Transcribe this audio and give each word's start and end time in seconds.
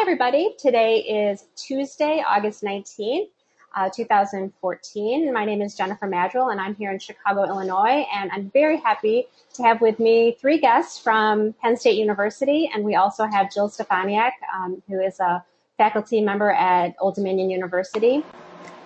everybody. 0.00 0.56
Today 0.58 1.00
is 1.00 1.44
Tuesday, 1.56 2.24
August 2.26 2.62
19th, 2.62 3.28
uh, 3.76 3.90
2014. 3.94 5.30
My 5.30 5.44
name 5.44 5.60
is 5.60 5.74
Jennifer 5.74 6.06
Maddrell 6.06 6.48
and 6.48 6.58
I'm 6.58 6.74
here 6.74 6.90
in 6.90 6.98
Chicago, 6.98 7.44
Illinois. 7.44 8.06
And 8.10 8.30
I'm 8.32 8.50
very 8.50 8.78
happy 8.78 9.26
to 9.56 9.62
have 9.62 9.82
with 9.82 10.00
me 10.00 10.38
three 10.40 10.58
guests 10.58 10.98
from 10.98 11.52
Penn 11.60 11.76
State 11.76 11.98
University. 11.98 12.70
And 12.74 12.82
we 12.82 12.94
also 12.94 13.26
have 13.26 13.52
Jill 13.52 13.68
Stefaniak, 13.68 14.30
um, 14.56 14.82
who 14.88 14.98
is 15.00 15.20
a 15.20 15.44
faculty 15.76 16.22
member 16.22 16.50
at 16.50 16.94
Old 16.98 17.16
Dominion 17.16 17.50
University. 17.50 18.24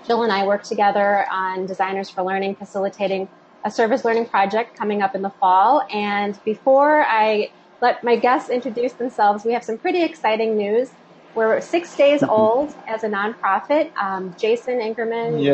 Jill 0.09 0.25
and 0.25 0.33
I 0.33 0.45
work 0.45 0.65
together 0.65 1.27
on 1.31 1.65
Designers 1.67 2.11
for 2.11 2.23
Learning, 2.25 2.57
facilitating 2.57 3.29
a 3.65 3.71
service 3.71 4.05
learning 4.05 4.27
project 4.27 4.77
coming 4.77 5.01
up 5.01 5.15
in 5.15 5.23
the 5.23 5.31
fall. 5.31 5.87
And 5.93 6.37
before 6.45 7.05
I 7.05 7.53
let 7.81 8.03
my 8.03 8.17
guests 8.17 8.51
introduce 8.51 8.95
themselves, 8.95 9.45
we 9.45 9.53
have 9.53 9.63
some 9.63 9.79
pretty 9.79 10.03
exciting 10.03 10.57
news. 10.57 10.91
We're 11.35 11.61
six 11.61 11.97
days 11.97 12.23
old 12.23 12.75
as 12.87 13.03
a 13.03 13.09
nonprofit. 13.09 13.91
Um, 14.01 14.37
Jason 14.39 14.79
Engerman, 14.79 15.43
yay, 15.43 15.53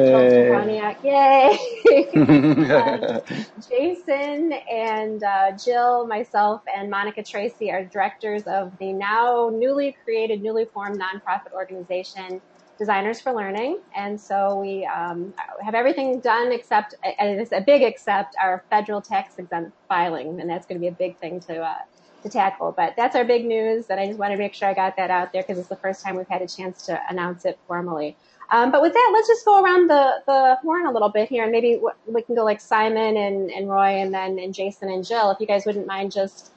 yay. 1.03 2.71
uh, 2.71 3.21
Jason 3.69 4.53
and 4.71 5.23
uh, 5.23 5.53
Jill, 5.53 6.07
myself, 6.07 6.61
and 6.75 6.91
Monica 6.91 7.23
Tracy 7.23 7.71
are 7.71 7.85
directors 7.85 8.43
of 8.43 8.77
the 8.79 8.93
now 8.93 9.51
newly 9.53 9.97
created, 10.05 10.43
newly 10.43 10.67
formed 10.67 11.01
nonprofit 11.01 11.53
organization 11.55 12.43
Designers 12.81 13.21
for 13.21 13.33
Learning. 13.35 13.79
And 13.95 14.19
so 14.19 14.59
we 14.59 14.87
um, 14.87 15.35
have 15.63 15.75
everything 15.75 16.19
done 16.21 16.51
except, 16.51 16.95
and 17.19 17.39
it's 17.39 17.53
a 17.53 17.61
big 17.61 17.83
except, 17.83 18.35
our 18.43 18.65
federal 18.71 19.03
tax 19.03 19.35
exempt 19.39 19.73
filing, 19.87 20.41
and 20.41 20.49
that's 20.49 20.67
going 20.67 20.77
to 20.77 20.81
be 20.81 20.89
a 20.89 20.93
big 20.93 21.19
thing 21.19 21.41
to 21.41 21.59
uh, 21.61 21.75
to 22.23 22.29
tackle. 22.29 22.73
But 22.73 22.95
that's 22.97 23.17
our 23.17 23.25
big 23.25 23.45
news, 23.45 23.87
and 23.89 24.01
I 24.01 24.07
just 24.07 24.19
wanted 24.19 24.37
to 24.37 24.43
make 24.43 24.55
sure 24.55 24.69
I 24.69 24.75
got 24.75 24.97
that 24.97 25.11
out 25.11 25.33
there 25.33 25.43
because 25.43 25.59
it's 25.59 25.69
the 25.69 25.77
first 25.77 26.05
time 26.05 26.17
we've 26.17 26.29
had 26.29 26.43
a 26.43 26.49
chance 26.49 26.87
to 26.87 27.01
announce 27.09 27.45
it 27.45 27.59
formally. 27.67 28.17
Um, 28.53 28.73
but 28.73 28.83
with 28.83 28.93
that, 28.93 29.11
let's 29.13 29.29
just 29.29 29.45
go 29.45 29.63
around 29.63 29.89
the, 29.89 30.23
the 30.27 30.59
horn 30.63 30.87
a 30.87 30.93
little 30.93 31.09
bit 31.09 31.29
here, 31.29 31.45
and 31.45 31.53
maybe 31.53 31.81
we 32.07 32.23
can 32.23 32.35
go 32.35 32.45
like 32.45 32.61
Simon 32.61 33.17
and, 33.17 33.51
and 33.51 33.69
Roy, 33.69 34.01
and 34.01 34.13
then 34.13 34.39
and 34.39 34.53
Jason 34.53 34.91
and 34.91 35.07
Jill, 35.07 35.31
if 35.31 35.41
you 35.41 35.47
guys 35.47 35.65
wouldn't 35.67 35.87
mind 35.87 36.11
just 36.11 36.51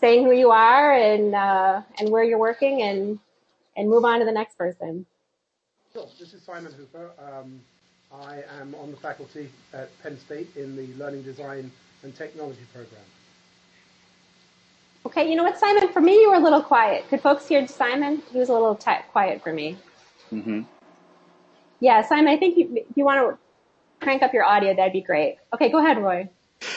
saying 0.00 0.24
who 0.24 0.32
you 0.32 0.50
are 0.50 0.92
and 0.92 1.34
uh, 1.34 1.82
and 1.98 2.10
where 2.10 2.24
you're 2.24 2.38
working, 2.38 2.82
and 2.82 3.20
and 3.76 3.88
move 3.88 4.04
on 4.04 4.18
to 4.18 4.24
the 4.24 4.32
next 4.32 4.58
person. 4.58 5.06
Sure. 5.92 6.08
This 6.18 6.34
is 6.34 6.42
Simon 6.42 6.72
Hooper. 6.72 7.10
Um, 7.18 7.60
I 8.12 8.42
am 8.60 8.74
on 8.74 8.90
the 8.90 8.96
faculty 8.96 9.48
at 9.72 9.90
Penn 10.02 10.18
State 10.18 10.56
in 10.56 10.76
the 10.76 10.92
Learning 10.94 11.22
Design 11.22 11.70
and 12.02 12.14
Technology 12.16 12.66
program. 12.72 13.00
Okay, 15.08 15.30
you 15.30 15.36
know 15.36 15.42
what, 15.42 15.58
Simon? 15.58 15.90
For 15.90 16.02
me, 16.02 16.20
you 16.20 16.28
were 16.28 16.36
a 16.36 16.38
little 16.38 16.60
quiet. 16.60 17.08
Could 17.08 17.22
folks 17.22 17.48
hear 17.48 17.66
Simon? 17.66 18.22
He 18.30 18.38
was 18.38 18.50
a 18.50 18.52
little 18.52 18.74
t- 18.74 18.92
quiet 19.10 19.42
for 19.42 19.50
me. 19.50 19.78
Mm-hmm. 20.30 20.60
Yeah, 21.80 22.02
Simon, 22.02 22.28
I 22.28 22.36
think 22.36 22.58
you, 22.58 22.84
you 22.94 23.06
want 23.06 23.18
to 23.18 24.04
crank 24.04 24.22
up 24.22 24.34
your 24.34 24.44
audio. 24.44 24.76
That'd 24.76 24.92
be 24.92 25.00
great. 25.00 25.38
Okay, 25.54 25.70
go 25.70 25.78
ahead, 25.78 25.96
Roy. 25.96 26.28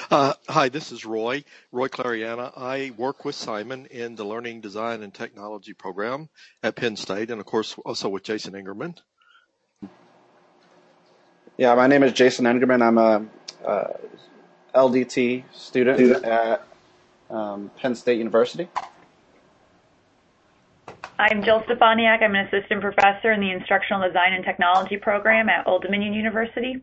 Uh, 0.10 0.32
hi, 0.48 0.70
this 0.70 0.94
is 0.94 1.04
Roy, 1.04 1.44
Roy 1.73 1.90
Clariana. 1.90 2.54
I 2.56 2.94
work 2.96 3.26
with 3.26 3.36
Simon 3.36 3.88
in 3.88 4.16
the 4.16 4.23
Learning 4.23 4.62
Design 4.62 5.04
and 5.04 5.14
Technology 5.14 5.73
program 5.73 6.30
at 6.64 6.78
Penn 6.78 6.95
State, 6.95 7.32
and 7.32 7.42
of 7.42 7.45
course 7.45 7.76
also 7.86 8.08
with 8.08 8.23
Jason 8.23 8.54
Engerman. 8.54 8.98
Yeah, 11.58 11.76
my 11.76 11.88
name 11.88 12.04
is 12.04 12.14
Jason 12.14 12.45
Engerman. 12.45 12.82
I'm 12.82 12.98
a, 12.98 13.26
a 13.70 14.00
LDT 14.73 15.44
student 15.52 16.23
at 16.23 16.66
um, 17.32 17.72
Penn 17.78 17.96
State 17.96 18.18
University. 18.18 18.68
I'm 21.18 21.44
Jill 21.44 21.62
Stefaniak. 21.62 22.23
I'm 22.23 22.36
an 22.36 22.48
assistant 22.48 22.82
professor 22.82 23.32
in 23.32 23.42
the 23.42 23.52
Instructional 23.52 24.08
Design 24.08 24.34
and 24.34 24.44
Technology 24.44 24.98
program 24.98 25.50
at 25.50 25.68
Old 25.68 25.84
Dominion 25.84 26.14
University. 26.14 26.82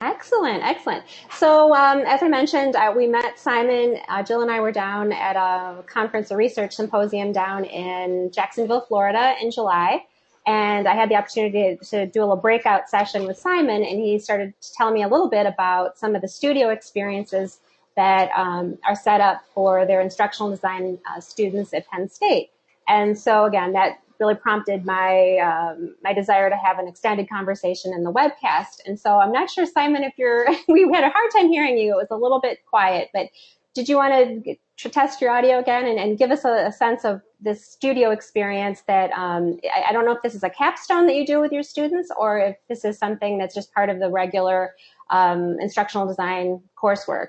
Excellent, 0.00 0.64
excellent. 0.64 1.04
So, 1.30 1.72
um, 1.72 2.00
as 2.00 2.24
I 2.24 2.28
mentioned, 2.28 2.74
uh, 2.74 2.92
we 2.96 3.06
met 3.06 3.38
Simon. 3.38 3.98
Uh, 4.08 4.24
Jill 4.24 4.42
and 4.42 4.50
I 4.50 4.58
were 4.58 4.72
down 4.72 5.12
at 5.12 5.36
a 5.36 5.84
conference, 5.84 6.32
a 6.32 6.36
research 6.36 6.74
symposium 6.74 7.30
down 7.30 7.64
in 7.64 8.32
Jacksonville, 8.32 8.80
Florida 8.80 9.34
in 9.40 9.52
July. 9.52 10.04
And 10.44 10.88
I 10.88 10.96
had 10.96 11.08
the 11.08 11.14
opportunity 11.14 11.76
to, 11.76 11.84
to 11.90 12.06
do 12.06 12.20
a 12.20 12.22
little 12.22 12.34
breakout 12.34 12.88
session 12.88 13.28
with 13.28 13.38
Simon, 13.38 13.84
and 13.84 14.00
he 14.00 14.18
started 14.18 14.52
to 14.60 14.72
tell 14.72 14.90
me 14.90 15.04
a 15.04 15.08
little 15.08 15.28
bit 15.28 15.46
about 15.46 15.96
some 15.96 16.16
of 16.16 16.22
the 16.22 16.26
studio 16.26 16.70
experiences 16.70 17.60
that 17.96 18.30
um, 18.36 18.78
are 18.86 18.96
set 18.96 19.20
up 19.20 19.42
for 19.54 19.86
their 19.86 20.00
instructional 20.00 20.50
design 20.50 20.98
uh, 21.10 21.20
students 21.20 21.74
at 21.74 21.86
Penn 21.88 22.08
State. 22.08 22.50
And 22.88 23.18
so 23.18 23.44
again, 23.44 23.72
that 23.72 23.98
really 24.22 24.34
prompted 24.34 24.84
my 24.84 25.38
um, 25.38 25.96
my 26.02 26.12
desire 26.12 26.48
to 26.48 26.56
have 26.56 26.78
an 26.78 26.86
extended 26.86 27.28
conversation 27.28 27.92
in 27.92 28.04
the 28.04 28.12
webcast. 28.12 28.80
And 28.86 28.98
so 28.98 29.18
I'm 29.18 29.32
not 29.32 29.50
sure, 29.50 29.66
Simon, 29.66 30.04
if 30.04 30.14
you're 30.16 30.46
we 30.68 30.88
had 30.92 31.04
a 31.04 31.10
hard 31.10 31.30
time 31.36 31.48
hearing 31.48 31.76
you. 31.76 31.92
It 31.92 31.96
was 31.96 32.08
a 32.10 32.16
little 32.16 32.40
bit 32.40 32.60
quiet, 32.66 33.10
but 33.12 33.28
did 33.74 33.88
you 33.88 33.96
want 33.96 34.44
to, 34.44 34.56
test 34.90 35.20
your 35.20 35.30
audio 35.30 35.60
again 35.60 35.86
and, 35.86 35.96
and 35.96 36.18
give 36.18 36.32
us 36.32 36.44
a, 36.44 36.66
a, 36.66 36.72
sense 36.72 37.04
of 37.04 37.20
this 37.40 37.64
studio 37.64 38.10
experience 38.10 38.82
that 38.88 39.12
um, 39.12 39.56
I, 39.72 39.90
I, 39.90 39.92
don't 39.92 40.04
know 40.04 40.10
if 40.10 40.22
this 40.22 40.34
is 40.34 40.42
a 40.42 40.50
capstone 40.50 41.06
that 41.06 41.14
you 41.14 41.24
do 41.24 41.40
with 41.40 41.52
your 41.52 41.62
students 41.62 42.10
or 42.18 42.40
if 42.40 42.56
this 42.68 42.84
is 42.84 42.98
something 42.98 43.38
that's 43.38 43.54
just 43.54 43.72
part 43.72 43.90
of 43.90 44.00
the 44.00 44.10
regular 44.10 44.74
um, 45.10 45.56
instructional 45.60 46.04
design 46.08 46.60
coursework. 46.76 47.28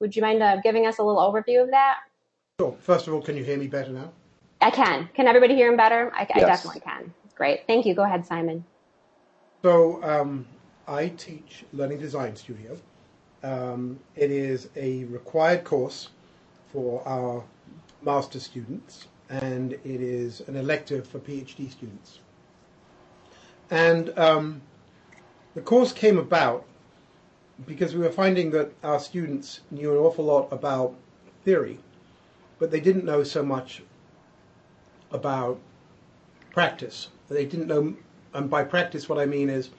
Would 0.00 0.16
you 0.16 0.22
mind 0.22 0.42
uh, 0.42 0.56
giving 0.62 0.86
us 0.86 0.98
a 0.98 1.02
little 1.02 1.20
overview 1.20 1.62
of 1.62 1.70
that? 1.70 1.98
Sure. 2.58 2.74
First 2.80 3.06
of 3.06 3.14
all, 3.14 3.20
can 3.20 3.36
you 3.36 3.44
hear 3.44 3.58
me 3.58 3.66
better 3.66 3.92
now? 3.92 4.12
I 4.62 4.70
can. 4.70 5.08
Can 5.14 5.26
everybody 5.26 5.54
hear 5.54 5.70
him 5.70 5.76
better? 5.76 6.10
I, 6.14 6.26
yes. 6.28 6.30
I 6.36 6.40
definitely 6.40 6.80
can. 6.80 7.14
Great. 7.34 7.66
Thank 7.66 7.86
you. 7.86 7.94
Go 7.94 8.04
ahead, 8.04 8.26
Simon. 8.26 8.64
So 9.62 10.02
um, 10.02 10.46
I 10.88 11.08
teach 11.08 11.64
Learning 11.74 11.98
Design 11.98 12.34
Studio. 12.34 12.76
Um, 13.42 13.98
it 14.16 14.30
is 14.30 14.68
a 14.76 15.04
required 15.04 15.64
course 15.64 16.08
for 16.72 17.06
our 17.06 17.44
master 18.02 18.40
students, 18.40 19.06
and 19.28 19.74
it 19.74 19.80
is 19.84 20.40
an 20.40 20.56
elective 20.56 21.06
for 21.06 21.18
PhD 21.18 21.70
students. 21.70 22.20
And 23.70 24.18
um, 24.18 24.62
the 25.54 25.60
course 25.60 25.92
came 25.92 26.18
about 26.18 26.64
because 27.66 27.94
we 27.94 28.00
were 28.00 28.10
finding 28.10 28.50
that 28.50 28.72
our 28.82 29.00
students 29.00 29.60
knew 29.70 29.92
an 29.92 29.98
awful 29.98 30.24
lot 30.24 30.48
about 30.52 30.94
theory, 31.44 31.78
but 32.58 32.70
they 32.70 32.80
didn't 32.80 33.04
know 33.04 33.22
so 33.22 33.42
much 33.42 33.82
about 35.12 35.58
practice. 36.50 37.08
They 37.28 37.44
didn't 37.44 37.68
know, 37.68 37.94
and 38.34 38.50
by 38.50 38.64
practice, 38.64 39.08
what 39.08 39.18
I 39.18 39.26
mean 39.26 39.48
is 39.48 39.70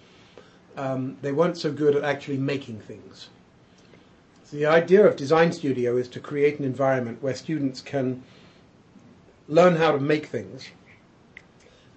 um, 0.77 1.17
they 1.21 1.31
weren't 1.31 1.57
so 1.57 1.71
good 1.71 1.95
at 1.95 2.03
actually 2.03 2.37
making 2.37 2.79
things. 2.79 3.29
So 4.45 4.57
the 4.57 4.65
idea 4.65 5.05
of 5.05 5.15
Design 5.15 5.51
Studio 5.51 5.97
is 5.97 6.07
to 6.09 6.19
create 6.19 6.59
an 6.59 6.65
environment 6.65 7.21
where 7.21 7.35
students 7.35 7.81
can 7.81 8.23
learn 9.47 9.75
how 9.75 9.91
to 9.91 9.99
make 9.99 10.27
things, 10.27 10.69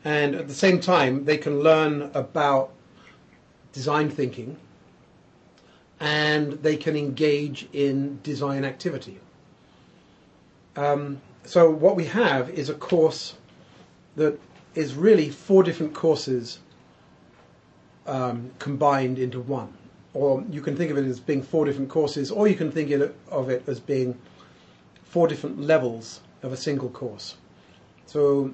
and 0.04 0.34
at 0.34 0.48
the 0.48 0.54
same 0.54 0.80
time, 0.80 1.24
they 1.24 1.38
can 1.38 1.60
learn 1.60 2.10
about 2.14 2.72
design 3.72 4.08
thinking 4.08 4.56
and 6.00 6.52
they 6.62 6.76
can 6.76 6.96
engage 6.96 7.68
in 7.72 8.18
design 8.22 8.64
activity. 8.64 9.18
Um, 10.76 11.20
so 11.44 11.70
what 11.70 11.96
we 11.96 12.06
have 12.06 12.50
is 12.50 12.68
a 12.68 12.74
course 12.74 13.34
that 14.16 14.38
is 14.74 14.94
really 14.94 15.30
four 15.30 15.62
different 15.62 15.94
courses 15.94 16.58
um, 18.06 18.50
combined 18.58 19.18
into 19.18 19.40
one. 19.40 19.72
Or 20.14 20.44
you 20.50 20.60
can 20.60 20.76
think 20.76 20.90
of 20.90 20.96
it 20.96 21.04
as 21.04 21.20
being 21.20 21.42
four 21.42 21.64
different 21.64 21.90
courses, 21.90 22.30
or 22.30 22.46
you 22.48 22.54
can 22.54 22.70
think 22.70 22.90
of 23.28 23.50
it 23.50 23.64
as 23.66 23.80
being 23.80 24.16
four 25.04 25.26
different 25.26 25.60
levels 25.60 26.20
of 26.42 26.52
a 26.52 26.56
single 26.56 26.88
course. 26.90 27.36
So 28.06 28.52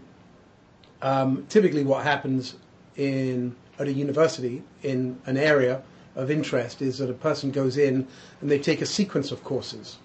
um, 1.02 1.46
typically 1.48 1.84
what 1.84 2.02
happens 2.02 2.56
in 2.96 3.54
at 3.78 3.88
a 3.88 3.92
university 3.92 4.62
in 4.82 5.18
an 5.26 5.36
area 5.36 5.82
of 6.16 6.30
interest 6.30 6.82
is 6.82 6.98
that 6.98 7.10
a 7.10 7.14
person 7.14 7.50
goes 7.50 7.76
in 7.76 8.06
and 8.40 8.50
they 8.50 8.58
take 8.58 8.80
a 8.80 8.86
sequence 8.86 9.30
of 9.30 9.44
courses. 9.44 9.98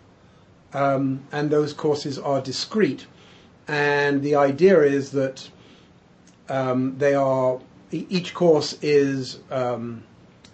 Um, 0.73 1.23
and 1.31 1.49
those 1.49 1.73
courses 1.73 2.19
are 2.19 2.41
discrete. 2.41 3.07
And 3.67 4.21
the 4.21 4.35
idea 4.35 4.81
is 4.81 5.11
that 5.11 5.49
um, 6.49 6.97
they 6.97 7.15
are, 7.15 7.59
each 7.91 8.33
course 8.33 8.77
is 8.81 9.39
um, 9.49 10.03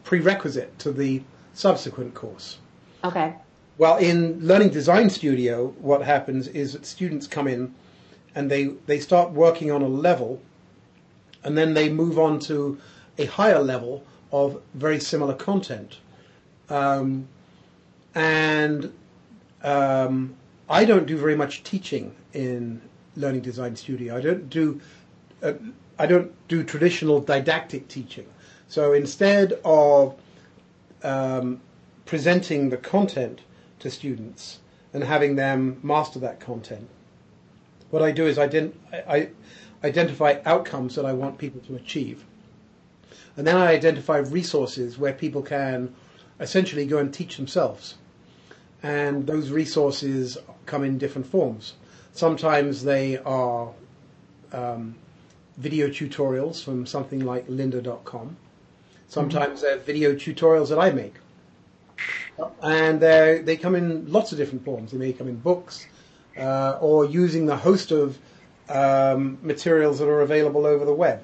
prerequisite 0.04 0.78
to 0.80 0.92
the 0.92 1.22
subsequent 1.54 2.14
course. 2.14 2.60
Okay. 3.04 3.36
Well, 3.78 3.98
in 3.98 4.46
Learning 4.46 4.70
Design 4.70 5.10
Studio, 5.10 5.74
what 5.80 6.04
happens 6.04 6.48
is 6.48 6.74
that 6.74 6.86
students 6.86 7.28
come 7.28 7.48
in 7.48 7.74
and 8.36 8.50
they, 8.50 8.66
they 8.86 9.00
start 9.00 9.32
working 9.32 9.72
on 9.72 9.82
a 9.82 9.88
level 9.88 10.42
and 11.44 11.58
then 11.58 11.74
they 11.74 11.90
move 11.90 12.20
on 12.20 12.40
to 12.42 12.80
a 13.18 13.26
higher 13.26 13.60
level 13.60 14.04
of 14.32 14.62
very 14.74 15.00
similar 15.00 15.34
content. 15.34 15.98
Um, 16.70 17.28
and 18.16 18.94
um, 19.62 20.36
I 20.70 20.86
don't 20.86 21.06
do 21.06 21.18
very 21.18 21.36
much 21.36 21.64
teaching 21.64 22.16
in 22.34 22.82
Learning 23.16 23.42
Design 23.42 23.76
Studio. 23.76 24.16
I 24.16 24.22
don't 24.22 24.50
do 24.50 24.80
uh, 25.44 25.54
I 26.00 26.06
don't 26.06 26.32
do 26.48 26.64
traditional 26.64 27.20
didactic 27.20 27.88
teaching. 27.88 28.26
So 28.68 28.94
instead 28.94 29.60
of 29.66 30.16
um, 31.04 31.62
presenting 32.06 32.70
the 32.70 32.78
content 32.78 33.42
to 33.80 33.92
students 33.92 34.60
and 34.94 35.04
having 35.04 35.36
them 35.36 35.80
master 35.84 36.20
that 36.20 36.40
content, 36.40 36.88
what 37.90 38.02
I 38.02 38.12
do 38.12 38.26
is 38.26 38.38
ident- 38.38 38.74
I 38.92 39.30
identify 39.84 40.40
outcomes 40.46 40.96
that 40.96 41.06
I 41.06 41.14
want 41.14 41.38
people 41.38 41.62
to 41.62 41.76
achieve. 41.76 42.24
And 43.38 43.48
then 43.48 43.56
I 43.56 43.72
identify 43.72 44.18
resources 44.18 44.98
where 44.98 45.14
people 45.14 45.42
can 45.42 45.94
essentially 46.40 46.86
go 46.86 46.98
and 46.98 47.14
teach 47.14 47.38
themselves. 47.38 47.96
And 48.84 49.28
those 49.28 49.50
resources 49.52 50.38
come 50.66 50.84
in 50.84 50.98
different 50.98 51.28
forms. 51.28 51.74
Sometimes 52.14 52.84
they 52.84 53.18
are 53.20 53.72
um, 54.52 54.96
video 55.58 55.88
tutorials 55.88 56.64
from 56.64 56.86
something 56.86 57.24
like 57.24 57.48
lynda.com. 57.48 58.36
Sometimes 59.08 59.60
mm-hmm. 59.60 59.62
they're 59.62 59.78
video 59.78 60.14
tutorials 60.14 60.70
that 60.70 60.80
I 60.80 60.92
make. 60.92 61.16
And 62.62 63.00
they 63.00 63.58
come 63.58 63.76
in 63.76 64.12
lots 64.12 64.32
of 64.32 64.38
different 64.38 64.66
forms. 64.66 64.92
They 64.92 64.98
may 64.98 65.14
come 65.14 65.28
in 65.28 65.36
books 65.36 65.86
uh, 66.38 66.78
or 66.82 67.06
using 67.06 67.46
the 67.46 67.58
host 67.58 67.92
of 67.92 68.18
um, 68.70 69.38
materials 69.42 70.00
that 70.00 70.08
are 70.08 70.22
available 70.22 70.66
over 70.66 70.86
the 70.86 70.94
web. 70.94 71.24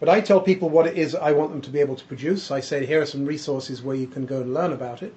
But 0.00 0.08
I 0.08 0.22
tell 0.22 0.40
people 0.40 0.70
what 0.70 0.86
it 0.86 0.96
is 0.96 1.14
I 1.14 1.32
want 1.32 1.52
them 1.52 1.60
to 1.60 1.70
be 1.70 1.78
able 1.78 1.94
to 1.94 2.04
produce. 2.06 2.50
I 2.50 2.60
say, 2.60 2.86
here 2.86 3.02
are 3.02 3.06
some 3.06 3.26
resources 3.26 3.82
where 3.82 3.94
you 3.94 4.06
can 4.06 4.24
go 4.24 4.40
and 4.40 4.54
learn 4.54 4.72
about 4.72 5.02
it. 5.02 5.14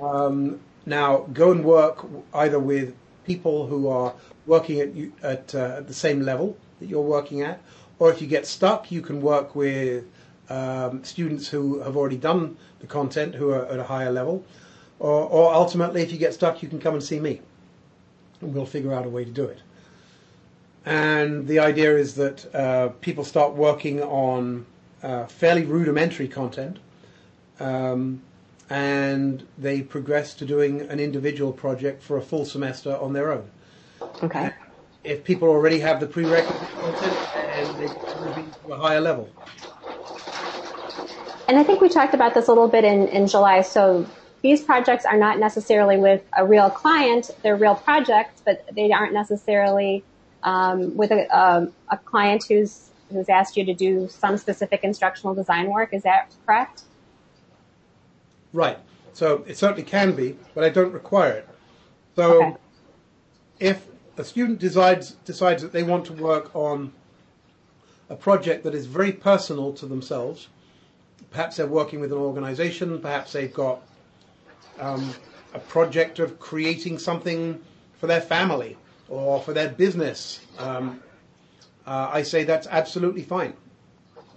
Um, 0.00 0.60
now, 0.86 1.28
go 1.32 1.52
and 1.52 1.62
work 1.62 2.04
either 2.32 2.58
with 2.58 2.94
people 3.24 3.66
who 3.66 3.88
are 3.88 4.14
working 4.46 4.80
at, 4.80 4.88
at, 5.22 5.54
uh, 5.54 5.76
at, 5.76 5.86
the 5.86 5.94
same 5.94 6.22
level 6.22 6.56
that 6.80 6.88
you're 6.88 7.02
working 7.02 7.42
at, 7.42 7.60
or 7.98 8.10
if 8.10 8.20
you 8.20 8.26
get 8.26 8.46
stuck, 8.46 8.90
you 8.90 9.02
can 9.02 9.20
work 9.20 9.54
with 9.54 10.04
um, 10.48 11.04
students 11.04 11.46
who 11.46 11.80
have 11.80 11.96
already 11.96 12.16
done 12.16 12.56
the 12.80 12.86
content 12.86 13.34
who 13.34 13.50
are 13.50 13.66
at 13.66 13.78
a 13.78 13.84
higher 13.84 14.10
level, 14.10 14.44
or, 14.98 15.28
or 15.28 15.54
ultimately, 15.54 16.02
if 16.02 16.10
you 16.10 16.18
get 16.18 16.34
stuck, 16.34 16.62
you 16.62 16.68
can 16.68 16.80
come 16.80 16.94
and 16.94 17.02
see 17.02 17.20
me, 17.20 17.40
and 18.40 18.54
we'll 18.54 18.66
figure 18.66 18.92
out 18.92 19.06
a 19.06 19.08
way 19.08 19.24
to 19.24 19.30
do 19.30 19.44
it. 19.44 19.60
And 20.84 21.46
the 21.46 21.60
idea 21.60 21.96
is 21.96 22.14
that 22.16 22.54
uh, 22.54 22.88
people 23.00 23.24
start 23.24 23.54
working 23.54 24.02
on 24.02 24.66
uh, 25.02 25.26
fairly 25.26 25.64
rudimentary 25.64 26.28
content. 26.28 26.78
Um, 27.60 28.22
and 28.70 29.46
they 29.58 29.82
progress 29.82 30.34
to 30.34 30.46
doing 30.46 30.80
an 30.82 30.98
individual 30.98 31.52
project 31.52 32.02
for 32.02 32.16
a 32.16 32.22
full 32.22 32.44
semester 32.44 32.96
on 32.96 33.12
their 33.12 33.30
own. 33.30 33.50
Okay. 34.22 34.50
If 35.04 35.24
people 35.24 35.48
already 35.48 35.78
have 35.80 36.00
the 36.00 36.06
prerequisite 36.06 36.68
content, 36.70 37.16
and 37.34 37.76
they 37.76 37.86
move 37.86 38.62
to 38.64 38.72
a 38.72 38.78
higher 38.78 39.00
level. 39.00 39.28
And 41.48 41.58
I 41.58 41.64
think 41.64 41.80
we 41.80 41.88
talked 41.88 42.14
about 42.14 42.34
this 42.34 42.46
a 42.46 42.50
little 42.50 42.68
bit 42.68 42.84
in, 42.84 43.08
in 43.08 43.26
July. 43.26 43.60
So 43.60 44.06
these 44.40 44.62
projects 44.62 45.04
are 45.04 45.18
not 45.18 45.38
necessarily 45.38 45.98
with 45.98 46.22
a 46.36 46.46
real 46.46 46.70
client; 46.70 47.30
they're 47.42 47.56
real 47.56 47.74
projects, 47.74 48.40
but 48.44 48.64
they 48.72 48.90
aren't 48.90 49.12
necessarily 49.12 50.02
um, 50.42 50.96
with 50.96 51.10
a, 51.10 51.26
a, 51.34 51.68
a 51.90 51.96
client 51.98 52.44
who's 52.48 52.90
who's 53.10 53.28
asked 53.28 53.56
you 53.56 53.64
to 53.64 53.74
do 53.74 54.08
some 54.08 54.38
specific 54.38 54.84
instructional 54.84 55.34
design 55.34 55.70
work. 55.70 55.92
Is 55.92 56.02
that 56.02 56.32
correct? 56.46 56.82
Right. 58.52 58.78
So 59.12 59.44
it 59.46 59.58
certainly 59.58 59.82
can 59.82 60.12
be, 60.12 60.36
but 60.54 60.64
I 60.64 60.70
don't 60.70 60.92
require 60.92 61.32
it. 61.32 61.48
So 62.16 62.42
okay. 62.42 62.56
if 63.60 63.86
a 64.16 64.24
student 64.24 64.58
decides 64.58 65.12
decides 65.24 65.62
that 65.62 65.72
they 65.72 65.82
want 65.82 66.06
to 66.06 66.12
work 66.14 66.54
on 66.54 66.92
a 68.10 68.16
project 68.16 68.64
that 68.64 68.74
is 68.74 68.86
very 68.86 69.12
personal 69.12 69.72
to 69.74 69.86
themselves, 69.86 70.48
perhaps 71.30 71.56
they're 71.56 71.66
working 71.66 72.00
with 72.00 72.12
an 72.12 72.18
organization, 72.18 72.98
perhaps 72.98 73.32
they've 73.32 73.52
got 73.52 73.82
um, 74.78 75.14
a 75.54 75.58
project 75.58 76.18
of 76.18 76.38
creating 76.38 76.98
something 76.98 77.60
for 77.98 78.06
their 78.06 78.20
family 78.20 78.76
or 79.12 79.42
for 79.42 79.52
their 79.52 79.68
business, 79.68 80.40
um, 80.58 81.02
uh, 81.86 82.08
I 82.10 82.22
say 82.22 82.44
that's 82.44 82.66
absolutely 82.66 83.22
fine. 83.22 83.52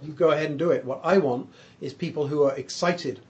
You 0.02 0.12
go 0.12 0.32
ahead 0.32 0.50
and 0.50 0.58
do 0.58 0.70
it. 0.70 0.84
What 0.84 1.00
I 1.02 1.16
want 1.16 1.48
is 1.80 1.94
people 1.94 2.26
who 2.26 2.42
are 2.42 2.54
excited 2.56 3.20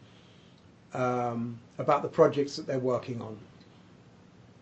um, 0.92 1.56
about 1.78 2.02
the 2.02 2.08
projects 2.08 2.56
that 2.56 2.66
they're 2.66 2.80
working 2.80 3.22
on. 3.22 3.38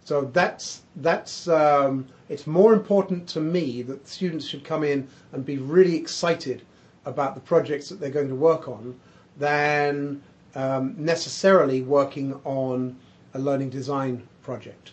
So 0.04 0.26
that's 0.34 0.82
that's 0.96 1.48
um, 1.48 2.06
it's 2.28 2.46
more 2.46 2.74
important 2.74 3.26
to 3.28 3.40
me 3.40 3.80
that 3.80 4.06
students 4.06 4.46
should 4.46 4.62
come 4.62 4.84
in 4.84 5.08
and 5.32 5.46
be 5.46 5.56
really 5.56 5.96
excited 5.96 6.60
about 7.06 7.34
the 7.34 7.40
projects 7.40 7.88
that 7.88 7.98
they're 7.98 8.10
going 8.10 8.28
to 8.28 8.34
work 8.34 8.68
on 8.68 9.00
than 9.38 10.22
um, 10.54 10.94
necessarily 10.98 11.80
working 11.80 12.34
on 12.44 12.94
a 13.32 13.38
learning 13.38 13.70
design 13.70 14.28
project. 14.42 14.90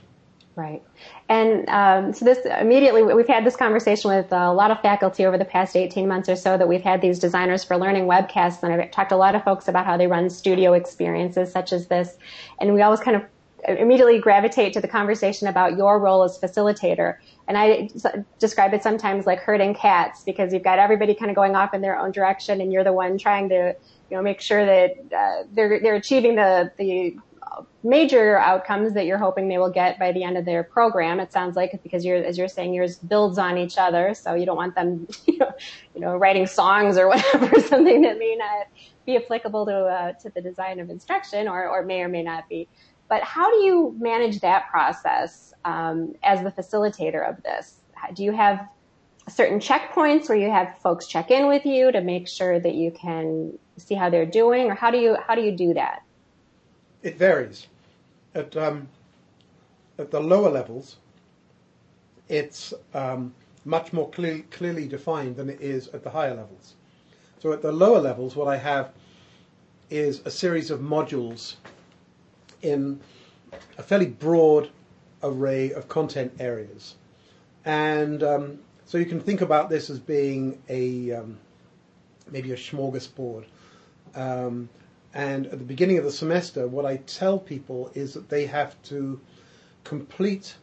Right. 0.55 0.83
And 1.29 1.67
um, 1.69 2.13
so 2.13 2.25
this 2.25 2.45
immediately, 2.59 3.03
we've 3.03 3.27
had 3.27 3.45
this 3.45 3.55
conversation 3.55 4.11
with 4.11 4.31
a 4.33 4.51
lot 4.51 4.69
of 4.69 4.81
faculty 4.81 5.25
over 5.25 5.37
the 5.37 5.45
past 5.45 5.77
18 5.77 6.07
months 6.07 6.27
or 6.27 6.35
so 6.35 6.57
that 6.57 6.67
we've 6.67 6.81
had 6.81 6.99
these 6.99 7.19
designers 7.19 7.63
for 7.63 7.77
learning 7.77 8.05
webcasts. 8.05 8.61
And 8.61 8.73
I've 8.73 8.91
talked 8.91 9.09
to 9.09 9.15
a 9.15 9.17
lot 9.17 9.33
of 9.33 9.43
folks 9.43 9.69
about 9.69 9.85
how 9.85 9.95
they 9.95 10.07
run 10.07 10.29
studio 10.29 10.73
experiences 10.73 11.51
such 11.51 11.71
as 11.71 11.87
this. 11.87 12.17
And 12.59 12.73
we 12.73 12.81
always 12.81 12.99
kind 12.99 13.15
of 13.15 13.23
immediately 13.67 14.19
gravitate 14.19 14.73
to 14.73 14.81
the 14.81 14.87
conversation 14.87 15.47
about 15.47 15.77
your 15.77 15.99
role 15.99 16.23
as 16.23 16.37
facilitator. 16.37 17.17
And 17.47 17.57
I 17.57 17.89
describe 18.39 18.73
it 18.73 18.83
sometimes 18.83 19.25
like 19.25 19.39
herding 19.39 19.73
cats 19.73 20.23
because 20.23 20.51
you've 20.51 20.63
got 20.63 20.79
everybody 20.79 21.13
kind 21.13 21.29
of 21.29 21.35
going 21.35 21.55
off 21.55 21.73
in 21.73 21.81
their 21.81 21.97
own 21.97 22.11
direction 22.11 22.59
and 22.59 22.73
you're 22.73 22.83
the 22.83 22.93
one 22.93 23.17
trying 23.17 23.49
to, 23.49 23.75
you 24.09 24.17
know, 24.17 24.23
make 24.23 24.41
sure 24.41 24.65
that 24.65 24.91
uh, 25.15 25.43
they're, 25.53 25.79
they're 25.79 25.95
achieving 25.95 26.35
the, 26.35 26.71
the 26.77 27.15
major 27.83 28.37
outcomes 28.37 28.93
that 28.93 29.05
you're 29.05 29.17
hoping 29.17 29.47
they 29.47 29.57
will 29.57 29.71
get 29.71 29.97
by 29.99 30.11
the 30.11 30.23
end 30.23 30.37
of 30.37 30.45
their 30.45 30.63
program. 30.63 31.19
It 31.19 31.31
sounds 31.31 31.55
like 31.55 31.79
because 31.83 32.05
you're, 32.05 32.17
as 32.17 32.37
you're 32.37 32.47
saying, 32.47 32.73
yours 32.73 32.97
builds 32.97 33.37
on 33.37 33.57
each 33.57 33.77
other. 33.77 34.13
So 34.13 34.35
you 34.35 34.45
don't 34.45 34.57
want 34.57 34.75
them, 34.75 35.07
you 35.25 35.37
know, 35.37 35.51
you 35.95 36.01
know 36.01 36.15
writing 36.15 36.47
songs 36.47 36.97
or 36.97 37.07
whatever, 37.09 37.59
something 37.61 38.01
that 38.03 38.17
may 38.17 38.35
not 38.37 38.67
be 39.05 39.17
applicable 39.17 39.65
to, 39.65 39.75
uh, 39.75 40.13
to 40.13 40.29
the 40.29 40.41
design 40.41 40.79
of 40.79 40.89
instruction 40.89 41.47
or, 41.47 41.67
or 41.67 41.83
may 41.83 42.01
or 42.01 42.09
may 42.09 42.23
not 42.23 42.47
be. 42.47 42.67
But 43.09 43.23
how 43.23 43.49
do 43.49 43.57
you 43.65 43.95
manage 43.99 44.39
that 44.39 44.69
process 44.69 45.53
um, 45.65 46.13
as 46.23 46.41
the 46.43 46.51
facilitator 46.51 47.27
of 47.27 47.43
this? 47.43 47.81
Do 48.15 48.23
you 48.23 48.31
have 48.31 48.67
certain 49.27 49.59
checkpoints 49.59 50.29
where 50.29 50.37
you 50.37 50.49
have 50.49 50.77
folks 50.81 51.07
check 51.07 51.29
in 51.31 51.47
with 51.47 51.65
you 51.65 51.91
to 51.91 52.01
make 52.01 52.27
sure 52.27 52.59
that 52.59 52.75
you 52.75 52.91
can 52.91 53.57
see 53.77 53.95
how 53.95 54.09
they're 54.09 54.25
doing, 54.25 54.67
or 54.71 54.75
how 54.75 54.91
do 54.91 54.97
you 54.97 55.17
how 55.27 55.35
do 55.35 55.41
you 55.41 55.55
do 55.55 55.73
that? 55.73 56.03
It 57.03 57.17
varies. 57.17 57.67
At 58.33 58.55
um, 58.55 58.87
at 59.97 60.11
the 60.11 60.19
lower 60.19 60.49
levels, 60.49 60.97
it's 62.29 62.73
um, 62.93 63.33
much 63.65 63.93
more 63.93 64.09
clear, 64.09 64.43
clearly 64.51 64.87
defined 64.87 65.35
than 65.35 65.49
it 65.49 65.61
is 65.61 65.89
at 65.89 66.03
the 66.03 66.09
higher 66.09 66.33
levels. 66.33 66.75
So 67.39 67.51
at 67.51 67.61
the 67.61 67.71
lower 67.71 67.99
levels, 67.99 68.35
what 68.35 68.47
I 68.47 68.57
have 68.57 68.91
is 69.89 70.21
a 70.25 70.31
series 70.31 70.71
of 70.71 70.79
modules 70.79 71.55
in 72.61 72.99
a 73.77 73.83
fairly 73.83 74.07
broad 74.07 74.69
array 75.23 75.71
of 75.73 75.87
content 75.87 76.31
areas. 76.39 76.95
And 77.65 78.23
um, 78.23 78.59
so 78.85 78.97
you 78.97 79.05
can 79.05 79.19
think 79.19 79.41
about 79.41 79.69
this 79.69 79.89
as 79.89 79.99
being 79.99 80.61
a 80.69 81.11
um, 81.11 81.37
maybe 82.31 82.51
a 82.51 82.55
smorgasbord. 82.55 83.45
Um, 84.15 84.69
and 85.13 85.47
at 85.47 85.59
the 85.59 85.65
beginning 85.65 85.97
of 85.97 86.03
the 86.03 86.11
semester, 86.11 86.67
what 86.67 86.85
I 86.85 86.97
tell 86.97 87.37
people 87.37 87.91
is 87.93 88.13
that 88.13 88.29
they 88.29 88.45
have 88.45 88.81
to 88.83 89.19
complete 89.83 90.55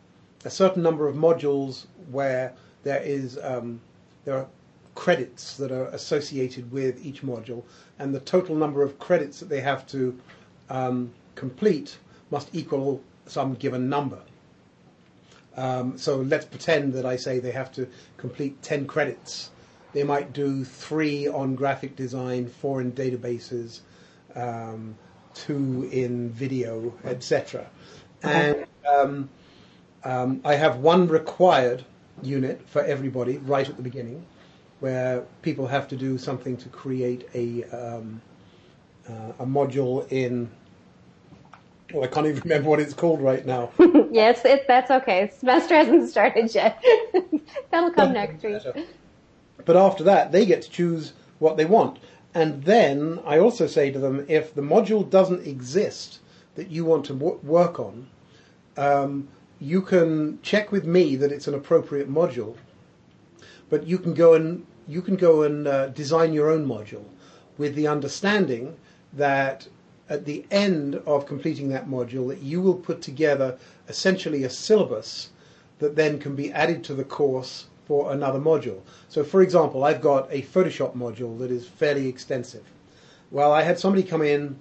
a 0.45 0.51
certain 0.51 0.83
number 0.83 1.07
of 1.07 1.17
modules 1.17 1.87
where 2.11 2.55
there 2.83 3.03
is 3.03 3.39
um, 3.43 3.81
there 4.25 4.37
are 4.39 4.47
credits 4.95 5.57
that 5.59 5.71
are 5.71 5.87
associated 5.89 6.71
with 6.73 7.05
each 7.05 7.23
module, 7.23 7.63
and 7.99 8.15
the 8.15 8.21
total 8.21 8.55
number 8.57 8.83
of 8.83 8.99
credits 8.99 9.39
that 9.41 9.49
they 9.49 9.61
have 9.61 9.87
to 9.89 10.19
um, 10.71 11.13
complete 11.35 11.99
must 12.31 12.49
equal 12.55 13.03
some 13.27 13.55
given 13.55 13.89
number. 13.89 14.19
Um, 15.57 15.99
so 15.99 16.19
let's 16.19 16.45
pretend 16.45 16.93
that 16.95 17.05
I 17.05 17.17
say 17.17 17.39
they 17.39 17.51
have 17.51 17.73
to 17.73 17.89
complete 18.17 18.63
10 18.63 18.87
credits. 18.87 19.51
They 19.93 20.05
might 20.05 20.33
do 20.33 20.65
three 20.65 21.27
on 21.27 21.55
graphic 21.55 21.97
design, 21.97 22.49
four 22.49 22.81
in 22.81 22.93
databases, 22.93 23.81
um, 24.39 24.97
two 25.35 25.89
in 25.93 26.31
video, 26.31 26.93
etc. 27.05 27.67
And 28.23 28.67
um, 28.89 29.29
um, 30.05 30.41
I 30.45 30.55
have 30.55 30.79
one 30.79 31.09
required 31.09 31.85
unit 32.23 32.61
for 32.69 32.83
everybody 32.83 33.39
right 33.39 33.69
at 33.69 33.77
the 33.77 33.83
beginning, 33.83 34.25
where 34.81 35.25
people 35.43 35.67
have 35.67 35.89
to 35.89 35.97
do 35.97 36.19
something 36.19 36.57
to 36.59 36.69
create 36.69 37.29
a 37.35 37.65
um, 37.65 38.21
uh, 39.09 39.33
a 39.41 39.47
module 39.47 40.11
in 40.11 40.51
Well, 41.93 42.05
I 42.05 42.07
can't 42.09 42.27
even 42.27 42.43
remember 42.43 42.69
what 42.71 42.81
it's 42.81 42.95
called 42.95 43.21
right 43.23 43.45
now. 43.47 43.71
yes, 44.11 44.39
it's, 44.39 44.47
it's 44.47 44.67
that's 44.67 44.91
okay. 44.91 45.31
Semester 45.39 45.75
hasn't 45.75 46.11
started 46.11 46.55
yet. 46.55 46.83
That'll 47.71 47.91
come 47.91 48.13
next 48.13 48.43
week. 48.43 48.63
But 49.65 49.77
after 49.77 50.05
that, 50.05 50.33
they 50.33 50.47
get 50.47 50.63
to 50.63 50.71
choose 50.71 51.13
what 51.39 51.57
they 51.57 51.65
want. 51.65 51.99
And 52.39 52.63
then 52.63 53.19
I 53.27 53.41
also 53.41 53.67
say 53.67 53.91
to 53.91 53.99
them, 53.99 54.25
if 54.29 54.55
the 54.55 54.63
module 54.63 55.11
doesn't 55.11 55.45
exist 55.45 56.21
that 56.55 56.71
you 56.71 56.85
want 56.85 57.05
to 57.07 57.13
w- 57.13 57.41
work 57.43 57.81
on, 57.81 58.07
um, 58.77 59.27
you 59.59 59.83
can 59.83 60.39
check 60.41 60.71
with 60.71 60.85
me 60.85 61.17
that 61.17 61.33
it's 61.33 61.49
an 61.49 61.55
appropriate 61.55 62.09
module. 62.09 62.55
But 63.69 63.89
you 63.89 63.99
can 63.99 64.15
go 64.15 64.35
and 64.35 64.65
you 64.87 65.03
can 65.03 65.17
go 65.17 65.43
and 65.43 65.67
uh, 65.67 65.89
design 65.89 66.33
your 66.33 66.49
own 66.49 66.65
module 66.65 67.07
with 67.57 67.75
the 67.75 67.89
understanding 67.89 68.77
that 69.13 69.67
at 70.09 70.25
the 70.25 70.45
end 70.49 70.95
of 71.07 71.27
completing 71.27 71.71
that 71.71 71.89
module 71.89 72.29
that 72.29 72.41
you 72.41 72.61
will 72.61 72.77
put 72.77 73.03
together 73.03 73.59
essentially 73.89 74.45
a 74.45 74.51
syllabus 74.51 75.31
that 75.81 75.97
then 75.97 76.21
can 76.21 76.37
be 76.37 76.53
added 76.53 76.85
to 76.85 76.95
the 76.95 77.03
course 77.03 77.67
for 77.89 78.13
another 78.13 78.39
module. 78.39 78.81
So 79.09 79.25
for 79.25 79.43
example, 79.43 79.83
I've 79.83 80.03
got 80.03 80.29
a 80.31 80.43
Photoshop 80.43 80.95
module 80.95 81.39
that 81.39 81.51
is 81.51 81.67
fairly 81.67 82.07
extensive. 82.07 82.65
Well, 83.31 83.53
I 83.53 83.63
had 83.63 83.79
somebody 83.79 84.03
come 84.03 84.23
in 84.23 84.59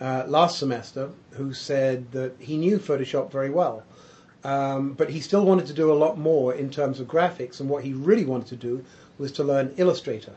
uh, 0.00 0.24
last 0.26 0.58
semester 0.58 1.10
who 1.32 1.52
said 1.52 2.10
that 2.12 2.32
he 2.38 2.56
knew 2.56 2.78
Photoshop 2.78 3.30
very 3.30 3.50
well, 3.50 3.82
um, 4.44 4.94
but 4.94 5.10
he 5.10 5.20
still 5.20 5.44
wanted 5.44 5.66
to 5.66 5.74
do 5.74 5.92
a 5.92 5.98
lot 6.04 6.16
more 6.16 6.54
in 6.54 6.70
terms 6.70 7.00
of 7.00 7.06
graphics, 7.06 7.60
and 7.60 7.68
what 7.68 7.84
he 7.84 7.92
really 7.92 8.24
wanted 8.24 8.48
to 8.48 8.56
do 8.56 8.84
was 9.18 9.32
to 9.32 9.44
learn 9.44 9.74
Illustrator. 9.76 10.32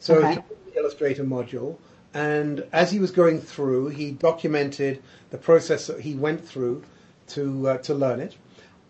So 0.00 0.16
Okay. 0.16 0.30
he 0.30 0.34
took 0.36 0.74
the 0.74 0.80
Illustrator 0.80 1.24
module, 1.24 1.76
and 2.12 2.64
as 2.72 2.90
he 2.90 2.98
was 2.98 3.10
going 3.10 3.40
through, 3.40 3.88
he 3.88 4.10
documented 4.10 5.00
the 5.30 5.38
process 5.38 5.86
that 5.86 6.00
he 6.00 6.14
went 6.14 6.46
through 6.46 6.82
to 7.28 7.68
uh, 7.68 7.78
to 7.78 7.94
learn 7.94 8.20
it, 8.20 8.36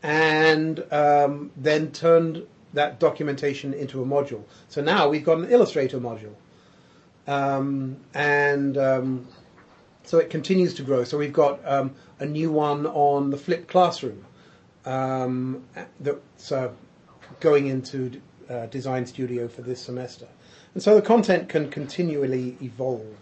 and 0.02 0.84
um, 0.92 1.50
then 1.56 1.90
turned 1.92 2.46
that 2.78 2.98
documentation 3.00 3.74
into 3.74 4.02
a 4.02 4.06
module. 4.06 4.42
So 4.68 4.80
now 4.80 5.08
we've 5.08 5.24
got 5.24 5.38
an 5.38 5.50
Illustrator 5.50 5.98
module, 5.98 6.34
um, 7.26 7.96
and 8.14 8.78
um, 8.78 9.28
so 10.04 10.18
it 10.18 10.30
continues 10.30 10.74
to 10.74 10.82
grow. 10.82 11.04
So 11.04 11.18
we've 11.18 11.32
got 11.32 11.60
um, 11.66 11.94
a 12.20 12.26
new 12.26 12.50
one 12.50 12.86
on 12.86 13.30
the 13.30 13.36
flipped 13.36 13.68
classroom 13.68 14.24
um, 14.84 15.64
that's 16.00 16.52
uh, 16.52 16.70
going 17.40 17.66
into 17.66 18.20
uh, 18.48 18.66
Design 18.66 19.04
Studio 19.06 19.48
for 19.48 19.62
this 19.62 19.80
semester. 19.80 20.28
And 20.74 20.82
so 20.82 20.94
the 20.94 21.02
content 21.02 21.48
can 21.48 21.70
continually 21.70 22.56
evolve. 22.62 23.16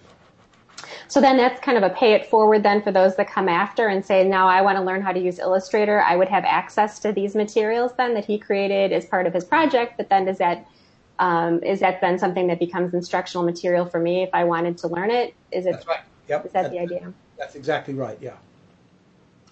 So 1.09 1.21
then 1.21 1.37
that's 1.37 1.61
kind 1.61 1.79
of 1.79 1.85
a 1.85 1.91
pay 1.91 2.13
it 2.13 2.27
forward 2.27 2.63
then 2.63 2.83
for 2.83 2.91
those 2.91 3.17
that 3.17 3.31
come 3.31 3.49
after 3.49 3.87
and 3.87 4.05
say, 4.05 4.27
now 4.27 4.49
I 4.49 4.63
want 4.63 4.77
to 4.77 4.83
learn 4.83 5.03
how 5.03 5.13
to 5.13 5.21
use 5.21 5.39
Illustrator. 5.39 6.01
I 6.01 6.17
would 6.17 6.29
have 6.29 6.45
access 6.45 6.99
to 7.01 7.13
these 7.13 7.35
materials 7.35 7.93
then 7.97 8.15
that 8.15 8.25
he 8.25 8.39
created 8.39 8.93
as 8.93 9.07
part 9.07 9.27
of 9.27 9.35
his 9.35 9.45
project. 9.45 9.95
But 9.97 10.09
then 10.09 10.25
does 10.25 10.39
that, 10.39 10.67
um, 11.19 11.63
is 11.63 11.81
that 11.81 12.01
then 12.01 12.19
something 12.19 12.49
that 12.49 12.59
becomes 12.59 12.93
instructional 12.93 13.45
material 13.45 13.87
for 13.87 14.01
me 14.01 14.23
if 14.25 14.31
I 14.33 14.45
wanted 14.45 14.79
to 14.79 14.89
learn 14.89 15.11
it? 15.11 15.35
Is 15.53 15.67
it, 15.67 15.73
That's 15.73 15.87
right. 15.87 16.01
Yep. 16.29 16.47
is 16.47 16.53
that 16.53 16.71
the 16.71 16.81
idea? 16.81 17.13
That's 17.39 17.55
exactly 17.55 17.95
right. 17.95 18.19
Yeah. 18.21 18.35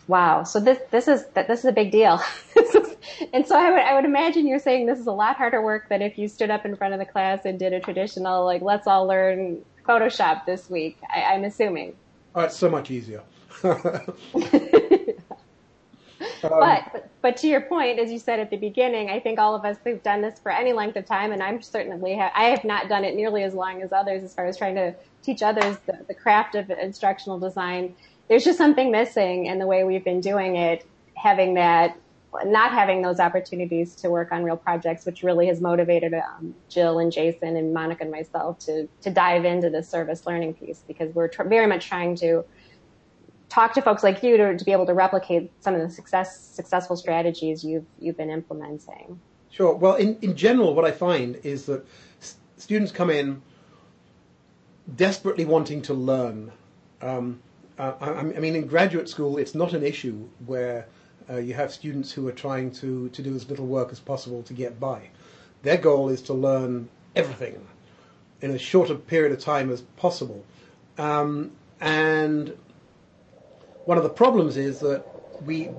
Wow. 0.07 0.43
So 0.43 0.61
this 0.61 0.79
this 0.91 1.09
is 1.09 1.27
that 1.29 1.49
this 1.49 1.61
is 1.61 1.67
a 1.67 1.73
big 1.73 1.91
deal. 1.91 2.21
and 3.33 3.47
so 3.47 3.57
I 3.57 3.71
would 3.71 3.81
I 3.81 3.95
would 3.95 4.05
imagine 4.05 4.47
you're 4.47 4.59
saying 4.59 4.87
this 4.87 4.99
is 4.99 5.07
a 5.07 5.13
lot 5.13 5.37
harder 5.37 5.63
work 5.63 5.89
than 5.89 6.03
if 6.03 6.19
you 6.19 6.29
stood 6.29 6.51
up 6.51 6.67
in 6.67 6.77
front 6.77 6.93
of 6.93 7.01
the 7.01 7.07
class 7.07 7.45
and 7.45 7.59
did 7.59 7.73
a 7.73 7.81
traditional 7.81 8.45
like 8.45 8.61
let's 8.61 8.87
all 8.87 9.07
learn 9.07 9.65
Photoshop 9.89 10.45
this 10.47 10.69
week. 10.71 10.99
I, 11.15 11.23
I'm 11.35 11.45
assuming. 11.45 11.97
Oh, 12.35 12.43
it's 12.43 12.57
so 12.57 12.69
much 12.71 12.91
easier. 12.91 13.23
Um, 13.63 14.03
But, 16.43 16.85
but 16.93 17.11
but 17.23 17.37
to 17.39 17.49
your 17.49 17.63
point, 17.63 17.99
as 17.99 18.11
you 18.13 18.19
said 18.19 18.39
at 18.41 18.51
the 18.51 18.57
beginning, 18.57 19.11
I 19.11 19.21
think 19.21 19.39
all 19.39 19.55
of 19.55 19.65
us 19.65 19.79
who've 19.85 20.03
done 20.03 20.23
this 20.23 20.39
for 20.41 20.53
any 20.53 20.73
length 20.73 20.97
of 20.97 21.07
time, 21.07 21.33
and 21.33 21.43
I'm 21.43 21.63
certainly 21.63 22.17
ha- 22.17 22.33
I 22.35 22.45
have 22.47 22.65
not 22.65 22.89
done 22.89 23.05
it 23.05 23.15
nearly 23.15 23.43
as 23.43 23.55
long 23.55 23.83
as 23.83 23.93
others 23.93 24.23
as 24.23 24.35
far 24.35 24.47
as 24.47 24.59
trying 24.59 24.75
to 24.77 24.95
teach 25.23 25.43
others 25.43 25.79
the, 25.87 26.05
the 26.07 26.15
craft 26.15 26.55
of 26.55 26.71
instructional 26.71 27.39
design. 27.39 27.97
There's 28.29 28.45
just 28.45 28.59
something 28.59 28.91
missing 28.91 29.47
in 29.47 29.59
the 29.59 29.67
way 29.67 29.85
we've 29.85 30.05
been 30.05 30.21
doing 30.21 30.57
it, 30.57 30.87
having 31.17 31.55
that, 31.55 31.97
not 32.45 32.73
having 32.73 33.03
those 33.03 33.21
opportunities 33.21 33.95
to 33.97 34.11
work 34.11 34.33
on 34.33 34.43
real 34.43 34.57
projects, 34.57 35.07
which 35.07 35.23
really 35.23 35.47
has 35.47 35.61
motivated 35.61 36.15
um, 36.15 36.55
Jill 36.69 36.99
and 36.99 37.13
Jason 37.13 37.57
and 37.57 37.73
Monica 37.73 38.03
and 38.03 38.11
myself 38.11 38.59
to 38.61 38.89
to 39.03 39.11
dive 39.11 39.45
into 39.45 39.71
the 39.71 39.83
service 39.83 40.27
learning 40.27 40.55
piece 40.55 40.83
because 40.87 41.15
we're 41.15 41.29
tr- 41.29 41.45
very 41.45 41.67
much 41.67 41.87
trying 41.87 42.17
to 42.17 42.45
talk 43.49 43.73
to 43.75 43.83
folks 43.83 44.03
like 44.03 44.23
you 44.23 44.37
to, 44.37 44.57
to 44.57 44.65
be 44.65 44.73
able 44.73 44.87
to 44.87 44.95
replicate 44.95 45.53
some 45.61 45.75
of 45.75 45.81
the 45.81 45.91
success 45.91 46.41
successful 46.41 46.97
strategies 46.97 47.63
you've 47.65 47.87
you've 47.99 48.17
been 48.17 48.31
implementing. 48.31 49.21
Sure. 49.51 49.75
Well, 49.75 49.95
in, 49.95 50.19
in 50.21 50.35
general, 50.35 50.75
what 50.75 50.85
I 50.85 50.91
find 50.91 51.37
is 51.45 51.67
that 51.67 51.87
s- 52.21 52.37
students 52.57 52.91
come 52.91 53.11
in 53.11 53.41
desperately 54.97 55.45
wanting 55.45 55.81
to 55.83 55.95
learn. 55.95 56.51
Um, 57.01 57.41
uh, 57.79 57.93
I, 58.01 58.11
I 58.11 58.23
mean, 58.23 58.57
in 58.57 58.67
graduate 58.67 59.09
school, 59.09 59.39
it's 59.39 59.55
not 59.55 59.73
an 59.73 59.85
issue 59.85 60.29
where 60.47 60.87
uh, 61.31 61.37
you 61.37 61.55
have 61.55 61.73
students 61.73 62.13
who 62.13 62.27
are 62.29 62.33
trying 62.33 62.71
to, 62.73 63.09
to 63.11 63.23
do 63.23 63.35
as 63.35 63.49
little 63.49 63.67
work 63.67 63.91
as 63.93 64.01
possible 64.01 64.43
to 64.43 64.53
get 64.53 64.79
by. 64.79 65.09
Their 65.63 65.79
goal 65.79 66.09
is 66.09 66.23
to 66.23 66.35
learn 66.35 66.89
everything 67.17 67.67
in 68.41 68.51
as 68.51 68.61
short 68.61 68.91
a 68.91 68.95
period 68.95 69.33
of 69.33 69.41
time 69.41 69.71
as 69.71 69.81
possible. 69.97 70.45
Um, 70.99 71.53
and 71.81 72.57
one 73.85 73.97
of 73.97 74.05
the 74.05 74.11
problems 74.11 74.57
is 74.57 74.81
that 74.81 75.05
we 75.45 75.71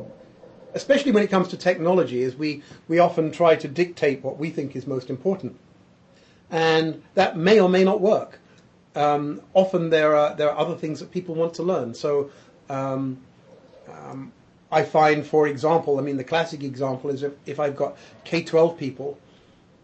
especially 0.75 1.13
when 1.13 1.23
it 1.23 1.29
comes 1.29 1.47
to 1.47 1.57
technology, 1.57 2.21
is 2.21 2.35
we, 2.35 2.61
we 2.87 2.99
often 2.99 3.31
try 3.31 3.55
to 3.55 3.67
dictate 3.67 4.21
what 4.21 4.37
we 4.37 4.49
think 4.49 4.75
is 4.75 4.85
most 4.85 5.09
important. 5.09 5.57
And 6.51 7.01
that 7.15 7.37
may 7.37 7.59
or 7.59 7.69
may 7.69 7.83
not 7.83 8.01
work. 8.01 8.39
Um, 8.93 9.41
often 9.53 9.89
there 9.89 10.15
are, 10.15 10.35
there 10.35 10.51
are 10.51 10.57
other 10.57 10.75
things 10.75 10.99
that 10.99 11.11
people 11.11 11.33
want 11.33 11.53
to 11.55 11.63
learn. 11.63 11.93
So 11.93 12.29
um, 12.69 13.17
um, 13.89 14.31
I 14.71 14.83
find, 14.83 15.25
for 15.25 15.47
example, 15.47 15.99
I 15.99 16.01
mean, 16.01 16.17
the 16.17 16.23
classic 16.23 16.63
example 16.63 17.09
is 17.09 17.23
if, 17.23 17.33
if 17.45 17.59
I've 17.59 17.75
got 17.75 17.97
K 18.23 18.43
12 18.43 18.77
people 18.77 19.19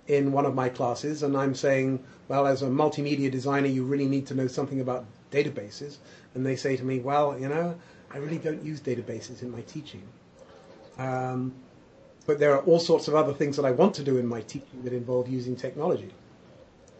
in 0.07 0.31
one 0.31 0.45
of 0.45 0.55
my 0.55 0.69
classes 0.69 1.23
and 1.23 1.37
I'm 1.37 1.55
saying, 1.55 2.03
well, 2.27 2.47
as 2.47 2.61
a 2.61 2.67
multimedia 2.67 3.31
designer, 3.31 3.67
you 3.67 3.83
really 3.83 4.07
need 4.07 4.27
to 4.27 4.33
know 4.33 4.47
something 4.47 4.81
about 4.81 5.05
databases. 5.31 5.97
And 6.33 6.45
they 6.45 6.55
say 6.55 6.75
to 6.75 6.83
me, 6.83 6.99
well, 6.99 7.37
you 7.39 7.47
know, 7.47 7.75
I 8.13 8.17
really 8.17 8.37
don't 8.37 8.63
use 8.63 8.81
databases 8.81 9.41
in 9.41 9.51
my 9.51 9.61
teaching. 9.61 10.03
Um, 10.97 11.53
but 12.25 12.39
there 12.39 12.53
are 12.53 12.61
all 12.63 12.79
sorts 12.79 13.07
of 13.07 13.15
other 13.15 13.33
things 13.33 13.55
that 13.57 13.65
I 13.65 13.71
want 13.71 13.95
to 13.95 14.03
do 14.03 14.17
in 14.17 14.25
my 14.25 14.41
teaching 14.41 14.83
that 14.83 14.93
involve 14.93 15.27
using 15.27 15.55
technology. 15.55 16.11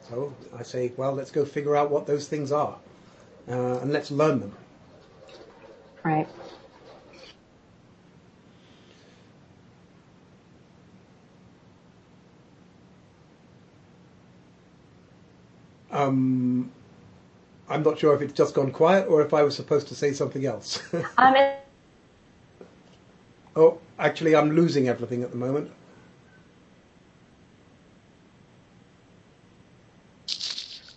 So 0.09 0.33
I 0.57 0.63
say, 0.63 0.91
well, 0.97 1.13
let's 1.13 1.31
go 1.31 1.45
figure 1.45 1.75
out 1.75 1.91
what 1.91 2.07
those 2.07 2.27
things 2.27 2.51
are, 2.51 2.77
uh, 3.47 3.79
and 3.79 3.93
let's 3.93 4.11
learn 4.11 4.39
them. 4.39 4.53
Right. 6.03 6.27
Um, 15.91 16.71
I'm 17.69 17.83
not 17.83 17.99
sure 17.99 18.13
if 18.15 18.21
it's 18.21 18.33
just 18.33 18.53
gone 18.53 18.71
quiet 18.71 19.07
or 19.07 19.21
if 19.21 19.33
I 19.33 19.43
was 19.43 19.55
supposed 19.55 19.87
to 19.89 19.95
say 19.95 20.13
something 20.13 20.45
else. 20.45 20.81
Um, 21.17 21.35
and- 21.35 21.57
oh, 23.55 23.79
actually, 23.99 24.35
I'm 24.35 24.51
losing 24.51 24.87
everything 24.87 25.23
at 25.23 25.31
the 25.31 25.37
moment. 25.37 25.71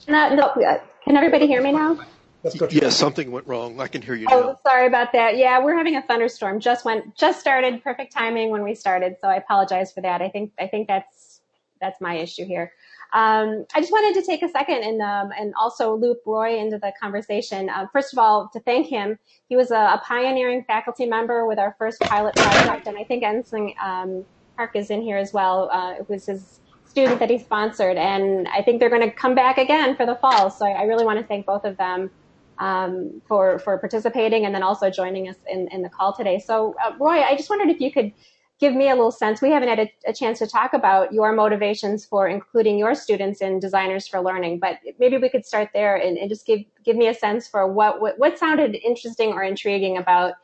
no, 0.08 0.34
no, 0.34 0.42
uh, 0.46 0.78
can 1.04 1.16
everybody 1.16 1.46
hear 1.46 1.62
me 1.62 1.72
now? 1.72 1.98
That's 2.42 2.60
Yes, 2.74 2.94
something 2.96 3.30
went 3.32 3.46
wrong. 3.46 3.80
I 3.80 3.86
can 3.88 4.02
hear 4.02 4.14
you 4.14 4.26
Oh, 4.30 4.48
now. 4.48 4.58
sorry 4.66 4.86
about 4.86 5.12
that. 5.12 5.38
Yeah, 5.38 5.64
we're 5.64 5.76
having 5.76 5.96
a 5.96 6.02
thunderstorm. 6.02 6.60
Just 6.60 6.84
went, 6.84 7.16
just 7.16 7.40
started. 7.40 7.82
Perfect 7.82 8.12
timing 8.12 8.50
when 8.50 8.62
we 8.62 8.74
started. 8.74 9.16
So 9.20 9.28
I 9.28 9.36
apologize 9.36 9.92
for 9.92 10.02
that. 10.02 10.20
I 10.20 10.28
think, 10.28 10.52
I 10.58 10.66
think 10.66 10.86
that's, 10.86 11.40
that's 11.80 12.00
my 12.02 12.16
issue 12.16 12.44
here. 12.44 12.72
Um, 13.14 13.64
I 13.72 13.80
just 13.80 13.92
wanted 13.92 14.20
to 14.20 14.26
take 14.26 14.42
a 14.42 14.48
second 14.48 14.82
and, 14.82 15.00
um, 15.00 15.30
and 15.38 15.54
also 15.54 15.94
loop 15.94 16.18
Roy 16.26 16.58
into 16.58 16.78
the 16.78 16.92
conversation. 17.00 17.70
Uh, 17.70 17.86
first 17.92 18.12
of 18.12 18.18
all, 18.18 18.50
to 18.52 18.58
thank 18.60 18.88
him. 18.88 19.18
He 19.48 19.54
was 19.54 19.70
a, 19.70 19.76
a 19.76 20.02
pioneering 20.04 20.64
faculty 20.64 21.06
member 21.06 21.46
with 21.46 21.60
our 21.60 21.76
first 21.78 22.00
pilot 22.00 22.34
project, 22.34 22.88
and 22.88 22.98
I 22.98 23.04
think 23.04 23.22
Insung 23.22 23.72
um, 23.80 24.24
Park 24.56 24.72
is 24.74 24.90
in 24.90 25.00
here 25.00 25.16
as 25.16 25.32
well. 25.32 25.70
Uh, 25.70 25.92
it 25.92 26.08
was 26.08 26.26
his 26.26 26.60
student 26.86 27.20
that 27.20 27.30
he 27.30 27.38
sponsored, 27.38 27.96
and 27.96 28.48
I 28.48 28.62
think 28.62 28.80
they're 28.80 28.90
going 28.90 29.08
to 29.08 29.12
come 29.12 29.36
back 29.36 29.58
again 29.58 29.94
for 29.94 30.06
the 30.06 30.16
fall. 30.16 30.50
So 30.50 30.66
I, 30.66 30.70
I 30.70 30.82
really 30.82 31.04
want 31.04 31.20
to 31.20 31.24
thank 31.24 31.46
both 31.46 31.64
of 31.64 31.76
them 31.76 32.10
um, 32.58 33.22
for 33.26 33.60
for 33.60 33.78
participating 33.78 34.44
and 34.44 34.54
then 34.54 34.62
also 34.62 34.90
joining 34.90 35.28
us 35.28 35.36
in, 35.48 35.68
in 35.68 35.82
the 35.82 35.88
call 35.88 36.12
today. 36.12 36.38
So, 36.38 36.74
uh, 36.84 36.92
Roy, 36.98 37.20
I 37.22 37.36
just 37.36 37.50
wondered 37.50 37.68
if 37.68 37.80
you 37.80 37.92
could 37.92 38.12
give 38.60 38.74
me 38.74 38.88
a 38.88 38.94
little 38.94 39.10
sense. 39.10 39.42
We 39.42 39.50
haven't 39.50 39.68
had 39.68 39.78
a, 39.80 39.92
a, 40.06 40.12
chance 40.12 40.38
to 40.38 40.46
talk 40.46 40.72
about 40.72 41.12
your 41.12 41.32
motivations 41.32 42.04
for 42.04 42.28
including 42.28 42.78
your 42.78 42.94
students 42.94 43.40
in 43.40 43.58
Designers 43.58 44.06
for 44.06 44.20
Learning, 44.20 44.58
but 44.58 44.78
maybe 44.98 45.18
we 45.18 45.28
could 45.28 45.44
start 45.44 45.70
there 45.74 45.96
and, 45.96 46.16
and 46.16 46.30
just 46.30 46.46
give 46.46 46.60
give 46.84 46.96
me 46.96 47.08
a 47.08 47.14
sense 47.14 47.48
for 47.48 47.70
what 47.70 48.00
what, 48.00 48.18
what 48.18 48.38
sounded 48.38 48.74
interesting 48.76 49.32
or 49.32 49.42
intriguing 49.42 49.98
about 49.98 50.34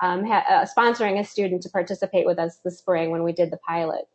um, 0.00 0.24
ha- 0.24 0.44
uh, 0.48 0.66
sponsoring 0.66 1.20
a 1.20 1.24
student 1.24 1.62
to 1.62 1.70
participate 1.70 2.26
with 2.26 2.38
us 2.38 2.58
this 2.64 2.78
spring 2.78 3.10
when 3.10 3.22
we 3.22 3.32
did 3.32 3.50
the 3.50 3.58
pilot. 3.58 4.06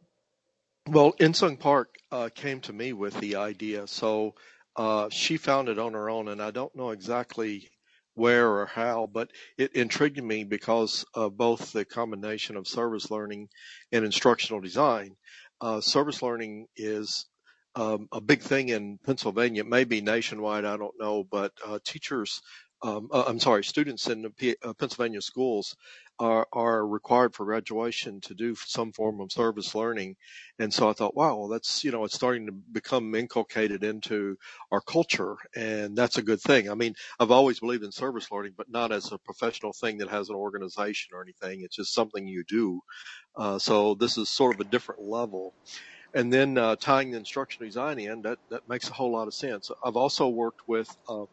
Well, 0.88 1.14
Insung 1.14 1.60
Park 1.60 1.96
uh, 2.12 2.30
came 2.34 2.60
to 2.62 2.74
me 2.74 2.94
with 2.94 3.20
the 3.20 3.38
idea, 3.38 3.88
so 3.88 4.36
uh, 4.76 5.10
she 5.10 5.38
found 5.38 5.70
it 5.70 5.80
on 5.80 5.94
her 5.94 6.10
own, 6.10 6.28
and 6.28 6.42
I 6.42 6.52
don't 6.52 6.76
know 6.76 6.92
exactly 6.92 7.70
where 8.16 8.50
or 8.50 8.68
how, 8.68 9.10
but 9.14 9.32
it 9.58 9.74
intrigued 9.76 10.24
me 10.24 10.44
because 10.46 11.06
of 11.16 11.38
both 11.38 11.74
the 11.74 11.86
combination 11.86 12.58
of 12.58 12.68
service 12.68 13.12
learning 13.12 13.50
and 13.94 14.06
instructional 14.06 14.62
design. 14.62 15.16
Uh, 15.62 15.82
service 15.82 16.22
learning 16.24 16.68
is 16.78 17.28
um, 17.76 18.08
a 18.14 18.22
big 18.22 18.42
thing 18.42 18.70
in 18.70 19.00
Pennsylvania. 19.06 19.62
It 19.64 19.70
may 19.70 19.86
be 19.86 20.02
nationwide, 20.02 20.66
I 20.66 20.78
don't 20.78 20.96
know, 21.00 21.26
but 21.30 21.54
uh, 21.66 21.80
teachers 21.86 22.42
um, 22.84 23.10
uh, 23.12 23.26
I'm 23.28 23.40
sorry, 23.42 23.66
students 23.66 24.08
in 24.10 24.32
P- 24.38 24.58
uh, 24.64 24.74
Pennsylvania 24.76 25.22
schools 25.22 25.76
are, 26.20 26.48
are 26.54 26.88
required 26.88 27.36
for 27.36 27.46
graduation 27.46 28.22
to 28.22 28.34
do 28.34 28.56
some 28.56 28.92
form 28.92 29.20
of 29.20 29.32
service 29.32 29.76
learning. 29.76 30.16
And 30.60 30.74
so 30.74 30.90
I 30.90 30.94
thought, 30.94 31.16
wow, 31.16 31.38
well, 31.38 31.48
that's, 31.48 31.84
you 31.84 31.92
know, 31.92 32.04
it's 32.06 32.16
starting 32.16 32.46
to 32.48 32.52
become 32.52 33.16
inculcated 33.16 33.84
into 33.84 34.38
our 34.72 34.82
culture. 34.82 35.36
And 35.56 35.96
that's 35.96 36.18
a 36.18 36.24
good 36.24 36.42
thing. 36.42 36.70
I 36.70 36.76
mean, 36.76 36.96
I've 37.20 37.32
always 37.32 37.60
believed 37.60 37.84
in 37.84 37.92
service 37.92 38.32
learning, 38.32 38.54
but 38.58 38.70
not 38.70 38.92
as 38.92 39.12
a 39.12 39.18
professional 39.20 39.74
thing 39.74 39.98
that 40.00 40.10
has 40.10 40.30
an 40.30 40.36
organization 40.36 41.14
or 41.14 41.22
anything. 41.22 41.62
It's 41.64 41.76
just 41.76 41.94
something 41.94 42.28
you 42.28 42.44
do. 42.48 42.82
Uh, 43.36 43.60
so 43.60 43.96
this 43.96 44.18
is 44.18 44.30
sort 44.30 44.56
of 44.56 44.62
a 44.62 44.70
different 44.70 45.02
level 45.02 45.54
and 46.16 46.32
then 46.32 46.58
uh, 46.58 46.78
tying 46.78 47.12
the 47.12 47.18
instructional 47.18 47.68
design 47.68 48.00
in 48.00 48.22
that 48.22 48.40
that 48.50 48.62
makes 48.68 48.90
a 48.90 48.94
whole 48.94 49.12
lot 49.12 49.28
of 49.28 49.34
sense. 49.34 49.70
I've 49.84 49.98
also 49.98 50.30
worked 50.30 50.62
with 50.68 50.90
uh, 51.10 51.26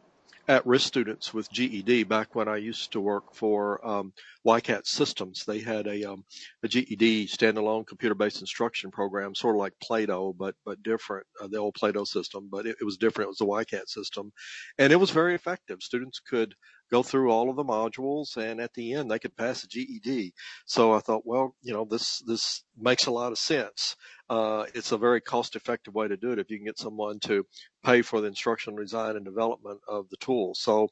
at-risk 0.48 0.86
students 0.86 1.32
with 1.32 1.50
GED 1.52 2.04
back 2.04 2.34
when 2.34 2.48
I 2.48 2.56
used 2.56 2.92
to 2.92 3.00
work 3.00 3.34
for 3.34 3.84
um, 3.86 4.12
WICAT 4.46 4.86
Systems. 4.86 5.44
They 5.44 5.60
had 5.60 5.86
a, 5.86 6.04
um, 6.04 6.24
a 6.62 6.68
GED 6.68 7.28
standalone 7.28 7.86
computer-based 7.86 8.40
instruction 8.40 8.90
program, 8.90 9.34
sort 9.34 9.56
of 9.56 9.60
like 9.60 9.74
Plato, 9.82 10.32
but 10.32 10.54
but 10.64 10.82
different. 10.82 11.26
Uh, 11.40 11.48
the 11.48 11.58
old 11.58 11.74
Plato 11.74 12.04
system, 12.04 12.48
but 12.50 12.66
it, 12.66 12.76
it 12.80 12.84
was 12.84 12.96
different. 12.96 13.26
It 13.26 13.36
was 13.36 13.38
the 13.38 13.46
WICAT 13.46 13.88
system, 13.88 14.32
and 14.78 14.92
it 14.92 14.96
was 14.96 15.10
very 15.10 15.34
effective. 15.34 15.82
Students 15.82 16.18
could 16.18 16.54
go 16.92 17.02
through 17.02 17.30
all 17.30 17.48
of 17.48 17.56
the 17.56 17.64
modules, 17.64 18.36
and 18.36 18.60
at 18.60 18.72
the 18.74 18.92
end 18.92 19.10
they 19.10 19.18
could 19.18 19.36
pass 19.36 19.64
a 19.64 19.66
GED. 19.66 20.32
So 20.66 20.92
I 20.92 21.00
thought, 21.00 21.22
well, 21.24 21.56
you 21.62 21.72
know, 21.72 21.86
this 21.90 22.22
this 22.26 22.62
makes 22.76 23.06
a 23.06 23.10
lot 23.10 23.32
of 23.32 23.38
sense. 23.38 23.96
Uh, 24.30 24.64
it's 24.74 24.92
a 24.92 24.98
very 24.98 25.20
cost-effective 25.20 25.94
way 25.94 26.08
to 26.08 26.16
do 26.16 26.32
it 26.32 26.38
if 26.38 26.50
you 26.50 26.56
can 26.56 26.64
get 26.64 26.78
someone 26.78 27.18
to 27.20 27.44
pay 27.84 28.00
for 28.00 28.20
the 28.20 28.28
instructional 28.28 28.78
design 28.78 29.16
and 29.16 29.24
development 29.26 29.78
of 29.88 30.08
the 30.08 30.16
tool. 30.18 30.54
So 30.54 30.88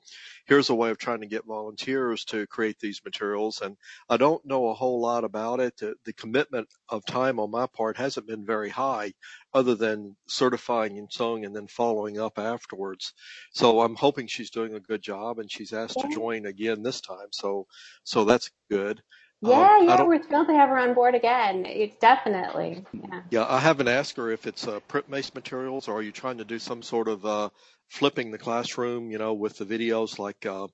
here's 0.47 0.69
a 0.69 0.75
way 0.75 0.90
of 0.90 0.99
trying 0.99 1.21
to 1.21 1.26
get 1.26 1.47
volunteers 1.47 2.25
to 2.26 2.47
create 2.49 2.78
these 2.80 3.00
materials. 3.02 3.62
And 3.62 3.76
I 4.11 4.19
don't 4.19 4.45
know 4.45 4.69
a 4.69 4.75
whole 4.75 5.00
lot 5.00 5.25
about 5.25 5.61
it. 5.61 5.76
The, 5.78 5.95
the 6.04 6.12
commitment 6.12 6.69
of 6.90 7.04
time 7.07 7.38
on 7.38 7.50
my 7.50 7.66
part 7.66 7.97
hasn't 7.97 8.26
been 8.26 8.45
very 8.45 8.69
high 8.69 9.12
other 9.52 9.75
than 9.75 10.16
certifying 10.28 10.97
Insung 10.97 11.45
and 11.45 11.54
then 11.54 11.66
following 11.66 12.19
up 12.19 12.38
afterwards. 12.38 13.12
So 13.52 13.80
I'm 13.80 13.97
hoping 13.97 14.26
she's 14.26 14.50
doing 14.50 14.75
a 14.75 14.80
good 14.80 15.02
job 15.02 15.38
and 15.38 15.50
she's 15.50 15.73
asked 15.73 15.97
yeah. 15.99 16.09
to 16.09 16.14
join 16.14 16.47
again 16.47 16.83
this 16.83 17.00
time. 17.00 17.28
So, 17.33 17.66
so 18.04 18.25
that's 18.25 18.50
good. 18.71 19.02
Yeah, 19.42 19.78
um, 19.80 19.88
yeah, 19.88 20.02
we're 20.02 20.23
thrilled 20.23 20.49
to 20.49 20.54
have 20.54 20.69
her 20.69 20.78
on 20.78 20.92
board 20.92 21.14
again. 21.14 21.64
It's 21.64 21.97
definitely. 21.97 22.85
Yeah. 22.92 23.23
Yeah, 23.30 23.47
I 23.49 23.59
haven't 23.59 23.88
asked 23.88 24.19
her 24.19 24.30
if 24.30 24.47
it's 24.47 24.69
uh, 24.69 24.80
print-based 24.80 25.35
materials 25.35 25.88
or 25.88 25.97
are 25.97 26.02
you 26.02 26.12
trying 26.12 26.38
to 26.38 26.45
do 26.45 26.59
some 26.59 26.83
sort 26.83 27.09
of 27.09 27.25
uh, 27.25 27.49
flipping 27.88 28.30
the 28.30 28.38
classroom, 28.38 29.11
you 29.11 29.19
know, 29.19 29.33
with 29.33 29.57
the 29.57 29.64
videos 29.64 30.19
like 30.19 30.45
uh, 30.45 30.69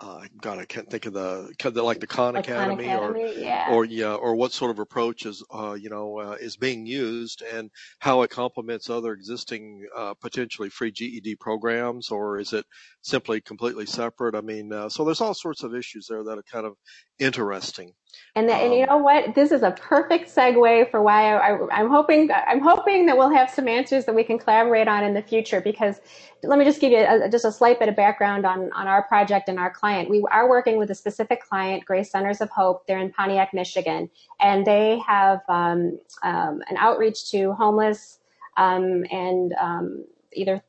uh, 0.00 0.22
God, 0.40 0.58
I 0.58 0.64
can't 0.64 0.88
think 0.88 1.04
of 1.04 1.12
the, 1.12 1.52
like 1.82 2.00
the 2.00 2.06
Khan 2.06 2.34
like 2.34 2.44
Academy, 2.44 2.86
Khan 2.86 2.94
Academy, 2.96 3.22
or, 3.22 3.38
yeah. 3.38 3.70
or 3.70 3.84
yeah, 3.84 4.14
or 4.14 4.34
what 4.34 4.52
sort 4.52 4.70
of 4.70 4.78
approach 4.78 5.26
is, 5.26 5.44
uh, 5.52 5.74
you 5.74 5.90
know, 5.90 6.18
uh, 6.18 6.36
is 6.40 6.56
being 6.56 6.86
used 6.86 7.42
and 7.42 7.70
how 7.98 8.22
it 8.22 8.30
complements 8.30 8.88
other 8.88 9.12
existing, 9.12 9.86
uh, 9.94 10.14
potentially 10.14 10.70
free 10.70 10.90
GED 10.90 11.36
programs, 11.36 12.10
or 12.10 12.38
is 12.38 12.54
it 12.54 12.64
simply 13.02 13.42
completely 13.42 13.84
separate? 13.84 14.34
I 14.34 14.40
mean, 14.40 14.72
uh, 14.72 14.88
so 14.88 15.04
there's 15.04 15.20
all 15.20 15.34
sorts 15.34 15.62
of 15.64 15.74
issues 15.74 16.06
there 16.08 16.24
that 16.24 16.38
are 16.38 16.44
kind 16.50 16.64
of 16.64 16.76
interesting. 17.18 17.92
And, 18.34 18.48
the, 18.48 18.54
um, 18.54 18.60
and 18.60 18.74
you 18.74 18.82
um, 18.82 18.88
know 18.88 18.96
what? 18.98 19.34
This 19.34 19.52
is 19.52 19.62
a 19.62 19.72
perfect 19.72 20.34
segue 20.34 20.90
for 20.90 21.02
why 21.02 21.34
I, 21.34 21.80
am 21.80 21.90
hoping 21.90 22.30
I'm 22.32 22.60
hoping 22.60 23.06
that 23.06 23.16
we'll 23.16 23.30
have 23.30 23.50
some 23.50 23.68
answers 23.68 24.04
that 24.06 24.14
we 24.14 24.24
can 24.24 24.38
collaborate 24.38 24.88
on 24.88 25.04
in 25.04 25.14
the 25.14 25.22
future. 25.22 25.60
Because 25.60 26.00
let 26.42 26.58
me 26.58 26.64
just 26.64 26.80
give 26.80 26.92
you 26.92 26.98
a, 26.98 27.28
just 27.28 27.44
a 27.44 27.52
slight 27.52 27.78
bit 27.78 27.88
of 27.88 27.96
background 27.96 28.46
on 28.46 28.72
on 28.72 28.86
our 28.86 29.02
project 29.02 29.48
and 29.48 29.58
our 29.58 29.70
client. 29.70 29.89
We 30.08 30.24
are 30.30 30.48
working 30.48 30.78
with 30.78 30.90
a 30.90 30.94
specific 30.94 31.42
client, 31.42 31.84
Grace 31.84 32.10
Centers 32.10 32.40
of 32.40 32.50
Hope. 32.50 32.86
They're 32.86 32.98
in 32.98 33.12
Pontiac, 33.12 33.52
Michigan, 33.52 34.08
and 34.40 34.64
they 34.64 35.00
have 35.06 35.40
um, 35.48 35.98
um, 36.22 36.62
an 36.68 36.76
outreach 36.78 37.30
to 37.32 37.52
homeless 37.52 38.18
um, 38.56 39.04
and 39.10 39.52
um, 39.60 40.04
either 40.32 40.62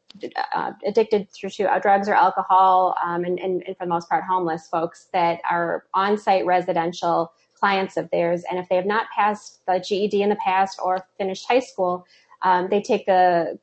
uh, 0.56 0.72
addicted 0.86 1.28
to 1.34 1.80
drugs 1.82 2.10
or 2.10 2.16
alcohol, 2.16 2.96
um, 3.04 3.24
and, 3.24 3.40
and, 3.40 3.64
and, 3.68 3.78
for 3.78 3.86
the 3.86 3.90
most 3.90 4.10
part, 4.10 4.24
homeless 4.24 4.68
folks 4.68 5.08
that 5.14 5.40
are 5.50 5.86
on-site 5.94 6.46
residential 6.46 7.32
clients 7.54 7.98
of 7.98 8.10
theirs. 8.10 8.44
And 8.50 8.60
if 8.60 8.68
they 8.70 8.76
have 8.76 8.88
not 8.88 9.06
passed 9.16 9.62
the 9.68 9.80
GED 9.80 10.22
in 10.22 10.30
the 10.30 10.36
past 10.38 10.80
or 10.84 11.06
finished 11.18 11.46
high 11.48 11.60
school, 11.60 12.06
um, 12.42 12.70
they 12.70 12.82
take 12.82 13.06
the, 13.06 13.60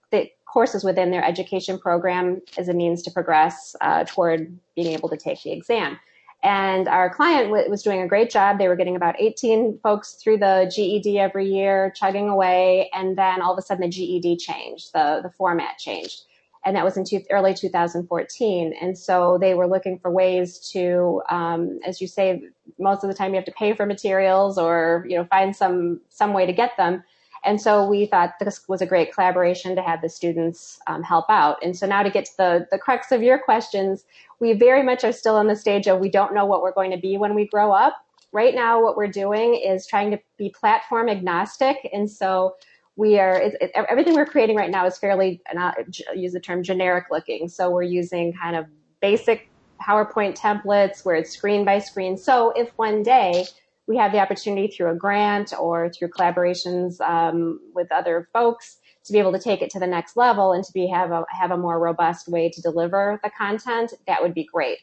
courses 0.53 0.85
within 0.85 1.11
their 1.11 1.25
education 1.25 1.79
program 1.79 2.41
as 2.57 2.69
a 2.69 2.75
means 2.75 3.03
to 3.03 3.11
progress 3.11 3.77
uh, 3.81 4.05
toward 4.05 4.59
being 4.75 4.93
able 4.93 5.09
to 5.09 5.17
take 5.17 5.43
the 5.43 5.53
exam. 5.53 5.99
And 6.43 6.87
our 6.89 7.11
client 7.11 7.47
w- 7.47 7.69
was 7.69 7.83
doing 7.83 8.01
a 8.01 8.07
great 8.07 8.31
job. 8.31 8.59
They 8.59 8.69
were 8.69 8.77
getting 8.77 8.97
about 8.97 9.21
18 9.21 9.81
folks 9.83 10.15
through 10.15 10.39
the 10.39 10.71
GED 10.75 11.19
every 11.19 11.53
year, 11.53 11.93
chugging 11.97 12.29
away. 12.29 12.91
And 12.95 13.19
then 13.19 13.43
all 13.43 13.53
of 13.53 13.59
a 13.59 13.63
sudden 13.63 13.83
the 13.83 13.89
GED 13.89 14.37
changed, 14.37 14.93
the, 14.93 15.21
the 15.23 15.31
format 15.31 15.79
changed 15.79 16.23
and 16.65 16.77
that 16.77 16.85
was 16.85 16.97
in 16.97 17.05
two, 17.05 17.23
early 17.31 17.55
2014. 17.55 18.75
And 18.81 18.99
so 18.99 19.39
they 19.41 19.55
were 19.55 19.67
looking 19.67 19.99
for 19.99 20.11
ways 20.11 20.59
to, 20.73 21.23
um, 21.31 21.79
as 21.87 22.01
you 22.01 22.07
say, 22.07 22.43
most 22.79 23.03
of 23.03 23.09
the 23.09 23.15
time 23.15 23.31
you 23.31 23.37
have 23.37 23.45
to 23.47 23.53
pay 23.53 23.75
for 23.75 23.87
materials 23.87 24.59
or 24.59 25.07
you 25.09 25.17
know 25.17 25.25
find 25.25 25.55
some 25.55 26.01
some 26.11 26.33
way 26.33 26.47
to 26.47 26.53
get 26.53 26.77
them. 26.77 27.03
And 27.45 27.61
so 27.61 27.89
we 27.89 28.07
thought 28.07 28.35
this 28.41 28.69
was 28.69 28.83
a 28.83 28.87
great 28.87 29.13
collaboration 29.13 29.77
to 29.77 29.83
have 29.83 30.03
the 30.03 30.09
students 30.09 30.81
um, 30.87 31.03
help 31.03 31.27
out. 31.29 31.57
And 31.63 31.77
so 31.77 31.87
now 31.87 32.03
to 32.03 32.11
get 32.11 32.27
to 32.27 32.37
the, 32.37 32.67
the 32.71 32.79
crux 32.79 33.13
of 33.13 33.23
your 33.23 33.39
questions, 33.39 34.05
we 34.41 34.53
very 34.53 34.83
much 34.83 35.05
are 35.05 35.13
still 35.13 35.39
in 35.39 35.47
the 35.47 35.57
stage 35.57 35.87
of 35.87 36.01
we 36.01 36.11
don't 36.11 36.35
know 36.35 36.47
what 36.47 36.63
we're 36.63 36.73
going 36.73 36.91
to 36.91 36.99
be 36.99 37.17
when 37.17 37.35
we 37.35 37.47
grow 37.47 37.73
up. 37.73 37.97
Right 38.33 38.55
now, 38.55 38.83
what 38.83 38.97
we're 38.97 39.09
doing 39.09 39.55
is 39.55 39.87
trying 39.87 40.11
to 40.11 40.19
be 40.37 40.51
platform 40.51 41.09
agnostic. 41.09 41.89
And 41.93 42.11
so 42.11 42.57
we 42.99 43.19
are 43.21 43.41
it, 43.41 43.57
it, 43.61 43.71
everything 43.75 44.15
we're 44.15 44.27
creating 44.27 44.57
right 44.57 44.71
now 44.71 44.85
is 44.85 44.99
fairly 44.99 45.41
not 45.55 45.77
use 46.15 46.33
the 46.33 46.41
term 46.41 46.63
generic 46.63 47.07
looking 47.11 47.49
so 47.49 47.71
we're 47.71 47.83
using 47.83 48.33
kind 48.33 48.57
of 48.57 48.67
basic 49.01 49.49
powerpoint 49.81 50.37
templates 50.37 51.05
where 51.05 51.15
it's 51.15 51.31
screen 51.31 51.65
by 51.65 51.79
screen 51.79 52.17
so 52.17 52.51
if 52.57 52.71
one 52.77 53.05
day 53.05 53.47
we 53.89 53.97
have 53.97 54.13
the 54.13 54.21
opportunity 54.21 54.69
through 54.69 54.91
a 54.91 54.95
grant 54.95 55.53
or 55.59 55.91
through 55.91 56.09
collaborations 56.09 57.01
um, 57.01 57.59
with 57.75 57.91
other 57.91 58.29
folks 58.33 58.79
to 59.05 59.13
be 59.13 59.19
able 59.19 59.33
to 59.33 59.39
take 59.39 59.63
it 59.63 59.71
to 59.71 59.81
the 59.81 59.87
next 59.87 60.17
level 60.17 60.53
and 60.53 60.63
to 60.63 60.73
be 60.73 60.87
have 60.87 61.11
a 61.11 61.25
have 61.31 61.51
a 61.51 61.57
more 61.57 61.79
robust 61.79 62.29
way 62.29 62.51
to 62.51 62.61
deliver 62.61 63.19
the 63.25 63.31
content. 63.31 63.95
That 64.07 64.23
would 64.23 64.35
be 64.35 64.45
great. 64.45 64.79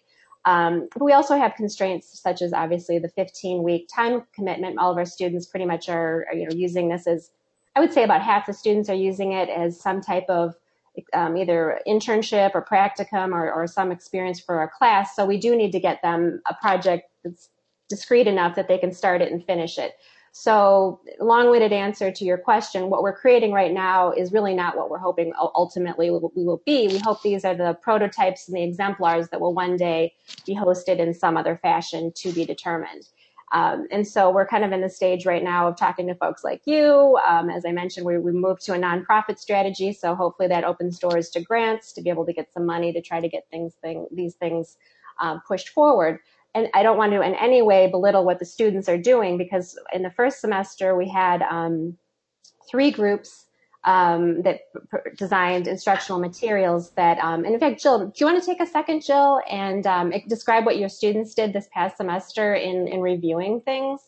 Um, 0.46 0.90
but 0.94 1.04
we 1.04 1.14
also 1.14 1.38
have 1.38 1.54
constraints 1.56 2.20
such 2.20 2.42
as 2.42 2.52
obviously 2.52 3.00
the 3.00 3.10
15 3.10 3.64
week 3.64 3.88
time 3.94 4.24
commitment. 4.34 4.80
All 4.80 4.92
of 4.92 4.98
our 4.98 5.06
students 5.06 5.46
pretty 5.46 5.66
much 5.66 5.88
are, 5.88 6.26
are 6.30 6.36
you 6.36 6.48
know 6.48 6.56
using 6.56 6.90
this 6.90 7.06
as 7.06 7.30
I 7.76 7.82
would 7.82 7.94
say 7.94 8.04
about 8.04 8.22
half 8.22 8.48
the 8.48 8.54
students 8.54 8.90
are 8.90 8.96
using 8.96 9.34
it 9.34 9.50
as 9.50 9.80
some 9.80 10.02
type 10.02 10.26
of 10.30 10.56
um, 11.14 11.36
either 11.36 11.82
internship 11.86 12.52
or 12.56 12.64
practicum 12.64 13.34
or, 13.34 13.52
or, 13.52 13.68
some 13.68 13.92
experience 13.92 14.40
for 14.40 14.64
a 14.64 14.70
class. 14.70 15.14
So 15.14 15.26
we 15.26 15.38
do 15.38 15.54
need 15.54 15.74
to 15.74 15.80
get 15.82 16.02
them 16.02 16.42
a 16.50 16.54
project 16.54 17.10
that's 17.22 17.50
discrete 17.90 18.28
enough 18.28 18.56
that 18.56 18.68
they 18.68 18.78
can 18.78 18.92
start 18.92 19.22
it 19.22 19.32
and 19.32 19.46
finish 19.46 19.78
it. 19.78 19.94
So 20.38 21.00
long-winded 21.22 21.72
answer 21.72 22.12
to 22.12 22.26
your 22.26 22.38
question, 22.38 22.90
what 22.90 23.02
we're 23.02 23.16
creating 23.16 23.54
right 23.54 23.72
now 23.72 24.12
is 24.12 24.34
really 24.34 24.54
not 24.54 24.76
what 24.76 24.90
we're 24.90 24.98
hoping 24.98 25.32
ultimately 25.40 26.12
we 26.12 26.44
will 26.44 26.62
be. 26.66 26.90
We 26.90 27.00
hope 27.00 27.22
these 27.22 27.46
are 27.46 27.56
the 27.56 27.78
prototypes 27.82 28.50
and 28.50 28.58
the 28.58 28.64
exemplars 28.64 29.30
that 29.30 29.40
will 29.40 29.54
one 29.54 29.78
day 29.78 30.14
be 30.46 30.54
hosted 30.54 31.00
in 31.00 31.14
some 31.14 31.38
other 31.38 31.58
fashion 31.62 32.12
to 32.18 32.34
be 32.34 32.44
determined. 32.44 33.08
Um, 33.54 33.88
and 33.92 34.06
so 34.06 34.30
we're 34.30 34.46
kind 34.46 34.66
of 34.66 34.74
in 34.74 34.82
the 34.82 34.90
stage 34.90 35.26
right 35.26 35.42
now 35.42 35.70
of 35.70 35.78
talking 35.78 36.08
to 36.08 36.16
folks 36.16 36.44
like 36.44 36.62
you. 36.66 37.18
Um, 37.26 37.50
as 37.50 37.64
I 37.66 37.72
mentioned, 37.72 38.06
we, 38.06 38.18
we 38.18 38.34
moved 38.34 38.66
to 38.66 38.74
a 38.74 38.78
nonprofit 38.78 39.40
strategy, 39.40 39.94
so 39.94 40.16
hopefully 40.16 40.50
that 40.50 40.66
opens 40.66 41.00
doors 41.00 41.30
to 41.30 41.42
grants 41.42 41.94
to 41.94 42.02
be 42.02 42.10
able 42.10 42.26
to 42.26 42.34
get 42.34 42.52
some 42.52 42.66
money 42.66 42.92
to 42.92 43.02
try 43.02 43.22
to 43.22 43.30
get 43.30 43.48
things, 43.50 43.76
thing, 43.82 44.08
these 44.12 44.34
things 44.34 44.76
um, 45.22 45.42
pushed 45.48 45.70
forward. 45.70 46.20
And 46.56 46.70
I 46.74 46.82
don't 46.82 46.98
want 46.98 47.12
to 47.12 47.22
in 47.22 47.36
any 47.36 47.62
way 47.62 47.88
belittle 47.92 48.26
what 48.26 48.40
the 48.40 48.46
students 48.46 48.90
are 48.90 48.98
doing 48.98 49.38
because 49.38 49.78
in 49.94 50.02
the 50.02 50.10
first 50.10 50.42
semester 50.42 50.96
we 50.96 51.08
had 51.08 51.44
um, 51.44 51.98
three 52.68 52.90
groups 52.90 53.46
um, 53.84 54.42
that 54.42 54.62
designed 55.16 55.68
instructional 55.68 56.20
materials 56.20 56.90
that, 56.92 57.20
um, 57.20 57.46
and 57.46 57.54
in 57.54 57.60
fact, 57.60 57.82
Jill, 57.82 58.08
do 58.08 58.14
you 58.18 58.26
want 58.26 58.42
to 58.42 58.46
take 58.46 58.60
a 58.60 58.66
second, 58.66 59.04
Jill, 59.04 59.42
and 59.50 59.86
um, 59.86 60.12
describe 60.28 60.66
what 60.66 60.80
your 60.80 60.90
students 60.90 61.36
did 61.36 61.54
this 61.54 61.68
past 61.72 61.98
semester 61.98 62.56
in, 62.56 62.88
in 62.88 63.02
reviewing 63.02 63.62
things? 63.62 64.02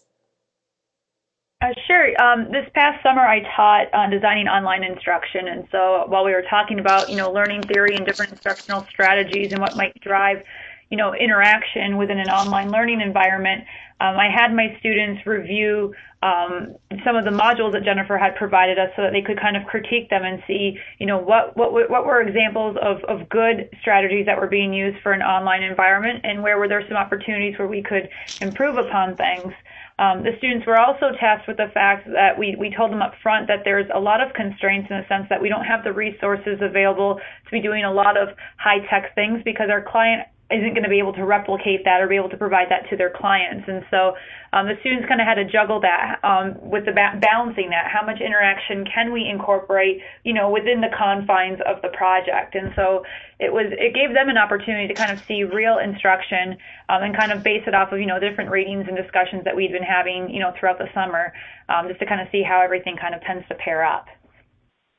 Uh, 1.61 1.73
sure. 1.87 2.19
Um, 2.21 2.51
this 2.51 2.67
past 2.73 3.01
summer, 3.03 3.21
I 3.21 3.41
taught 3.55 3.93
on 3.93 4.09
designing 4.09 4.47
online 4.47 4.83
instruction, 4.83 5.47
and 5.47 5.67
so 5.71 6.05
while 6.07 6.23
we 6.23 6.31
were 6.31 6.45
talking 6.49 6.79
about, 6.79 7.09
you 7.09 7.15
know, 7.15 7.31
learning 7.31 7.63
theory 7.63 7.95
and 7.95 8.05
different 8.05 8.31
instructional 8.31 8.83
strategies 8.89 9.51
and 9.51 9.61
what 9.61 9.75
might 9.75 9.99
drive, 10.01 10.43
you 10.89 10.97
know, 10.97 11.13
interaction 11.13 11.97
within 11.97 12.19
an 12.19 12.29
online 12.29 12.71
learning 12.71 13.01
environment, 13.01 13.63
um, 13.99 14.15
I 14.15 14.29
had 14.29 14.53
my 14.53 14.77
students 14.79 15.25
review 15.25 15.93
um, 16.21 16.75
some 17.03 17.15
of 17.15 17.25
the 17.25 17.31
modules 17.31 17.73
that 17.73 17.83
Jennifer 17.83 18.17
had 18.17 18.35
provided 18.35 18.77
us 18.77 18.89
so 18.95 19.01
that 19.01 19.11
they 19.11 19.21
could 19.21 19.39
kind 19.39 19.57
of 19.57 19.65
critique 19.65 20.09
them 20.09 20.23
and 20.23 20.41
see, 20.47 20.77
you 20.99 21.05
know, 21.05 21.17
what 21.17 21.57
what 21.57 21.71
what 21.73 22.05
were 22.05 22.21
examples 22.21 22.77
of 22.81 23.03
of 23.05 23.27
good 23.29 23.69
strategies 23.81 24.25
that 24.25 24.39
were 24.39 24.47
being 24.47 24.73
used 24.73 24.97
for 25.01 25.13
an 25.13 25.21
online 25.21 25.63
environment, 25.63 26.21
and 26.23 26.43
where 26.43 26.57
were 26.57 26.67
there 26.67 26.83
some 26.87 26.97
opportunities 26.97 27.57
where 27.57 27.67
we 27.67 27.81
could 27.81 28.09
improve 28.41 28.77
upon 28.77 29.15
things. 29.15 29.53
Um, 29.99 30.21
the 30.21 30.37
students 30.37 30.67
were 30.67 30.77
also 30.77 31.11
tasked 31.19 31.47
with 31.47 31.57
the 31.57 31.71
fact 31.73 32.07
that 32.13 32.37
we, 32.37 32.55
we 32.55 32.69
told 32.69 32.91
them 32.91 33.01
up 33.01 33.15
front 33.23 33.47
that 33.47 33.63
there's 33.65 33.89
a 33.91 33.99
lot 33.99 34.21
of 34.21 34.31
constraints 34.33 34.91
in 34.91 34.97
the 34.97 35.07
sense 35.07 35.25
that 35.29 35.41
we 35.41 35.49
don't 35.49 35.65
have 35.65 35.83
the 35.83 35.91
resources 35.91 36.59
available 36.61 37.15
to 37.15 37.51
be 37.51 37.59
doing 37.59 37.83
a 37.83 37.91
lot 37.91 38.15
of 38.15 38.29
high 38.57 38.85
tech 38.91 39.15
things 39.15 39.41
because 39.43 39.69
our 39.71 39.81
client 39.81 40.27
isn't 40.49 40.73
going 40.73 40.83
to 40.83 40.89
be 40.89 40.99
able 40.99 41.13
to 41.13 41.25
replicate 41.25 41.83
that 41.83 41.99
or 41.99 42.07
be 42.07 42.15
able 42.15 42.29
to 42.29 42.37
provide 42.37 42.67
that 42.69 42.89
to 42.89 42.95
their 42.95 43.09
clients. 43.09 43.67
And 43.67 43.83
so 43.91 44.15
um, 44.53 44.67
the 44.67 44.79
students 44.79 45.05
kind 45.07 45.19
of 45.19 45.27
had 45.27 45.35
to 45.35 45.43
juggle 45.43 45.81
that 45.81 46.23
um, 46.23 46.55
with 46.61 46.85
the 46.85 46.93
ba- 46.93 47.19
balancing 47.19 47.69
that. 47.71 47.91
How 47.91 48.05
much 48.05 48.21
interaction 48.21 48.85
can 48.85 49.11
we 49.11 49.27
incorporate, 49.27 49.99
you 50.23 50.33
know, 50.33 50.49
within 50.49 50.79
the 50.79 50.87
confines 50.95 51.59
of 51.67 51.81
the 51.81 51.89
project? 51.89 52.55
And 52.55 52.71
so 52.75 53.03
it 53.39 53.51
was 53.51 53.67
it 53.75 53.93
gave 53.93 54.15
them 54.15 54.29
an 54.29 54.37
opportunity 54.37 54.87
to 54.87 54.93
kind 54.93 55.11
of 55.11 55.19
see 55.27 55.43
real 55.43 55.79
instruction 55.79 56.55
um, 56.87 57.03
and 57.03 57.15
kind 57.15 57.33
of 57.33 57.43
base 57.43 57.63
it 57.67 57.75
off 57.75 57.91
of 57.91 57.99
you 57.99 58.07
know 58.07 58.19
different 58.19 58.49
readings 58.49 58.85
and 58.87 58.95
discussions 58.95 59.43
that 59.43 59.55
we'd 59.55 59.73
been 59.73 59.83
having, 59.83 60.29
you 60.29 60.39
know, 60.39 60.53
throughout 60.57 60.77
the 60.77 60.87
summer, 60.93 61.33
um, 61.67 61.89
just 61.89 61.99
to 61.99 62.05
kind 62.05 62.21
of 62.21 62.27
see 62.31 62.41
how 62.41 62.61
everything 62.61 62.95
kind 62.95 63.13
of 63.13 63.21
tends 63.21 63.45
to 63.49 63.55
pair 63.55 63.83
up. 63.83 64.07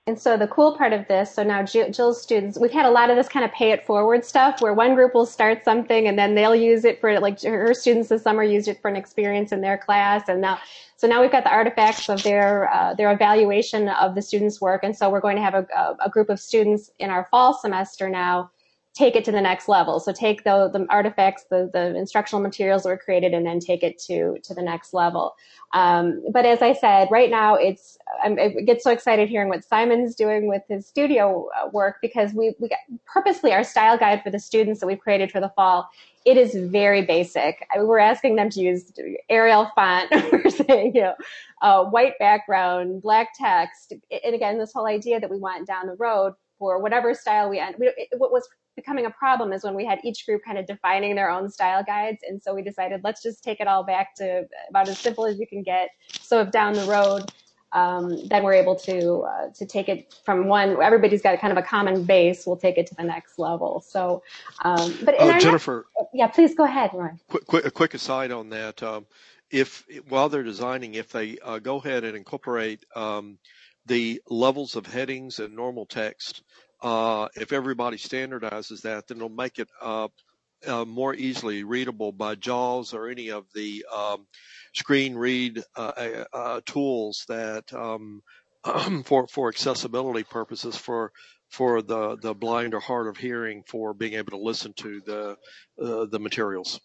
And 0.08 0.18
so 0.18 0.38
the 0.38 0.46
cool 0.48 0.74
part 0.74 0.94
of 0.94 1.06
this, 1.06 1.34
so 1.34 1.42
now 1.42 1.62
Jill's 1.62 2.22
students, 2.22 2.58
we've 2.58 2.72
had 2.72 2.86
a 2.86 2.90
lot 2.90 3.10
of 3.10 3.16
this 3.16 3.28
kind 3.28 3.44
of 3.44 3.52
pay 3.52 3.72
it 3.72 3.84
forward 3.84 4.24
stuff 4.24 4.62
where 4.62 4.72
one 4.72 4.94
group 4.94 5.12
will 5.12 5.26
start 5.26 5.66
something 5.66 6.08
and 6.08 6.18
then 6.18 6.34
they'll 6.34 6.56
use 6.56 6.86
it 6.86 6.98
for 6.98 7.20
like 7.20 7.42
her 7.42 7.74
students 7.74 8.08
this 8.08 8.22
summer 8.22 8.42
used 8.42 8.68
it 8.68 8.80
for 8.80 8.88
an 8.88 8.96
experience 8.96 9.52
in 9.52 9.60
their 9.60 9.76
class. 9.76 10.26
And 10.26 10.40
now, 10.40 10.60
so 10.96 11.06
now 11.08 11.20
we've 11.20 11.30
got 11.30 11.44
the 11.44 11.52
artifacts 11.52 12.08
of 12.08 12.22
their, 12.22 12.72
uh, 12.72 12.94
their 12.94 13.12
evaluation 13.12 13.90
of 13.90 14.14
the 14.14 14.22
students' 14.22 14.62
work. 14.62 14.82
And 14.82 14.96
so 14.96 15.10
we're 15.10 15.20
going 15.20 15.36
to 15.36 15.42
have 15.42 15.52
a, 15.52 15.96
a 16.02 16.08
group 16.08 16.30
of 16.30 16.40
students 16.40 16.90
in 16.98 17.10
our 17.10 17.28
fall 17.30 17.52
semester 17.52 18.08
now 18.08 18.50
take 18.98 19.14
it 19.14 19.24
to 19.24 19.30
the 19.30 19.40
next 19.40 19.68
level. 19.68 20.00
So 20.00 20.12
take 20.12 20.42
the, 20.42 20.68
the 20.72 20.84
artifacts, 20.90 21.44
the, 21.48 21.70
the 21.72 21.96
instructional 21.96 22.42
materials 22.42 22.82
that 22.82 22.88
were 22.88 22.98
created 22.98 23.32
and 23.32 23.46
then 23.46 23.60
take 23.60 23.84
it 23.84 23.96
to, 24.06 24.38
to 24.42 24.54
the 24.54 24.62
next 24.62 24.92
level. 24.92 25.36
Um, 25.72 26.24
but 26.32 26.44
as 26.44 26.62
I 26.62 26.72
said, 26.72 27.06
right 27.10 27.30
now 27.30 27.54
it's, 27.54 27.96
I'm, 28.24 28.38
I 28.40 28.48
get 28.48 28.82
so 28.82 28.90
excited 28.90 29.28
hearing 29.28 29.48
what 29.48 29.62
Simon's 29.64 30.16
doing 30.16 30.48
with 30.48 30.62
his 30.68 30.84
studio 30.84 31.48
work 31.72 31.98
because 32.02 32.32
we, 32.32 32.54
we 32.58 32.70
purposely 33.06 33.52
our 33.52 33.62
style 33.62 33.96
guide 33.96 34.22
for 34.24 34.30
the 34.30 34.40
students 34.40 34.80
that 34.80 34.86
we've 34.86 34.98
created 34.98 35.30
for 35.30 35.40
the 35.40 35.52
fall. 35.54 35.88
It 36.24 36.36
is 36.36 36.54
very 36.54 37.02
basic. 37.02 37.64
We're 37.76 37.98
asking 37.98 38.34
them 38.34 38.50
to 38.50 38.60
use 38.60 38.92
Arial 39.28 39.70
font. 39.76 40.10
we're 40.32 40.50
saying, 40.50 40.96
you 40.96 41.02
know, 41.02 41.14
uh, 41.62 41.84
white 41.84 42.18
background, 42.18 43.02
black 43.02 43.28
text. 43.38 43.92
And 44.24 44.34
again, 44.34 44.58
this 44.58 44.72
whole 44.72 44.86
idea 44.86 45.20
that 45.20 45.30
we 45.30 45.38
want 45.38 45.68
down 45.68 45.86
the 45.86 45.94
road 45.94 46.34
for 46.58 46.82
whatever 46.82 47.14
style 47.14 47.48
we 47.48 47.58
end. 47.58 47.76
We, 47.78 47.92
it, 47.96 48.08
what 48.18 48.32
was 48.32 48.48
becoming 48.78 49.06
a 49.06 49.10
problem 49.10 49.52
is 49.52 49.64
when 49.64 49.74
we 49.74 49.84
had 49.84 49.98
each 50.04 50.24
group 50.24 50.40
kind 50.44 50.56
of 50.56 50.64
defining 50.64 51.16
their 51.16 51.30
own 51.30 51.50
style 51.50 51.82
guides. 51.82 52.18
And 52.26 52.40
so 52.40 52.54
we 52.54 52.62
decided 52.62 53.00
let's 53.02 53.20
just 53.20 53.42
take 53.42 53.58
it 53.58 53.66
all 53.66 53.82
back 53.82 54.14
to 54.16 54.46
about 54.70 54.88
as 54.88 54.98
simple 55.00 55.26
as 55.26 55.36
you 55.40 55.48
can 55.48 55.64
get. 55.64 55.90
So 56.20 56.40
if 56.42 56.52
down 56.52 56.74
the 56.74 56.84
road, 56.84 57.24
um, 57.72 58.28
then 58.28 58.44
we're 58.44 58.54
able 58.54 58.76
to 58.76 59.22
uh, 59.22 59.48
to 59.56 59.66
take 59.66 59.88
it 59.88 60.14
from 60.24 60.46
one. 60.46 60.80
Everybody's 60.80 61.22
got 61.22 61.38
kind 61.40 61.50
of 61.50 61.58
a 61.58 61.66
common 61.66 62.04
base. 62.04 62.46
We'll 62.46 62.56
take 62.56 62.78
it 62.78 62.86
to 62.86 62.94
the 62.94 63.02
next 63.02 63.38
level. 63.38 63.84
So, 63.86 64.22
um, 64.64 64.96
but 65.04 65.20
uh, 65.20 65.38
Jennifer, 65.40 65.86
next, 65.98 66.10
yeah, 66.14 66.28
please 66.28 66.54
go 66.54 66.64
ahead, 66.64 66.90
Roy. 66.94 67.10
Quick, 67.28 67.46
quick, 67.46 67.66
a 67.66 67.70
quick 67.70 67.94
aside 67.94 68.30
on 68.30 68.48
that. 68.50 68.80
Um, 68.82 69.06
if 69.50 69.84
while 70.08 70.28
they're 70.28 70.44
designing, 70.44 70.94
if 70.94 71.10
they 71.10 71.36
uh, 71.44 71.58
go 71.58 71.76
ahead 71.76 72.04
and 72.04 72.16
incorporate 72.16 72.86
um, 72.94 73.38
the 73.86 74.22
levels 74.30 74.76
of 74.76 74.86
headings 74.86 75.40
and 75.40 75.54
normal 75.54 75.84
text 75.84 76.42
uh, 76.82 77.28
if 77.36 77.52
everybody 77.52 77.96
standardizes 77.96 78.82
that, 78.82 79.08
then 79.08 79.18
it'll 79.18 79.28
make 79.28 79.58
it 79.58 79.68
uh, 79.82 80.08
uh, 80.66 80.84
more 80.84 81.14
easily 81.14 81.64
readable 81.64 82.12
by 82.12 82.34
JAWS 82.34 82.94
or 82.94 83.08
any 83.08 83.30
of 83.30 83.44
the 83.54 83.84
um, 83.94 84.26
screen 84.74 85.14
read 85.16 85.62
uh, 85.76 85.92
uh, 85.96 86.24
uh, 86.32 86.60
tools 86.66 87.24
that 87.28 87.72
um, 87.72 88.22
for 89.04 89.26
for 89.28 89.48
accessibility 89.48 90.24
purposes 90.24 90.76
for 90.76 91.12
for 91.50 91.82
the 91.82 92.16
the 92.16 92.34
blind 92.34 92.74
or 92.74 92.80
hard 92.80 93.06
of 93.06 93.16
hearing 93.16 93.62
for 93.66 93.94
being 93.94 94.14
able 94.14 94.32
to 94.32 94.38
listen 94.38 94.72
to 94.74 95.00
the 95.06 95.36
the 95.78 96.18
materials. 96.20 96.80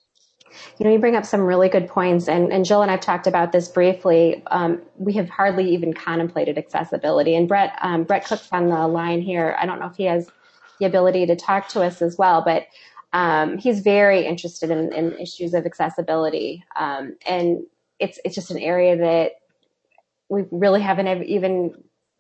You 0.77 0.85
know, 0.85 0.91
you 0.91 0.99
bring 0.99 1.15
up 1.15 1.25
some 1.25 1.41
really 1.41 1.69
good 1.69 1.87
points, 1.87 2.27
and, 2.27 2.51
and 2.51 2.65
Jill 2.65 2.81
and 2.81 2.91
I've 2.91 3.01
talked 3.01 3.27
about 3.27 3.51
this 3.51 3.67
briefly. 3.67 4.43
Um, 4.47 4.81
we 4.97 5.13
have 5.13 5.29
hardly 5.29 5.69
even 5.73 5.93
contemplated 5.93 6.57
accessibility, 6.57 7.35
and 7.35 7.47
Brett 7.47 7.77
um, 7.81 8.03
Brett 8.03 8.25
Cook's 8.25 8.49
on 8.51 8.69
the 8.69 8.87
line 8.87 9.21
here. 9.21 9.55
I 9.59 9.65
don't 9.65 9.79
know 9.79 9.87
if 9.87 9.95
he 9.95 10.05
has 10.05 10.29
the 10.79 10.85
ability 10.85 11.25
to 11.27 11.35
talk 11.35 11.67
to 11.69 11.81
us 11.81 12.01
as 12.01 12.17
well, 12.17 12.41
but 12.43 12.67
um, 13.13 13.57
he's 13.57 13.81
very 13.81 14.25
interested 14.25 14.71
in, 14.71 14.91
in, 14.91 15.13
issues 15.19 15.53
of 15.53 15.65
accessibility, 15.65 16.63
um, 16.75 17.15
and 17.27 17.63
it's 17.99 18.19
it's 18.25 18.35
just 18.35 18.51
an 18.51 18.59
area 18.59 18.97
that 18.97 19.33
we 20.29 20.45
really 20.51 20.81
haven't 20.81 21.23
even 21.23 21.73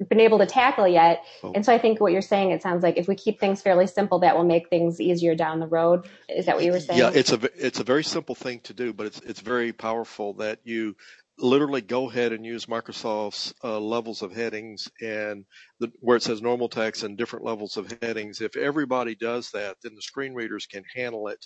been 0.09 0.19
able 0.19 0.39
to 0.39 0.45
tackle 0.45 0.87
yet. 0.87 1.23
Oh. 1.43 1.51
And 1.53 1.65
so 1.65 1.73
I 1.73 1.77
think 1.77 1.99
what 1.99 2.11
you're 2.11 2.21
saying, 2.21 2.51
it 2.51 2.61
sounds 2.61 2.83
like 2.83 2.97
if 2.97 3.07
we 3.07 3.15
keep 3.15 3.39
things 3.39 3.61
fairly 3.61 3.87
simple, 3.87 4.19
that 4.19 4.35
will 4.35 4.43
make 4.43 4.69
things 4.69 4.99
easier 4.99 5.35
down 5.35 5.59
the 5.59 5.67
road. 5.67 6.07
Is 6.27 6.45
that 6.45 6.55
what 6.55 6.65
you 6.65 6.71
were 6.71 6.79
saying? 6.79 6.99
Yeah, 6.99 7.11
it's 7.13 7.31
a 7.31 7.39
it's 7.55 7.79
a 7.79 7.83
very 7.83 8.03
simple 8.03 8.35
thing 8.35 8.59
to 8.61 8.73
do, 8.73 8.93
but 8.93 9.05
it's 9.07 9.19
it's 9.21 9.39
very 9.39 9.71
powerful 9.71 10.33
that 10.33 10.59
you 10.63 10.95
literally 11.39 11.81
go 11.81 12.09
ahead 12.09 12.33
and 12.33 12.45
use 12.45 12.67
Microsoft's 12.67 13.53
uh, 13.63 13.79
levels 13.79 14.21
of 14.21 14.33
headings 14.33 14.89
and 15.01 15.45
the, 15.79 15.91
where 15.99 16.17
it 16.17 16.23
says 16.23 16.41
normal 16.41 16.69
text 16.69 17.03
and 17.03 17.17
different 17.17 17.45
levels 17.45 17.77
of 17.77 17.93
headings. 18.01 18.41
If 18.41 18.55
everybody 18.57 19.15
does 19.15 19.51
that, 19.51 19.77
then 19.83 19.95
the 19.95 20.01
screen 20.01 20.33
readers 20.35 20.67
can 20.67 20.83
handle 20.95 21.27
it. 21.29 21.45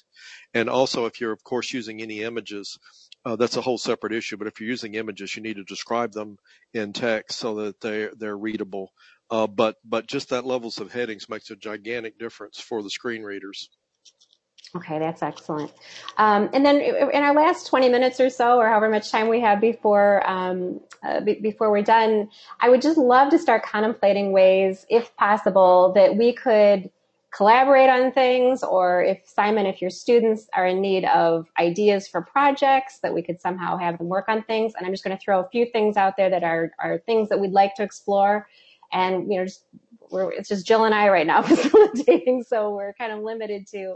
And 0.54 0.70
also, 0.70 1.06
if 1.06 1.22
you're 1.22 1.32
of 1.32 1.44
course 1.44 1.74
using 1.74 2.02
any 2.02 2.22
images, 2.24 2.78
uh, 3.26 3.36
that's 3.38 3.58
a 3.58 3.62
whole 3.62 3.78
separate 3.80 4.14
issue. 4.14 4.38
But 4.38 4.48
if 4.48 4.60
you're 4.60 4.70
using 4.70 4.96
images, 4.96 5.36
you 5.36 5.44
need 5.44 5.58
to 5.58 5.64
describe 5.64 6.12
them 6.14 6.38
in 6.74 6.94
text 6.94 7.40
so 7.40 7.56
that 7.56 7.82
they're 7.82 8.12
they're 8.18 8.38
readable. 8.38 8.92
Uh, 9.32 9.48
but 9.48 9.76
but 9.86 10.08
just 10.08 10.30
that 10.30 10.46
levels 10.46 10.80
of 10.80 10.92
headings 10.92 11.30
makes 11.30 11.50
a 11.52 11.56
gigantic 11.56 12.20
difference 12.20 12.60
for 12.60 12.84
the 12.84 12.90
screen 12.90 13.24
readers. 13.24 13.70
Okay, 14.76 15.00
that's 15.00 15.24
excellent. 15.24 15.72
Um, 16.18 16.50
and 16.54 16.66
then 16.66 16.82
in 16.82 17.24
our 17.24 17.34
last 17.34 17.68
20 17.68 17.90
minutes 17.90 18.20
or 18.20 18.30
so, 18.30 18.60
or 18.60 18.68
however 18.68 18.90
much 18.90 19.12
time 19.12 19.28
we 19.30 19.40
have 19.42 19.60
before 19.60 20.28
um, 20.30 20.82
uh, 21.04 21.22
b- 21.22 21.40
before 21.42 21.72
we're 21.72 21.82
done, 21.82 22.30
I 22.60 22.70
would 22.70 22.82
just 22.82 22.98
love 22.98 23.32
to 23.32 23.40
start 23.40 23.64
contemplating 23.64 24.32
ways, 24.34 24.86
if 24.90 25.16
possible, 25.16 25.94
that 25.96 26.16
we 26.18 26.34
could 26.34 26.90
collaborate 27.36 27.90
on 27.90 28.12
things 28.12 28.64
or 28.64 29.04
if 29.04 29.20
Simon, 29.26 29.66
if 29.66 29.82
your 29.82 29.90
students 29.90 30.48
are 30.54 30.66
in 30.66 30.82
need 30.82 31.06
of 31.06 31.48
ideas 31.60 32.08
for 32.08 32.22
projects 32.22 33.00
that 33.00 33.14
we 33.14 33.22
could 33.22 33.40
somehow 33.42 33.78
have 33.78 33.98
them 33.98 34.08
work 34.08 34.26
on 34.28 34.44
things. 34.44 34.74
And 34.78 34.86
I'm 34.86 34.94
just 34.94 35.04
going 35.04 35.16
to 35.16 35.24
throw 35.24 35.40
a 35.40 35.50
few 35.50 35.66
things 35.66 35.98
out 35.98 36.18
there 36.18 36.30
that 36.30 36.44
are, 36.44 36.72
are 36.80 37.00
things 37.00 37.30
that 37.30 37.40
we'd 37.40 37.52
like 37.52 37.76
to 37.76 37.84
explore. 37.84 38.48
And, 38.92 39.32
you 39.32 39.40
know, 39.40 39.46
just, 39.46 39.64
it's 40.12 40.50
just 40.50 40.66
Jill 40.66 40.86
and 40.86 40.96
I 40.96 41.10
right 41.10 41.28
now 41.28 41.42
facilitating. 41.44 42.44
So 42.44 42.72
we're 42.72 42.94
kind 42.94 43.12
of 43.12 43.20
limited 43.20 43.68
to, 43.68 43.96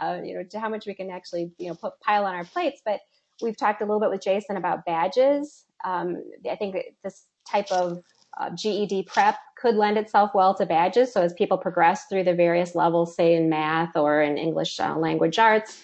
uh, 0.00 0.18
you 0.22 0.34
know, 0.34 0.42
to 0.42 0.60
how 0.60 0.68
much 0.68 0.86
we 0.86 0.94
can 0.94 1.10
actually, 1.10 1.50
you 1.58 1.68
know, 1.68 1.74
put 1.74 1.98
pile 2.00 2.24
on 2.24 2.34
our 2.34 2.44
plates. 2.44 2.80
But 2.84 3.00
we've 3.42 3.56
talked 3.56 3.82
a 3.82 3.84
little 3.84 4.00
bit 4.00 4.10
with 4.10 4.22
Jason 4.22 4.56
about 4.56 4.84
badges. 4.84 5.64
Um, 5.84 6.22
I 6.50 6.56
think 6.56 6.76
this 7.02 7.26
type 7.50 7.70
of 7.70 8.02
uh, 8.38 8.50
GED 8.50 9.04
prep 9.04 9.36
could 9.56 9.74
lend 9.74 9.98
itself 9.98 10.30
well 10.34 10.54
to 10.54 10.66
badges. 10.66 11.12
So 11.12 11.22
as 11.22 11.32
people 11.34 11.58
progress 11.58 12.06
through 12.06 12.24
the 12.24 12.34
various 12.34 12.74
levels, 12.74 13.14
say 13.14 13.34
in 13.34 13.48
math 13.48 13.96
or 13.96 14.22
in 14.22 14.38
English 14.38 14.80
uh, 14.80 14.96
language 14.96 15.38
arts, 15.38 15.82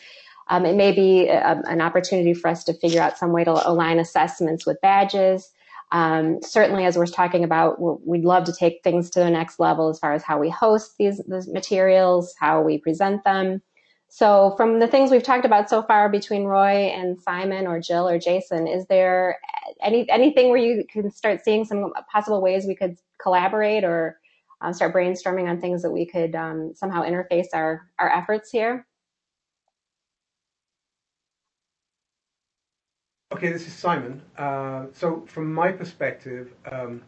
um, 0.49 0.65
it 0.65 0.75
may 0.77 0.93
be 0.93 1.29
a, 1.29 1.61
an 1.67 1.81
opportunity 1.81 2.33
for 2.33 2.49
us 2.49 2.65
to 2.65 2.75
figure 2.75 3.03
out 3.03 3.19
some 3.19 3.33
way 3.33 3.45
to 3.45 3.69
align 3.69 3.99
assessments 3.99 4.65
with 4.65 4.81
badges. 4.81 5.51
Um, 5.91 6.41
certainly, 6.43 6.85
as 6.85 6.97
we're 6.97 7.07
talking 7.07 7.45
about, 7.45 7.81
we'd 8.07 8.25
love 8.25 8.45
to 8.45 8.53
take 8.53 8.83
things 8.83 9.11
to 9.11 9.21
the 9.21 9.31
next 9.31 9.59
level 9.59 9.89
as 9.89 9.99
far 9.99 10.13
as 10.13 10.23
how 10.23 10.39
we 10.39 10.51
host 10.51 10.97
these, 10.99 11.21
these 11.27 11.49
materials, 11.49 12.35
how 12.39 12.63
we 12.63 12.79
present 12.79 13.25
them. 13.25 13.63
So 14.09 14.55
from 14.57 14.81
the 14.81 14.89
things 14.89 15.11
we've 15.11 15.23
talked 15.23 15.45
about 15.45 15.69
so 15.69 15.83
far 15.83 16.09
between 16.09 16.45
Roy 16.45 16.89
and 16.89 17.21
Simon 17.21 17.67
or 17.67 17.79
Jill 17.79 18.09
or 18.09 18.19
Jason, 18.19 18.67
is 18.67 18.87
there 18.87 19.39
any 19.83 20.09
anything 20.11 20.49
where 20.49 20.59
you 20.59 20.85
can 20.91 21.11
start 21.11 21.45
seeing 21.45 21.65
some 21.65 21.93
possible 22.11 22.41
ways 22.41 22.67
we 22.67 22.75
could 22.75 22.97
collaborate 23.21 23.85
or 23.85 24.19
um, 24.63 24.73
start 24.73 24.95
brainstorming 24.95 25.49
on 25.49 25.61
things 25.61 25.83
that 25.83 25.91
we 25.91 26.07
could 26.07 26.35
um, 26.35 26.73
somehow 26.75 27.03
interface 27.03 27.49
our, 27.53 27.89
our 27.99 28.11
efforts 28.11 28.51
here? 28.51 28.87
Okay, 33.31 33.53
this 33.53 33.67
is 33.67 33.75
Simon. 33.75 34.23
Uh, 34.39 34.87
so 34.93 35.25
from 35.29 35.53
my 35.53 35.71
perspective, 35.71 36.55
um, 36.73 37.03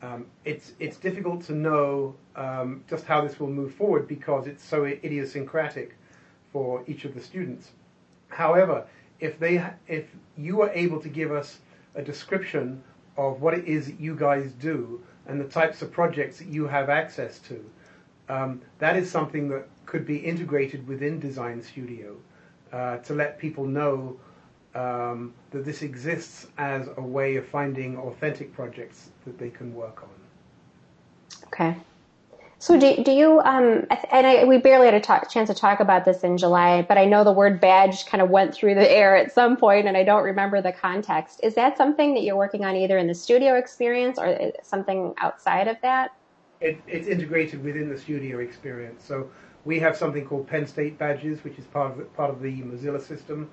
um, 0.00 0.26
it's 0.44 0.72
it's 0.78 0.96
difficult 0.96 1.42
to 1.44 1.52
know 1.52 2.14
um, 2.36 2.84
just 2.88 3.04
how 3.06 3.20
this 3.20 3.40
will 3.40 3.50
move 3.50 3.74
forward 3.74 4.06
because 4.06 4.46
it's 4.46 4.64
so 4.64 4.84
idiosyncratic 4.84 5.96
for 6.52 6.84
each 6.86 7.04
of 7.04 7.14
the 7.14 7.20
students. 7.20 7.70
However, 8.28 8.86
if 9.20 9.38
they 9.38 9.64
if 9.86 10.06
you 10.36 10.62
are 10.62 10.70
able 10.70 11.00
to 11.00 11.08
give 11.08 11.32
us 11.32 11.58
a 11.94 12.02
description 12.02 12.82
of 13.16 13.40
what 13.40 13.54
it 13.54 13.66
is 13.66 13.86
that 13.86 14.00
you 14.00 14.14
guys 14.16 14.52
do 14.52 15.02
and 15.26 15.40
the 15.40 15.44
types 15.44 15.82
of 15.82 15.92
projects 15.92 16.38
that 16.38 16.48
you 16.48 16.66
have 16.66 16.88
access 16.88 17.38
to, 17.40 17.64
um, 18.28 18.60
that 18.78 18.96
is 18.96 19.10
something 19.10 19.48
that 19.48 19.66
could 19.86 20.06
be 20.06 20.16
integrated 20.16 20.86
within 20.88 21.20
Design 21.20 21.62
Studio 21.62 22.16
uh, 22.72 22.98
to 22.98 23.14
let 23.14 23.38
people 23.38 23.64
know 23.64 24.18
um, 24.74 25.34
that 25.50 25.64
this 25.64 25.82
exists 25.82 26.46
as 26.58 26.88
a 26.96 27.02
way 27.02 27.36
of 27.36 27.46
finding 27.46 27.96
authentic 27.98 28.52
projects 28.54 29.10
that 29.26 29.38
they 29.38 29.50
can 29.50 29.74
work 29.74 30.02
on. 30.02 30.08
Okay. 31.48 31.76
So 32.62 32.78
do, 32.78 33.02
do 33.02 33.10
you, 33.10 33.40
um, 33.40 33.88
and 34.12 34.24
I, 34.24 34.44
we 34.44 34.56
barely 34.56 34.86
had 34.86 34.94
a 34.94 35.00
talk, 35.00 35.28
chance 35.28 35.48
to 35.48 35.54
talk 35.54 35.80
about 35.80 36.04
this 36.04 36.22
in 36.22 36.38
July, 36.38 36.82
but 36.82 36.96
I 36.96 37.06
know 37.06 37.24
the 37.24 37.32
word 37.32 37.60
badge 37.60 38.06
kind 38.06 38.22
of 38.22 38.30
went 38.30 38.54
through 38.54 38.76
the 38.76 38.88
air 38.88 39.16
at 39.16 39.32
some 39.32 39.56
point 39.56 39.88
and 39.88 39.96
I 39.96 40.04
don't 40.04 40.22
remember 40.22 40.62
the 40.62 40.70
context. 40.70 41.40
Is 41.42 41.56
that 41.56 41.76
something 41.76 42.14
that 42.14 42.22
you're 42.22 42.36
working 42.36 42.64
on 42.64 42.76
either 42.76 42.98
in 42.98 43.08
the 43.08 43.16
studio 43.16 43.56
experience 43.56 44.16
or 44.16 44.52
something 44.62 45.12
outside 45.18 45.66
of 45.66 45.76
that? 45.82 46.12
It, 46.60 46.80
it's 46.86 47.08
integrated 47.08 47.64
within 47.64 47.88
the 47.88 47.98
studio 47.98 48.38
experience. 48.38 49.02
So 49.04 49.28
we 49.64 49.80
have 49.80 49.96
something 49.96 50.24
called 50.24 50.46
Penn 50.46 50.64
State 50.68 50.96
badges, 50.96 51.42
which 51.42 51.58
is 51.58 51.64
part 51.64 51.90
of 51.90 51.98
the, 51.98 52.04
part 52.04 52.30
of 52.30 52.40
the 52.40 52.62
Mozilla 52.62 53.02
system. 53.02 53.50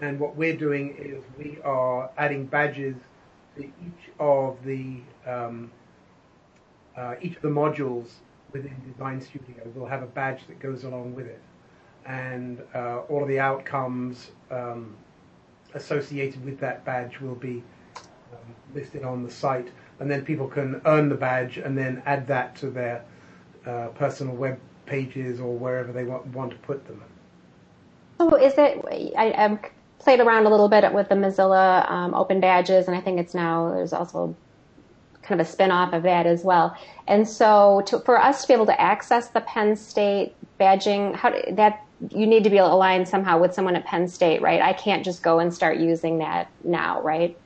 And 0.00 0.20
what 0.20 0.36
we're 0.36 0.56
doing 0.56 0.94
is 1.00 1.24
we 1.36 1.58
are 1.64 2.10
adding 2.16 2.46
badges 2.46 2.94
to 3.56 3.64
each 3.64 4.12
of 4.20 4.56
the 4.64 5.00
um, 5.26 5.72
uh, 6.96 7.16
each 7.20 7.34
of 7.34 7.42
the 7.42 7.48
modules 7.48 8.10
within 8.52 8.76
Design 8.90 9.20
Studio 9.20 9.62
will 9.74 9.86
have 9.86 10.02
a 10.02 10.06
badge 10.06 10.46
that 10.46 10.58
goes 10.60 10.84
along 10.84 11.14
with 11.14 11.26
it. 11.26 11.40
And 12.06 12.60
uh, 12.74 13.00
all 13.08 13.22
of 13.22 13.28
the 13.28 13.38
outcomes 13.38 14.30
um, 14.50 14.94
associated 15.74 16.44
with 16.44 16.58
that 16.60 16.84
badge 16.84 17.20
will 17.20 17.34
be 17.34 17.62
um, 17.96 18.54
listed 18.74 19.04
on 19.04 19.22
the 19.22 19.30
site. 19.30 19.68
And 20.00 20.10
then 20.10 20.24
people 20.24 20.48
can 20.48 20.80
earn 20.84 21.08
the 21.08 21.14
badge 21.14 21.58
and 21.58 21.76
then 21.78 22.02
add 22.06 22.26
that 22.26 22.56
to 22.56 22.70
their 22.70 23.04
uh, 23.66 23.88
personal 23.94 24.34
web 24.34 24.58
pages 24.86 25.40
or 25.40 25.56
wherever 25.56 25.92
they 25.92 26.04
want, 26.04 26.26
want 26.28 26.50
to 26.50 26.56
put 26.58 26.84
them. 26.86 27.02
So 28.18 28.34
is 28.36 28.54
it, 28.56 28.84
I, 29.16 29.32
have 29.36 29.58
played 29.98 30.20
around 30.20 30.46
a 30.46 30.50
little 30.50 30.68
bit 30.68 30.92
with 30.92 31.08
the 31.08 31.14
Mozilla 31.14 31.90
um, 31.90 32.14
open 32.14 32.40
badges, 32.40 32.88
and 32.88 32.96
I 32.96 33.00
think 33.00 33.20
it's 33.20 33.34
now, 33.34 33.72
there's 33.72 33.92
also 33.92 34.34
kind 35.22 35.40
of 35.40 35.46
a 35.46 35.50
spin-off 35.50 35.92
of 35.92 36.02
that 36.02 36.26
as 36.26 36.44
well. 36.44 36.76
And 37.06 37.28
so 37.28 37.82
to, 37.86 38.00
for 38.00 38.20
us 38.20 38.42
to 38.42 38.48
be 38.48 38.54
able 38.54 38.66
to 38.66 38.80
access 38.80 39.28
the 39.28 39.40
Penn 39.42 39.76
State 39.76 40.34
badging, 40.58 41.14
how 41.14 41.34
that 41.52 41.84
you 42.10 42.26
need 42.26 42.44
to 42.44 42.50
be 42.50 42.58
aligned 42.58 43.08
somehow 43.08 43.38
with 43.38 43.54
someone 43.54 43.76
at 43.76 43.84
Penn 43.84 44.08
State, 44.08 44.42
right? 44.42 44.60
I 44.60 44.72
can't 44.72 45.04
just 45.04 45.22
go 45.22 45.38
and 45.38 45.54
start 45.54 45.78
using 45.78 46.18
that 46.18 46.50
now, 46.64 47.00
right? 47.02 47.36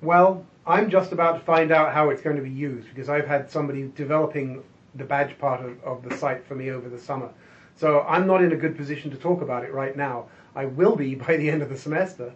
Well, 0.00 0.46
I'm 0.66 0.88
just 0.88 1.12
about 1.12 1.38
to 1.38 1.40
find 1.40 1.70
out 1.70 1.92
how 1.92 2.10
it's 2.10 2.22
going 2.22 2.36
to 2.36 2.42
be 2.42 2.50
used 2.50 2.88
because 2.88 3.08
I've 3.08 3.26
had 3.26 3.50
somebody 3.50 3.90
developing 3.94 4.62
the 4.94 5.04
badge 5.04 5.38
part 5.38 5.64
of, 5.64 5.82
of 5.84 6.08
the 6.08 6.16
site 6.16 6.44
for 6.46 6.54
me 6.54 6.70
over 6.70 6.88
the 6.88 6.98
summer. 6.98 7.28
So 7.76 8.00
I'm 8.08 8.26
not 8.26 8.42
in 8.42 8.52
a 8.52 8.56
good 8.56 8.76
position 8.76 9.10
to 9.10 9.16
talk 9.16 9.42
about 9.42 9.64
it 9.64 9.72
right 9.72 9.96
now. 9.96 10.26
I 10.54 10.66
will 10.66 10.96
be 10.96 11.14
by 11.26 11.36
the 11.36 11.50
end 11.50 11.62
of 11.62 11.68
the 11.68 11.76
semester. 11.76 12.32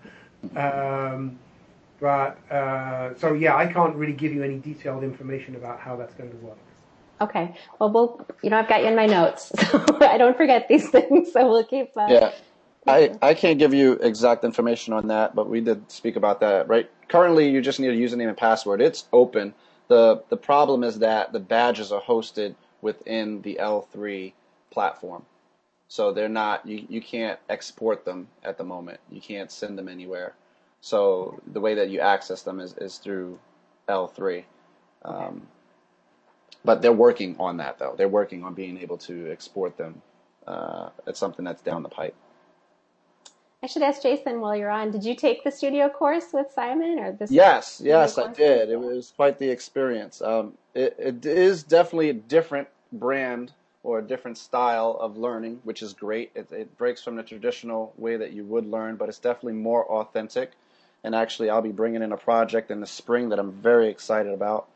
Um, 0.56 1.38
but 2.04 2.36
uh, 2.52 3.14
so 3.16 3.32
yeah, 3.32 3.56
I 3.56 3.66
can't 3.66 3.96
really 3.96 4.12
give 4.12 4.34
you 4.34 4.42
any 4.42 4.58
detailed 4.58 5.02
information 5.02 5.56
about 5.56 5.80
how 5.80 5.96
that's 5.96 6.12
going 6.12 6.30
to 6.30 6.36
work. 6.36 6.58
Okay. 7.22 7.56
Well, 7.78 7.90
we'll 7.90 8.26
you 8.42 8.50
know 8.50 8.58
I've 8.58 8.68
got 8.68 8.82
you 8.82 8.88
in 8.88 8.94
my 8.94 9.06
notes, 9.06 9.50
so 9.70 9.82
I 10.02 10.18
don't 10.18 10.36
forget 10.36 10.68
these 10.68 10.90
things. 10.90 11.32
So 11.32 11.48
we'll 11.48 11.64
keep. 11.64 11.96
Uh, 11.96 12.08
yeah. 12.10 12.32
I, 12.86 13.12
I 13.22 13.32
can't 13.32 13.58
give 13.58 13.72
you 13.72 13.92
exact 13.94 14.44
information 14.44 14.92
on 14.92 15.08
that, 15.08 15.34
but 15.34 15.48
we 15.48 15.62
did 15.62 15.90
speak 15.90 16.16
about 16.16 16.40
that, 16.40 16.68
right? 16.68 16.90
Currently, 17.08 17.48
you 17.48 17.62
just 17.62 17.80
need 17.80 17.88
a 17.88 17.96
username 17.96 18.28
and 18.28 18.36
password. 18.36 18.82
It's 18.82 19.06
open. 19.10 19.54
the 19.88 20.22
The 20.28 20.36
problem 20.36 20.84
is 20.84 20.98
that 20.98 21.32
the 21.32 21.40
badges 21.40 21.90
are 21.90 22.02
hosted 22.02 22.54
within 22.82 23.40
the 23.40 23.58
L3 23.58 24.34
platform, 24.70 25.24
so 25.88 26.12
they're 26.12 26.28
not. 26.28 26.66
You 26.66 26.84
you 26.90 27.00
can't 27.00 27.38
export 27.48 28.04
them 28.04 28.28
at 28.42 28.58
the 28.58 28.64
moment. 28.64 29.00
You 29.10 29.22
can't 29.22 29.50
send 29.50 29.78
them 29.78 29.88
anywhere. 29.88 30.34
So 30.84 31.40
the 31.46 31.60
way 31.60 31.76
that 31.76 31.88
you 31.88 32.00
access 32.00 32.42
them 32.42 32.60
is, 32.60 32.74
is 32.76 32.98
through 32.98 33.38
L3. 33.88 34.44
Um, 35.02 35.46
but 36.62 36.82
they're 36.82 36.92
working 36.92 37.36
on 37.40 37.56
that 37.56 37.78
though. 37.78 37.94
They're 37.96 38.06
working 38.06 38.44
on 38.44 38.52
being 38.52 38.76
able 38.76 38.98
to 38.98 39.32
export 39.32 39.78
them. 39.78 40.02
Uh, 40.46 40.90
it's 41.06 41.18
something 41.18 41.42
that's 41.42 41.62
down 41.62 41.82
the 41.82 41.88
pipe. 41.88 42.14
I 43.62 43.66
should 43.66 43.80
ask 43.80 44.02
Jason 44.02 44.42
while 44.42 44.54
you're 44.54 44.68
on. 44.68 44.90
Did 44.90 45.04
you 45.04 45.16
take 45.16 45.42
the 45.42 45.50
studio 45.50 45.88
course 45.88 46.34
with 46.34 46.50
Simon 46.54 46.98
or 46.98 47.12
this? 47.12 47.30
Yes, 47.30 47.80
yes, 47.82 48.16
course? 48.16 48.28
I 48.28 48.32
did. 48.34 48.68
It 48.68 48.78
was 48.78 49.14
quite 49.16 49.38
the 49.38 49.48
experience. 49.48 50.20
Um, 50.20 50.52
it, 50.74 50.94
it 50.98 51.24
is 51.24 51.62
definitely 51.62 52.10
a 52.10 52.14
different 52.14 52.68
brand 52.92 53.52
or 53.82 54.00
a 54.00 54.02
different 54.02 54.36
style 54.36 54.98
of 55.00 55.16
learning, 55.16 55.60
which 55.64 55.80
is 55.80 55.94
great. 55.94 56.30
It, 56.34 56.52
it 56.52 56.76
breaks 56.76 57.02
from 57.02 57.16
the 57.16 57.22
traditional 57.22 57.94
way 57.96 58.18
that 58.18 58.32
you 58.32 58.44
would 58.44 58.66
learn, 58.66 58.96
but 58.96 59.08
it's 59.08 59.18
definitely 59.18 59.54
more 59.54 59.90
authentic 59.90 60.52
and 61.04 61.14
actually 61.14 61.50
I'll 61.50 61.62
be 61.62 61.70
bringing 61.70 62.02
in 62.02 62.12
a 62.12 62.16
project 62.16 62.70
in 62.70 62.80
the 62.80 62.86
spring 62.86 63.28
that 63.28 63.38
I'm 63.38 63.52
very 63.52 63.88
excited 63.88 64.32
about 64.32 64.68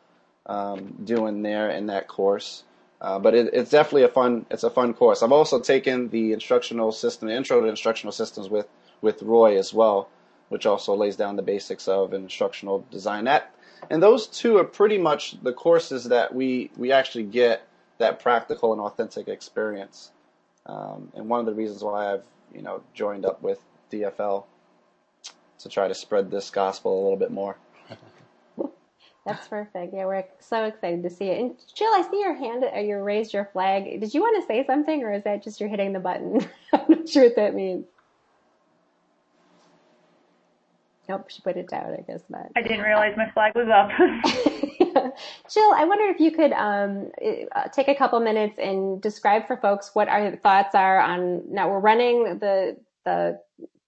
um, 0.46 0.94
doing 1.02 1.42
there 1.42 1.70
in 1.70 1.86
that 1.86 2.06
course. 2.06 2.62
Uh, 3.00 3.18
but 3.18 3.34
it, 3.34 3.50
it's 3.52 3.70
definitely 3.70 4.02
a 4.02 4.08
fun 4.08 4.44
it's 4.50 4.64
a 4.64 4.70
fun 4.70 4.92
course. 4.92 5.22
I've 5.22 5.32
also 5.32 5.58
taken 5.60 6.08
the 6.10 6.32
instructional 6.32 6.92
system, 6.92 7.28
the 7.28 7.34
intro 7.34 7.60
to 7.60 7.66
instructional 7.66 8.12
systems 8.12 8.48
with 8.48 8.66
with 9.00 9.22
Roy 9.22 9.56
as 9.56 9.72
well, 9.72 10.08
which 10.48 10.66
also 10.66 10.94
lays 10.94 11.16
down 11.16 11.36
the 11.36 11.42
basics 11.42 11.88
of 11.88 12.12
instructional 12.12 12.84
design. 12.90 13.24
That 13.24 13.54
and 13.88 14.02
those 14.02 14.26
two 14.26 14.58
are 14.58 14.64
pretty 14.64 14.98
much 14.98 15.40
the 15.42 15.52
courses 15.52 16.04
that 16.04 16.34
we 16.34 16.70
we 16.76 16.90
actually 16.92 17.24
get 17.24 17.66
that 17.98 18.20
practical 18.20 18.72
and 18.72 18.80
authentic 18.80 19.28
experience. 19.28 20.10
Um, 20.66 21.10
and 21.14 21.28
one 21.28 21.40
of 21.40 21.46
the 21.46 21.54
reasons 21.54 21.82
why 21.82 22.12
I've 22.12 22.24
you 22.52 22.62
know 22.62 22.82
joined 22.94 23.24
up 23.24 23.40
with 23.42 23.60
DFL 23.92 24.44
to 25.60 25.68
try 25.68 25.88
to 25.88 25.94
spread 25.94 26.30
this 26.30 26.50
gospel 26.50 27.00
a 27.00 27.02
little 27.02 27.18
bit 27.18 27.30
more. 27.30 27.56
That's 29.26 29.46
perfect. 29.46 29.92
Yeah, 29.92 30.06
we're 30.06 30.24
so 30.40 30.64
excited 30.64 31.02
to 31.02 31.10
see 31.10 31.26
it. 31.26 31.40
And 31.40 31.54
Jill, 31.74 31.88
I 31.88 32.06
see 32.10 32.20
your 32.20 32.34
hand, 32.34 32.64
or 32.64 32.80
you 32.80 32.96
raised 32.98 33.34
your 33.34 33.50
flag. 33.52 34.00
Did 34.00 34.14
you 34.14 34.20
want 34.22 34.42
to 34.42 34.46
say 34.46 34.64
something, 34.66 35.02
or 35.02 35.12
is 35.12 35.24
that 35.24 35.42
just 35.42 35.60
you're 35.60 35.68
hitting 35.68 35.92
the 35.92 36.00
button? 36.00 36.40
I'm 36.72 36.84
not 36.88 37.08
sure 37.08 37.24
what 37.24 37.36
that 37.36 37.54
means. 37.54 37.84
Nope, 41.08 41.28
she 41.28 41.40
put 41.42 41.56
it 41.56 41.68
down. 41.68 41.94
I 41.98 42.02
guess 42.02 42.22
not. 42.28 42.50
I 42.54 42.62
didn't 42.62 42.82
realize 42.82 43.16
my 43.16 43.30
flag 43.30 43.54
was 43.54 43.68
up. 43.68 43.90
Jill, 45.50 45.72
I 45.74 45.84
wonder 45.84 46.04
if 46.04 46.20
you 46.20 46.30
could 46.30 46.52
um, 46.52 47.10
uh, 47.54 47.68
take 47.68 47.88
a 47.88 47.94
couple 47.94 48.20
minutes 48.20 48.58
and 48.58 49.00
describe 49.00 49.46
for 49.46 49.56
folks 49.56 49.90
what 49.94 50.08
our 50.08 50.36
thoughts 50.36 50.74
are 50.74 51.00
on. 51.00 51.42
Now 51.50 51.70
we're 51.70 51.80
running 51.80 52.38
the 52.38 52.76
the 53.04 53.40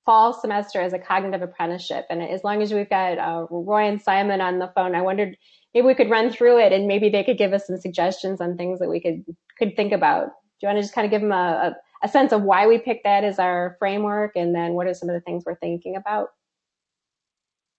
fall 0.05 0.33
semester 0.33 0.81
as 0.81 0.93
a 0.93 0.99
cognitive 0.99 1.43
apprenticeship. 1.43 2.07
And 2.11 2.23
as 2.23 2.43
long 2.43 2.63
as 2.63 2.73
we've 2.73 2.89
got 2.89 3.19
uh, 3.19 3.47
Roy 3.51 3.87
and 3.87 4.01
Simon 4.01 4.41
on 4.41 4.59
the 4.59 4.73
phone, 4.75 4.95
I 4.95 5.03
wondered 5.03 5.37
maybe 5.75 5.87
we 5.87 5.95
could 5.95 6.11
run 6.11 6.31
through 6.31 6.59
it 6.59 6.73
and 6.73 6.87
maybe 6.87 7.09
they 7.09 7.25
could 7.25 7.39
give 7.39 7.53
us 7.53 7.67
some 7.67 7.77
suggestions 7.77 8.41
on 8.41 8.57
things 8.57 8.79
that 8.81 8.89
we 8.89 9.01
could 9.01 9.25
could 9.59 9.77
think 9.77 9.93
about. 9.93 10.27
Do 10.27 10.67
you 10.67 10.69
want 10.69 10.79
to 10.79 10.83
just 10.83 10.95
kind 10.95 11.05
of 11.05 11.11
give 11.11 11.23
them 11.23 11.33
a, 11.33 11.75
a, 12.03 12.07
a 12.07 12.09
sense 12.09 12.33
of 12.33 12.43
why 12.43 12.67
we 12.67 12.79
picked 12.79 13.05
that 13.05 13.25
as 13.25 13.39
our 13.39 13.77
framework, 13.79 14.33
and 14.35 14.55
then 14.55 14.73
what 14.73 14.87
are 14.87 14.95
some 14.95 15.09
of 15.09 15.15
the 15.15 15.21
things 15.21 15.45
we're 15.47 15.57
thinking 15.57 15.97
about? 15.97 16.29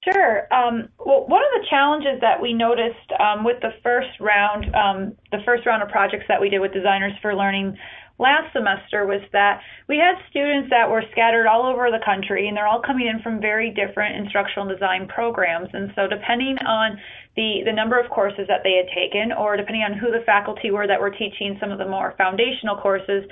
Sure. 0.03 0.51
Um, 0.51 0.89
well, 0.97 1.27
one 1.27 1.43
of 1.43 1.61
the 1.61 1.67
challenges 1.69 2.19
that 2.21 2.41
we 2.41 2.53
noticed 2.53 3.11
um, 3.19 3.43
with 3.43 3.61
the 3.61 3.69
first 3.83 4.09
round, 4.19 4.65
um, 4.73 5.13
the 5.31 5.37
first 5.45 5.67
round 5.67 5.83
of 5.83 5.89
projects 5.89 6.25
that 6.27 6.41
we 6.41 6.49
did 6.49 6.59
with 6.59 6.73
Designers 6.73 7.13
for 7.21 7.35
Learning 7.35 7.77
last 8.21 8.53
semester 8.53 9.09
was 9.09 9.25
that 9.33 9.61
we 9.89 9.97
had 9.97 10.13
students 10.29 10.69
that 10.69 10.85
were 10.85 11.01
scattered 11.11 11.47
all 11.47 11.65
over 11.65 11.89
the 11.89 11.99
country 12.05 12.47
and 12.47 12.55
they're 12.55 12.69
all 12.69 12.81
coming 12.85 13.09
in 13.09 13.19
from 13.25 13.41
very 13.41 13.73
different 13.73 14.15
instructional 14.15 14.69
design 14.69 15.09
programs. 15.09 15.69
And 15.73 15.91
so 15.95 16.05
depending 16.05 16.61
on 16.61 17.01
the, 17.35 17.65
the 17.65 17.73
number 17.73 17.99
of 17.99 18.11
courses 18.11 18.45
that 18.47 18.61
they 18.63 18.77
had 18.77 18.93
taken 18.93 19.33
or 19.33 19.57
depending 19.57 19.81
on 19.81 19.97
who 19.97 20.11
the 20.11 20.21
faculty 20.23 20.69
were 20.69 20.85
that 20.85 21.01
were 21.01 21.09
teaching 21.09 21.57
some 21.59 21.71
of 21.71 21.79
the 21.79 21.89
more 21.89 22.13
foundational 22.15 22.77
courses, 22.77 23.25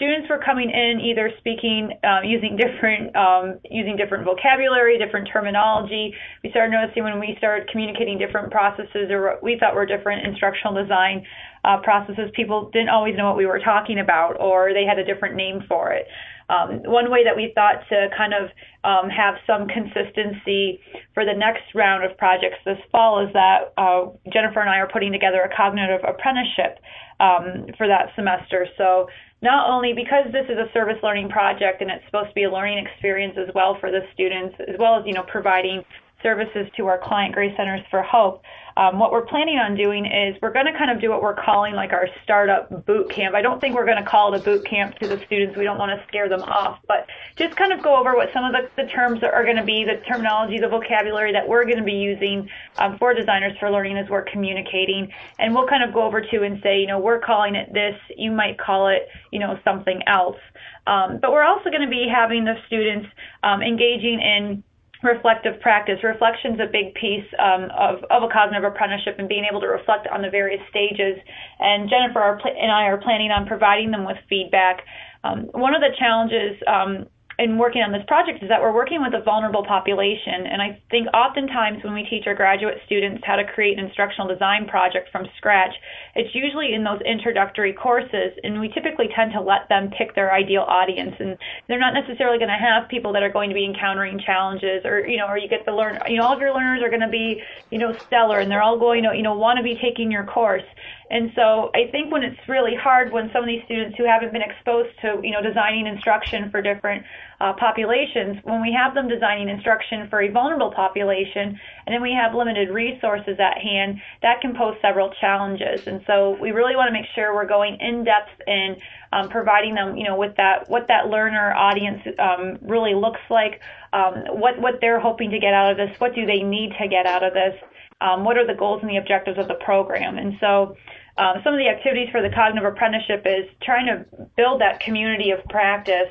students 0.00 0.30
were 0.30 0.40
coming 0.40 0.72
in 0.72 0.98
either 1.04 1.30
speaking 1.38 1.92
uh, 2.02 2.24
using 2.24 2.56
different 2.56 3.14
um, 3.14 3.60
using 3.68 4.00
different 4.00 4.24
vocabulary, 4.24 4.96
different 4.96 5.28
terminology. 5.30 6.14
We 6.42 6.48
started 6.50 6.72
noticing 6.72 7.04
when 7.04 7.20
we 7.20 7.36
started 7.36 7.68
communicating 7.68 8.16
different 8.16 8.50
processes 8.50 9.12
or 9.12 9.36
what 9.36 9.42
we 9.42 9.58
thought 9.60 9.74
were 9.74 9.84
different 9.84 10.26
instructional 10.26 10.72
design 10.72 11.26
uh, 11.64 11.84
processes, 11.84 12.32
people 12.34 12.70
didn't 12.72 12.88
always 12.88 13.14
know 13.14 13.28
what 13.28 13.36
we 13.36 13.44
were 13.44 13.60
talking 13.60 13.98
about, 14.00 14.40
or 14.40 14.72
they 14.72 14.88
had 14.88 14.98
a 14.98 15.04
different 15.04 15.36
name 15.36 15.60
for 15.68 15.92
it. 15.92 16.06
Um, 16.48 16.80
one 16.82 17.12
way 17.12 17.22
that 17.22 17.36
we 17.36 17.52
thought 17.54 17.84
to 17.90 18.08
kind 18.16 18.32
of 18.32 18.50
um, 18.82 19.10
have 19.10 19.36
some 19.46 19.68
consistency 19.68 20.80
for 21.12 21.24
the 21.24 21.36
next 21.36 21.62
round 21.74 22.02
of 22.02 22.16
projects 22.16 22.56
this 22.64 22.78
fall 22.90 23.24
is 23.24 23.32
that 23.34 23.76
uh, 23.76 24.08
Jennifer 24.32 24.60
and 24.60 24.70
I 24.70 24.78
are 24.78 24.88
putting 24.88 25.12
together 25.12 25.42
a 25.42 25.54
cognitive 25.54 26.00
apprenticeship 26.02 26.80
um, 27.20 27.68
for 27.76 27.86
that 27.86 28.10
semester. 28.16 28.66
So 28.76 29.06
not 29.42 29.70
only 29.70 29.92
because 29.92 30.30
this 30.32 30.44
is 30.48 30.58
a 30.58 30.70
service 30.72 30.98
learning 31.02 31.28
project 31.28 31.80
and 31.80 31.90
it's 31.90 32.04
supposed 32.06 32.28
to 32.28 32.34
be 32.34 32.44
a 32.44 32.50
learning 32.52 32.84
experience 32.86 33.36
as 33.38 33.52
well 33.54 33.76
for 33.80 33.90
the 33.90 34.00
students, 34.12 34.54
as 34.68 34.76
well 34.78 34.98
as 34.98 35.06
you 35.06 35.14
know 35.14 35.24
providing 35.30 35.82
services 36.22 36.66
to 36.76 36.86
our 36.86 36.98
client 36.98 37.34
Grace 37.34 37.56
Centers 37.56 37.80
for 37.90 38.02
Hope. 38.02 38.42
Um, 38.76 38.98
what 38.98 39.12
we're 39.12 39.26
planning 39.26 39.58
on 39.58 39.76
doing 39.76 40.06
is 40.06 40.36
we're 40.40 40.52
going 40.52 40.66
to 40.66 40.76
kind 40.76 40.90
of 40.90 41.00
do 41.00 41.10
what 41.10 41.22
we're 41.22 41.34
calling 41.34 41.74
like 41.74 41.92
our 41.92 42.08
startup 42.22 42.86
boot 42.86 43.10
camp. 43.10 43.34
I 43.34 43.42
don't 43.42 43.60
think 43.60 43.74
we're 43.74 43.84
going 43.84 44.02
to 44.02 44.08
call 44.08 44.32
it 44.32 44.40
a 44.40 44.44
boot 44.44 44.64
camp 44.64 44.96
to 45.00 45.08
the 45.08 45.20
students. 45.26 45.56
We 45.56 45.64
don't 45.64 45.78
want 45.78 45.98
to 45.98 46.06
scare 46.06 46.28
them 46.28 46.42
off, 46.42 46.78
but 46.86 47.06
just 47.36 47.56
kind 47.56 47.72
of 47.72 47.82
go 47.82 47.96
over 47.96 48.14
what 48.14 48.30
some 48.32 48.44
of 48.44 48.52
the, 48.52 48.70
the 48.82 48.88
terms 48.88 49.22
are 49.22 49.44
going 49.44 49.56
to 49.56 49.64
be, 49.64 49.84
the 49.84 50.02
terminology, 50.06 50.58
the 50.58 50.68
vocabulary 50.68 51.32
that 51.32 51.46
we're 51.46 51.64
going 51.64 51.78
to 51.78 51.84
be 51.84 51.92
using 51.92 52.48
um, 52.78 52.96
for 52.98 53.12
designers 53.12 53.52
for 53.58 53.70
learning 53.70 53.98
as 53.98 54.08
we're 54.08 54.24
communicating. 54.24 55.12
And 55.38 55.54
we'll 55.54 55.68
kind 55.68 55.82
of 55.82 55.92
go 55.92 56.02
over 56.02 56.20
to 56.20 56.42
and 56.42 56.60
say, 56.62 56.80
you 56.80 56.86
know, 56.86 56.98
we're 56.98 57.20
calling 57.20 57.56
it 57.56 57.72
this. 57.74 57.96
You 58.16 58.30
might 58.30 58.58
call 58.58 58.88
it, 58.88 59.08
you 59.30 59.40
know, 59.40 59.58
something 59.64 60.00
else. 60.06 60.38
Um, 60.86 61.18
but 61.20 61.32
we're 61.32 61.44
also 61.44 61.70
going 61.70 61.82
to 61.82 61.90
be 61.90 62.06
having 62.12 62.44
the 62.44 62.54
students 62.66 63.08
um, 63.42 63.62
engaging 63.62 64.20
in 64.20 64.64
reflective 65.02 65.60
practice. 65.60 65.98
Reflection's 66.02 66.60
a 66.60 66.66
big 66.70 66.94
piece 66.94 67.26
um, 67.38 67.68
of, 67.76 68.04
of 68.10 68.22
a 68.22 68.28
cognitive 68.28 68.64
apprenticeship 68.64 69.16
and 69.18 69.28
being 69.28 69.46
able 69.50 69.60
to 69.60 69.68
reflect 69.68 70.06
on 70.12 70.22
the 70.22 70.30
various 70.30 70.60
stages. 70.68 71.16
And 71.58 71.88
Jennifer 71.88 72.20
and 72.20 72.70
I 72.70 72.84
are 72.84 72.98
planning 72.98 73.30
on 73.30 73.46
providing 73.46 73.90
them 73.90 74.04
with 74.04 74.16
feedback. 74.28 74.84
Um, 75.24 75.48
one 75.52 75.74
of 75.74 75.80
the 75.80 75.96
challenges 75.98 76.56
um, 76.66 77.06
in 77.40 77.56
working 77.56 77.80
on 77.80 77.90
this 77.90 78.04
project 78.06 78.42
is 78.42 78.50
that 78.50 78.60
we're 78.60 78.72
working 78.72 79.00
with 79.00 79.14
a 79.14 79.24
vulnerable 79.24 79.64
population. 79.64 80.44
And 80.44 80.60
I 80.60 80.78
think 80.90 81.08
oftentimes 81.16 81.82
when 81.82 81.94
we 81.94 82.04
teach 82.04 82.26
our 82.26 82.34
graduate 82.34 82.76
students 82.84 83.24
how 83.24 83.36
to 83.36 83.44
create 83.44 83.78
an 83.78 83.86
instructional 83.86 84.28
design 84.28 84.68
project 84.68 85.08
from 85.10 85.24
scratch, 85.38 85.72
it's 86.14 86.34
usually 86.34 86.74
in 86.74 86.84
those 86.84 87.00
introductory 87.00 87.72
courses. 87.72 88.36
And 88.44 88.60
we 88.60 88.68
typically 88.68 89.08
tend 89.16 89.32
to 89.32 89.40
let 89.40 89.70
them 89.70 89.90
pick 89.96 90.14
their 90.14 90.34
ideal 90.34 90.68
audience. 90.68 91.16
And 91.18 91.38
they're 91.66 91.80
not 91.80 91.94
necessarily 91.94 92.36
going 92.36 92.52
to 92.52 92.60
have 92.60 92.90
people 92.90 93.14
that 93.14 93.22
are 93.22 93.32
going 93.32 93.48
to 93.48 93.54
be 93.54 93.64
encountering 93.64 94.20
challenges 94.20 94.84
or, 94.84 95.00
you 95.08 95.16
know, 95.16 95.26
or 95.26 95.38
you 95.38 95.48
get 95.48 95.64
the 95.64 95.72
learn, 95.72 95.98
you 96.08 96.18
know, 96.18 96.24
all 96.24 96.34
of 96.34 96.40
your 96.40 96.52
learners 96.52 96.82
are 96.84 96.90
going 96.90 97.00
to 97.00 97.08
be, 97.08 97.40
you 97.70 97.78
know, 97.78 97.96
stellar 98.06 98.38
and 98.38 98.50
they're 98.50 98.62
all 98.62 98.78
going 98.78 99.04
to, 99.04 99.16
you 99.16 99.22
know, 99.22 99.34
want 99.34 99.56
to 99.56 99.62
be 99.62 99.80
taking 99.80 100.12
your 100.12 100.24
course. 100.24 100.68
And 101.10 101.32
so 101.34 101.70
I 101.74 101.90
think 101.90 102.12
when 102.12 102.22
it's 102.22 102.38
really 102.48 102.76
hard 102.76 103.12
when 103.12 103.30
some 103.32 103.42
of 103.42 103.48
these 103.48 103.64
students 103.64 103.96
who 103.98 104.06
haven't 104.06 104.32
been 104.32 104.42
exposed 104.42 104.90
to, 105.02 105.18
you 105.22 105.32
know, 105.32 105.42
designing 105.42 105.86
instruction 105.88 106.50
for 106.50 106.62
different 106.62 107.04
uh, 107.40 107.52
populations, 107.54 108.38
when 108.44 108.62
we 108.62 108.72
have 108.72 108.94
them 108.94 109.08
designing 109.08 109.48
instruction 109.48 110.06
for 110.08 110.22
a 110.22 110.30
vulnerable 110.30 110.70
population, 110.70 111.58
and 111.86 111.92
then 111.92 112.00
we 112.00 112.12
have 112.12 112.34
limited 112.34 112.70
resources 112.70 113.40
at 113.40 113.58
hand, 113.58 114.00
that 114.22 114.40
can 114.40 114.54
pose 114.54 114.76
several 114.80 115.10
challenges. 115.20 115.88
And 115.88 116.00
so 116.06 116.36
we 116.40 116.52
really 116.52 116.76
want 116.76 116.88
to 116.88 116.92
make 116.92 117.06
sure 117.14 117.34
we're 117.34 117.44
going 117.46 117.78
in 117.80 118.04
depth 118.04 118.30
in 118.46 118.76
um, 119.12 119.28
providing 119.28 119.74
them, 119.74 119.96
you 119.96 120.04
know, 120.04 120.16
with 120.16 120.36
that 120.36 120.70
what 120.70 120.86
that 120.86 121.08
learner 121.08 121.52
audience 121.54 122.00
um, 122.20 122.58
really 122.62 122.94
looks 122.94 123.20
like, 123.28 123.60
um, 123.92 124.14
what 124.30 124.60
what 124.60 124.74
they're 124.80 125.00
hoping 125.00 125.30
to 125.30 125.40
get 125.40 125.54
out 125.54 125.72
of 125.72 125.76
this, 125.76 125.90
what 125.98 126.14
do 126.14 126.24
they 126.24 126.42
need 126.44 126.72
to 126.80 126.86
get 126.86 127.06
out 127.06 127.24
of 127.24 127.32
this, 127.32 127.54
um, 128.00 128.22
what 128.22 128.36
are 128.36 128.46
the 128.46 128.54
goals 128.54 128.80
and 128.82 128.90
the 128.90 128.98
objectives 128.98 129.38
of 129.38 129.48
the 129.48 129.58
program, 129.64 130.16
and 130.18 130.34
so 130.38 130.76
um, 131.18 131.36
some 131.44 131.54
of 131.54 131.58
the 131.58 131.68
activities 131.68 132.08
for 132.10 132.22
the 132.22 132.30
cognitive 132.30 132.70
apprenticeship 132.70 133.22
is 133.26 133.46
trying 133.62 133.86
to 133.86 134.04
build 134.36 134.60
that 134.60 134.80
community 134.80 135.30
of 135.30 135.44
practice 135.48 136.08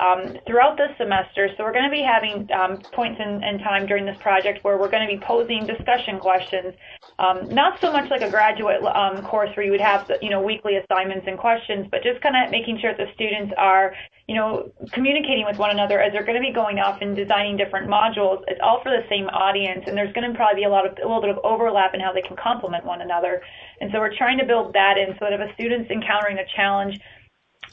um, 0.00 0.36
throughout 0.46 0.76
this 0.76 0.90
semester. 0.98 1.48
So 1.56 1.64
we're 1.64 1.72
going 1.72 1.84
to 1.84 1.90
be 1.90 2.02
having 2.02 2.48
um, 2.52 2.78
points 2.92 3.20
in, 3.20 3.42
in, 3.42 3.58
time 3.58 3.86
during 3.86 4.06
this 4.06 4.16
project 4.20 4.64
where 4.64 4.78
we're 4.78 4.90
going 4.90 5.06
to 5.06 5.14
be 5.14 5.20
posing 5.20 5.66
discussion 5.66 6.18
questions, 6.18 6.74
um, 7.18 7.48
not 7.48 7.80
so 7.80 7.92
much 7.92 8.10
like 8.10 8.22
a 8.22 8.30
graduate 8.30 8.82
um, 8.84 9.22
course 9.22 9.50
where 9.56 9.64
you 9.64 9.72
would 9.72 9.80
have 9.80 10.10
you 10.20 10.30
know 10.30 10.40
weekly 10.40 10.76
assignments 10.76 11.26
and 11.26 11.38
questions, 11.38 11.86
but 11.90 12.02
just 12.02 12.20
kind 12.20 12.34
of 12.36 12.50
making 12.50 12.78
sure 12.80 12.94
that 12.94 13.06
the 13.06 13.12
students 13.14 13.52
are 13.56 13.94
you 14.32 14.38
know 14.38 14.72
communicating 14.92 15.44
with 15.44 15.58
one 15.58 15.70
another 15.70 16.00
as 16.00 16.10
they're 16.10 16.24
going 16.24 16.40
to 16.40 16.48
be 16.48 16.54
going 16.54 16.78
off 16.78 17.02
and 17.02 17.14
designing 17.14 17.58
different 17.58 17.86
modules. 17.86 18.42
It's 18.48 18.60
all 18.64 18.82
for 18.82 18.88
the 18.88 19.04
same 19.10 19.26
audience, 19.28 19.84
and 19.86 19.94
there's 19.94 20.10
going 20.14 20.24
to 20.24 20.34
probably 20.34 20.62
be 20.62 20.64
a 20.64 20.70
lot 20.70 20.86
of 20.86 20.96
a 20.96 21.06
little 21.06 21.20
bit 21.20 21.28
of 21.28 21.38
overlap 21.44 21.92
in 21.92 22.00
how 22.00 22.14
they 22.14 22.22
can 22.22 22.34
complement 22.34 22.82
one 22.86 23.02
another. 23.02 23.42
And 23.82 23.92
so 23.92 23.98
we're 23.98 24.16
trying 24.16 24.38
to 24.38 24.46
build 24.46 24.72
that 24.72 24.96
in 24.96 25.12
so 25.18 25.28
that 25.28 25.34
if 25.34 25.40
a 25.40 25.52
student's 25.52 25.90
encountering 25.90 26.38
a 26.38 26.46
challenge 26.56 26.98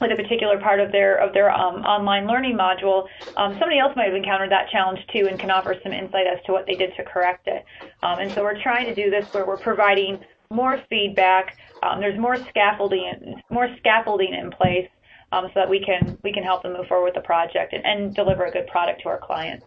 with 0.02 0.12
a 0.12 0.16
particular 0.16 0.60
part 0.60 0.80
of 0.80 0.92
their 0.92 1.16
of 1.16 1.32
their 1.32 1.50
um, 1.50 1.76
online 1.76 2.26
learning 2.26 2.58
module, 2.58 3.08
um, 3.38 3.56
somebody 3.58 3.78
else 3.78 3.96
might 3.96 4.12
have 4.12 4.14
encountered 4.14 4.50
that 4.50 4.68
challenge 4.68 5.00
too 5.14 5.28
and 5.30 5.40
can 5.40 5.50
offer 5.50 5.74
some 5.82 5.94
insight 5.94 6.26
as 6.26 6.44
to 6.44 6.52
what 6.52 6.66
they 6.66 6.74
did 6.74 6.94
to 6.98 7.04
correct 7.04 7.48
it. 7.48 7.64
Um, 8.02 8.18
and 8.18 8.30
so 8.32 8.42
we're 8.42 8.60
trying 8.60 8.84
to 8.84 8.94
do 8.94 9.08
this 9.08 9.24
where 9.32 9.46
we're 9.46 9.56
providing 9.56 10.20
more 10.50 10.78
feedback. 10.90 11.56
Um, 11.82 12.00
there's 12.00 12.18
more 12.18 12.36
scaffolding 12.36 13.40
more 13.48 13.74
scaffolding 13.78 14.34
in 14.34 14.50
place 14.50 14.90
um, 15.32 15.46
so 15.46 15.52
that 15.56 15.68
we 15.70 15.84
can 15.84 16.18
we 16.22 16.32
can 16.32 16.42
help 16.42 16.62
them 16.62 16.72
move 16.72 16.86
forward 16.86 17.06
with 17.06 17.14
the 17.14 17.20
project 17.20 17.72
and, 17.72 17.84
and 17.84 18.14
deliver 18.14 18.44
a 18.44 18.50
good 18.50 18.66
product 18.66 19.02
to 19.02 19.08
our 19.08 19.18
clients. 19.18 19.66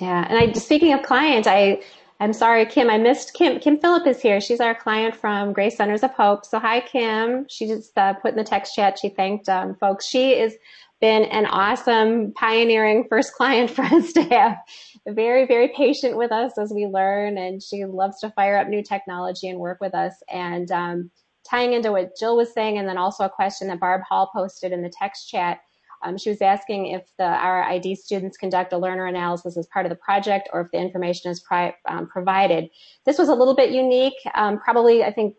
Yeah, 0.00 0.26
and 0.28 0.38
I, 0.38 0.52
speaking 0.52 0.92
of 0.92 1.02
clients, 1.02 1.46
I 1.46 1.82
I'm 2.22 2.32
sorry, 2.32 2.64
Kim, 2.66 2.88
I 2.88 2.98
missed 2.98 3.34
Kim. 3.34 3.58
Kim 3.58 3.78
Phillip 3.78 4.06
is 4.06 4.22
here. 4.22 4.40
She's 4.40 4.60
our 4.60 4.76
client 4.76 5.16
from 5.16 5.52
Grace 5.52 5.76
Centers 5.76 6.04
of 6.04 6.12
Hope. 6.12 6.44
So 6.44 6.60
hi, 6.60 6.80
Kim. 6.80 7.46
She 7.48 7.66
just 7.66 7.98
uh, 7.98 8.14
put 8.14 8.30
in 8.30 8.36
the 8.36 8.44
text 8.44 8.76
chat. 8.76 8.96
She 8.96 9.08
thanked 9.08 9.48
um, 9.48 9.74
folks. 9.74 10.06
She 10.06 10.38
has 10.38 10.54
been 11.00 11.24
an 11.24 11.46
awesome 11.46 12.32
pioneering 12.34 13.06
first 13.08 13.34
client 13.34 13.70
for 13.70 13.82
us 13.82 14.12
to 14.12 14.22
have. 14.22 14.56
Very, 15.04 15.46
very 15.46 15.72
patient 15.76 16.16
with 16.16 16.30
us 16.30 16.56
as 16.58 16.72
we 16.72 16.86
learn, 16.86 17.38
and 17.38 17.60
she 17.60 17.84
loves 17.84 18.20
to 18.20 18.30
fire 18.30 18.56
up 18.56 18.68
new 18.68 18.84
technology 18.84 19.48
and 19.48 19.58
work 19.58 19.78
with 19.80 19.94
us. 19.94 20.14
And 20.32 20.70
um, 20.70 21.10
tying 21.48 21.72
into 21.72 21.92
what 21.92 22.16
Jill 22.18 22.36
was 22.36 22.52
saying, 22.52 22.78
and 22.78 22.88
then 22.88 22.98
also 22.98 23.24
a 23.24 23.30
question 23.30 23.68
that 23.68 23.80
Barb 23.80 24.02
Hall 24.08 24.30
posted 24.34 24.72
in 24.72 24.82
the 24.82 24.92
text 24.98 25.28
chat 25.28 25.60
um, 26.02 26.18
she 26.18 26.30
was 26.30 26.42
asking 26.42 26.88
if 26.88 27.04
the 27.16 27.28
RID 27.28 27.96
students 27.98 28.36
conduct 28.36 28.72
a 28.72 28.78
learner 28.78 29.06
analysis 29.06 29.56
as 29.56 29.66
part 29.66 29.86
of 29.86 29.90
the 29.90 29.96
project 29.96 30.48
or 30.52 30.62
if 30.62 30.70
the 30.72 30.78
information 30.78 31.30
is 31.30 31.40
pri- 31.40 31.74
um, 31.88 32.06
provided. 32.08 32.68
This 33.06 33.18
was 33.18 33.28
a 33.28 33.34
little 33.34 33.54
bit 33.54 33.70
unique. 33.70 34.18
Um, 34.34 34.58
probably, 34.58 35.04
I 35.04 35.12
think, 35.12 35.36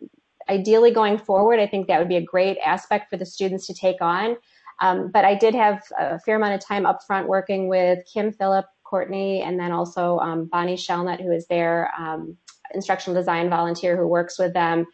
ideally 0.48 0.90
going 0.90 1.18
forward, 1.18 1.60
I 1.60 1.66
think 1.66 1.86
that 1.88 1.98
would 1.98 2.08
be 2.08 2.16
a 2.16 2.22
great 2.22 2.58
aspect 2.64 3.10
for 3.10 3.16
the 3.16 3.26
students 3.26 3.66
to 3.66 3.74
take 3.74 4.00
on. 4.00 4.36
Um, 4.80 5.10
but 5.12 5.24
I 5.24 5.34
did 5.34 5.54
have 5.54 5.82
a 5.98 6.18
fair 6.20 6.36
amount 6.36 6.54
of 6.54 6.60
time 6.60 6.84
up 6.84 7.00
front 7.06 7.28
working 7.28 7.68
with 7.68 8.00
Kim 8.12 8.32
Phillip, 8.32 8.66
Courtney, 8.82 9.42
and 9.42 9.58
then 9.58 9.70
also 9.70 10.18
um, 10.18 10.46
Bonnie 10.46 10.76
Shellnut, 10.76 11.22
who 11.22 11.30
is 11.30 11.46
their 11.46 11.90
um, 11.98 12.36
instructional 12.74 13.18
design 13.18 13.48
volunteer 13.48 13.96
who 13.96 14.06
works 14.06 14.38
with 14.38 14.52
them 14.52 14.86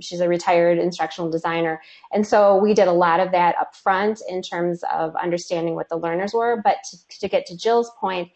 she's 0.00 0.20
a 0.20 0.28
retired 0.28 0.78
instructional 0.78 1.30
designer. 1.30 1.80
And 2.12 2.26
so 2.26 2.56
we 2.56 2.74
did 2.74 2.88
a 2.88 2.92
lot 2.92 3.20
of 3.20 3.32
that 3.32 3.56
up 3.60 3.74
front 3.74 4.20
in 4.28 4.42
terms 4.42 4.82
of 4.92 5.14
understanding 5.16 5.74
what 5.74 5.88
the 5.88 5.96
learners 5.96 6.34
were. 6.34 6.60
But 6.62 6.76
to, 6.90 7.18
to 7.20 7.28
get 7.28 7.46
to 7.46 7.56
Jill's 7.56 7.90
point, 8.00 8.30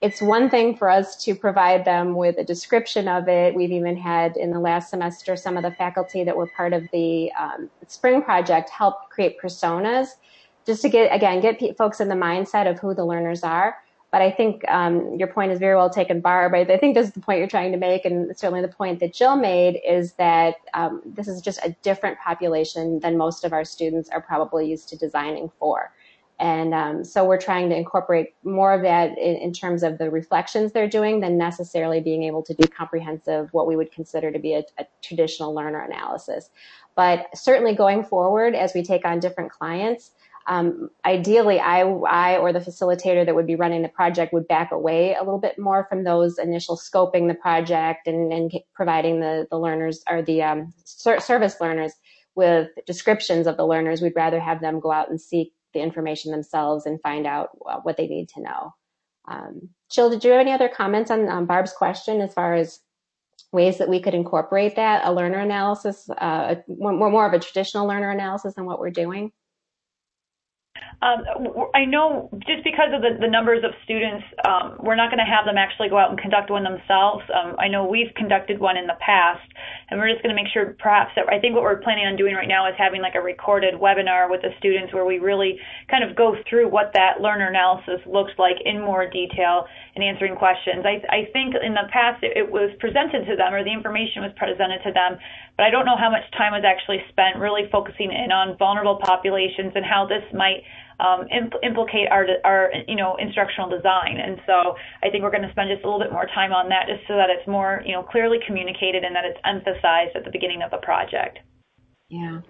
it's 0.00 0.22
one 0.22 0.48
thing 0.48 0.76
for 0.76 0.88
us 0.88 1.22
to 1.24 1.34
provide 1.34 1.84
them 1.84 2.14
with 2.14 2.38
a 2.38 2.44
description 2.44 3.08
of 3.08 3.28
it. 3.28 3.54
We've 3.54 3.72
even 3.72 3.96
had 3.96 4.36
in 4.36 4.52
the 4.52 4.60
last 4.60 4.90
semester 4.90 5.34
some 5.34 5.56
of 5.56 5.64
the 5.64 5.72
faculty 5.72 6.22
that 6.22 6.36
were 6.36 6.48
part 6.56 6.72
of 6.72 6.84
the 6.92 7.32
um, 7.32 7.68
spring 7.88 8.22
project 8.22 8.70
help 8.70 9.10
create 9.10 9.40
personas 9.40 10.08
just 10.66 10.82
to 10.82 10.88
get, 10.88 11.12
again, 11.12 11.40
get 11.40 11.76
folks 11.76 11.98
in 11.98 12.08
the 12.08 12.14
mindset 12.14 12.70
of 12.70 12.78
who 12.78 12.94
the 12.94 13.04
learners 13.04 13.42
are. 13.42 13.76
But 14.10 14.22
I 14.22 14.30
think 14.30 14.66
um, 14.68 15.16
your 15.16 15.28
point 15.28 15.52
is 15.52 15.58
very 15.58 15.76
well 15.76 15.90
taken, 15.90 16.20
Barb. 16.20 16.54
I, 16.54 16.64
think 16.78 16.94
this 16.94 17.08
is 17.08 17.12
the 17.12 17.20
point 17.20 17.40
you're 17.40 17.48
trying 17.48 17.72
to 17.72 17.78
make, 17.78 18.06
and 18.06 18.34
certainly 18.36 18.62
the 18.62 18.68
point 18.68 19.00
that 19.00 19.12
Jill 19.12 19.36
made 19.36 19.80
is 19.86 20.14
that 20.14 20.54
um, 20.72 21.02
this 21.04 21.28
is 21.28 21.42
just 21.42 21.58
a 21.62 21.76
different 21.82 22.18
population 22.18 23.00
than 23.00 23.18
most 23.18 23.44
of 23.44 23.52
our 23.52 23.64
students 23.64 24.08
are 24.08 24.22
probably 24.22 24.68
used 24.68 24.88
to 24.88 24.96
designing 24.96 25.50
for. 25.58 25.92
And 26.40 26.72
um, 26.72 27.04
so 27.04 27.24
we're 27.24 27.40
trying 27.40 27.68
to 27.70 27.76
incorporate 27.76 28.34
more 28.44 28.72
of 28.72 28.82
that 28.82 29.18
in, 29.18 29.36
in, 29.36 29.52
terms 29.52 29.82
of 29.82 29.98
the 29.98 30.08
reflections 30.08 30.70
they're 30.70 30.88
doing 30.88 31.18
than 31.18 31.36
necessarily 31.36 32.00
being 32.00 32.22
able 32.22 32.44
to 32.44 32.54
do 32.54 32.68
comprehensive, 32.68 33.48
what 33.52 33.66
we 33.66 33.74
would 33.74 33.90
consider 33.90 34.30
to 34.30 34.38
be 34.38 34.54
a, 34.54 34.62
a 34.78 34.86
traditional 35.02 35.52
learner 35.52 35.80
analysis. 35.80 36.50
But 36.94 37.26
certainly 37.34 37.74
going 37.74 38.04
forward, 38.04 38.54
as 38.54 38.72
we 38.72 38.84
take 38.84 39.04
on 39.04 39.18
different 39.18 39.50
clients, 39.50 40.12
um, 40.48 40.88
ideally, 41.04 41.60
I, 41.60 41.82
I 41.82 42.38
or 42.38 42.54
the 42.54 42.60
facilitator 42.60 43.26
that 43.26 43.34
would 43.34 43.46
be 43.46 43.54
running 43.54 43.82
the 43.82 43.88
project 43.88 44.32
would 44.32 44.48
back 44.48 44.72
away 44.72 45.14
a 45.14 45.22
little 45.22 45.38
bit 45.38 45.58
more 45.58 45.86
from 45.90 46.04
those 46.04 46.38
initial 46.38 46.76
scoping 46.76 47.28
the 47.28 47.34
project 47.34 48.06
and, 48.06 48.32
and 48.32 48.50
providing 48.74 49.20
the, 49.20 49.46
the 49.50 49.58
learners 49.58 50.02
or 50.08 50.22
the 50.22 50.42
um, 50.42 50.72
ser- 50.84 51.20
service 51.20 51.56
learners 51.60 51.92
with 52.34 52.70
descriptions 52.86 53.46
of 53.46 53.58
the 53.58 53.66
learners. 53.66 54.00
We'd 54.00 54.16
rather 54.16 54.40
have 54.40 54.62
them 54.62 54.80
go 54.80 54.90
out 54.90 55.10
and 55.10 55.20
seek 55.20 55.52
the 55.74 55.80
information 55.80 56.32
themselves 56.32 56.86
and 56.86 56.98
find 57.02 57.26
out 57.26 57.50
what 57.82 57.98
they 57.98 58.06
need 58.06 58.30
to 58.30 58.40
know. 58.40 58.74
Um, 59.28 59.68
Jill, 59.90 60.08
did 60.08 60.24
you 60.24 60.30
have 60.30 60.40
any 60.40 60.52
other 60.52 60.70
comments 60.70 61.10
on 61.10 61.28
um, 61.28 61.44
Barb's 61.44 61.74
question 61.74 62.22
as 62.22 62.32
far 62.32 62.54
as 62.54 62.80
ways 63.52 63.76
that 63.78 63.88
we 63.90 64.00
could 64.00 64.14
incorporate 64.14 64.76
that, 64.76 65.04
a 65.04 65.12
learner 65.12 65.40
analysis, 65.40 66.08
uh, 66.08 66.54
more, 66.68 67.10
more 67.10 67.26
of 67.26 67.34
a 67.34 67.38
traditional 67.38 67.86
learner 67.86 68.10
analysis 68.10 68.54
than 68.54 68.64
what 68.64 68.80
we're 68.80 68.90
doing? 68.90 69.30
Um, 71.00 71.22
I 71.74 71.84
know 71.84 72.28
just 72.42 72.64
because 72.64 72.90
of 72.90 73.02
the, 73.02 73.14
the 73.20 73.30
numbers 73.30 73.62
of 73.62 73.70
students, 73.84 74.26
um, 74.42 74.82
we're 74.82 74.98
not 74.98 75.14
going 75.14 75.22
to 75.22 75.30
have 75.30 75.46
them 75.46 75.54
actually 75.56 75.88
go 75.88 75.98
out 75.98 76.10
and 76.10 76.18
conduct 76.18 76.50
one 76.50 76.64
themselves. 76.64 77.22
Um, 77.30 77.54
I 77.58 77.68
know 77.68 77.86
we've 77.86 78.10
conducted 78.16 78.58
one 78.58 78.76
in 78.76 78.86
the 78.86 78.98
past, 78.98 79.46
and 79.90 80.00
we're 80.00 80.10
just 80.10 80.22
going 80.26 80.34
to 80.34 80.40
make 80.40 80.50
sure 80.50 80.74
perhaps 80.78 81.14
that 81.14 81.30
I 81.30 81.38
think 81.38 81.54
what 81.54 81.62
we're 81.62 81.78
planning 81.78 82.06
on 82.06 82.16
doing 82.16 82.34
right 82.34 82.50
now 82.50 82.66
is 82.66 82.74
having 82.76 83.00
like 83.00 83.14
a 83.14 83.22
recorded 83.22 83.74
webinar 83.74 84.28
with 84.28 84.42
the 84.42 84.50
students 84.58 84.92
where 84.92 85.06
we 85.06 85.18
really 85.18 85.58
kind 85.86 86.02
of 86.02 86.16
go 86.16 86.34
through 86.50 86.68
what 86.68 86.90
that 86.94 87.20
learner 87.22 87.46
analysis 87.46 88.02
looks 88.06 88.32
like 88.38 88.58
in 88.64 88.82
more 88.82 89.08
detail 89.08 89.66
and 89.94 90.02
answering 90.02 90.34
questions. 90.34 90.82
I, 90.82 90.98
I 91.14 91.30
think 91.32 91.54
in 91.62 91.74
the 91.74 91.86
past 91.92 92.22
it, 92.22 92.36
it 92.36 92.50
was 92.50 92.74
presented 92.80 93.26
to 93.30 93.36
them 93.36 93.54
or 93.54 93.62
the 93.62 93.72
information 93.72 94.22
was 94.22 94.32
presented 94.34 94.82
to 94.82 94.92
them, 94.92 95.18
but 95.58 95.66
I 95.66 95.70
don't 95.70 95.84
know 95.84 95.98
how 95.98 96.08
much 96.08 96.22
time 96.38 96.54
was 96.54 96.62
actually 96.62 97.02
spent 97.10 97.36
really 97.36 97.66
focusing 97.70 98.14
in 98.14 98.30
on 98.30 98.56
vulnerable 98.56 98.96
populations 99.02 99.72
and 99.74 99.84
how 99.84 100.06
this 100.06 100.22
might 100.32 100.62
um, 101.00 101.26
impl- 101.34 101.58
implicate 101.66 102.06
our, 102.14 102.26
our, 102.44 102.70
you 102.86 102.94
know, 102.94 103.16
instructional 103.18 103.68
design. 103.68 104.22
And 104.22 104.38
so 104.46 104.78
I 105.02 105.10
think 105.10 105.24
we're 105.24 105.34
going 105.34 105.42
to 105.42 105.50
spend 105.50 105.68
just 105.68 105.82
a 105.82 105.90
little 105.90 105.98
bit 105.98 106.12
more 106.12 106.30
time 106.32 106.52
on 106.52 106.68
that 106.70 106.86
just 106.86 107.02
so 107.08 107.18
that 107.18 107.26
it's 107.28 107.46
more, 107.48 107.82
you 107.84 107.90
know, 107.90 108.04
clearly 108.04 108.38
communicated 108.46 109.02
and 109.02 109.14
that 109.16 109.24
it's 109.24 109.38
emphasized 109.44 110.14
at 110.14 110.24
the 110.24 110.30
beginning 110.30 110.62
of 110.62 110.70
the 110.70 110.78
project. 110.78 111.40
Yeah. 112.08 112.40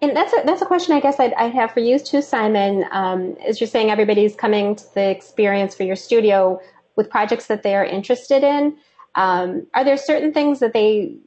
And 0.00 0.16
that's 0.16 0.32
a, 0.32 0.40
that's 0.46 0.62
a 0.62 0.66
question 0.66 0.96
I 0.96 1.00
guess 1.00 1.20
I'd, 1.20 1.34
I'd 1.34 1.52
have 1.52 1.72
for 1.72 1.80
you 1.80 1.98
too, 1.98 2.22
Simon. 2.22 2.86
Um, 2.90 3.36
as 3.46 3.60
you're 3.60 3.68
saying, 3.68 3.90
everybody's 3.90 4.34
coming 4.34 4.76
to 4.76 4.84
the 4.94 5.10
experience 5.10 5.74
for 5.74 5.82
your 5.82 5.96
studio 5.96 6.58
with 6.96 7.10
projects 7.10 7.48
that 7.48 7.62
they 7.62 7.74
are 7.74 7.84
interested 7.84 8.42
in. 8.44 8.78
Um, 9.14 9.66
are 9.74 9.84
there 9.84 9.98
certain 9.98 10.32
things 10.32 10.60
that 10.60 10.72
they 10.72 11.18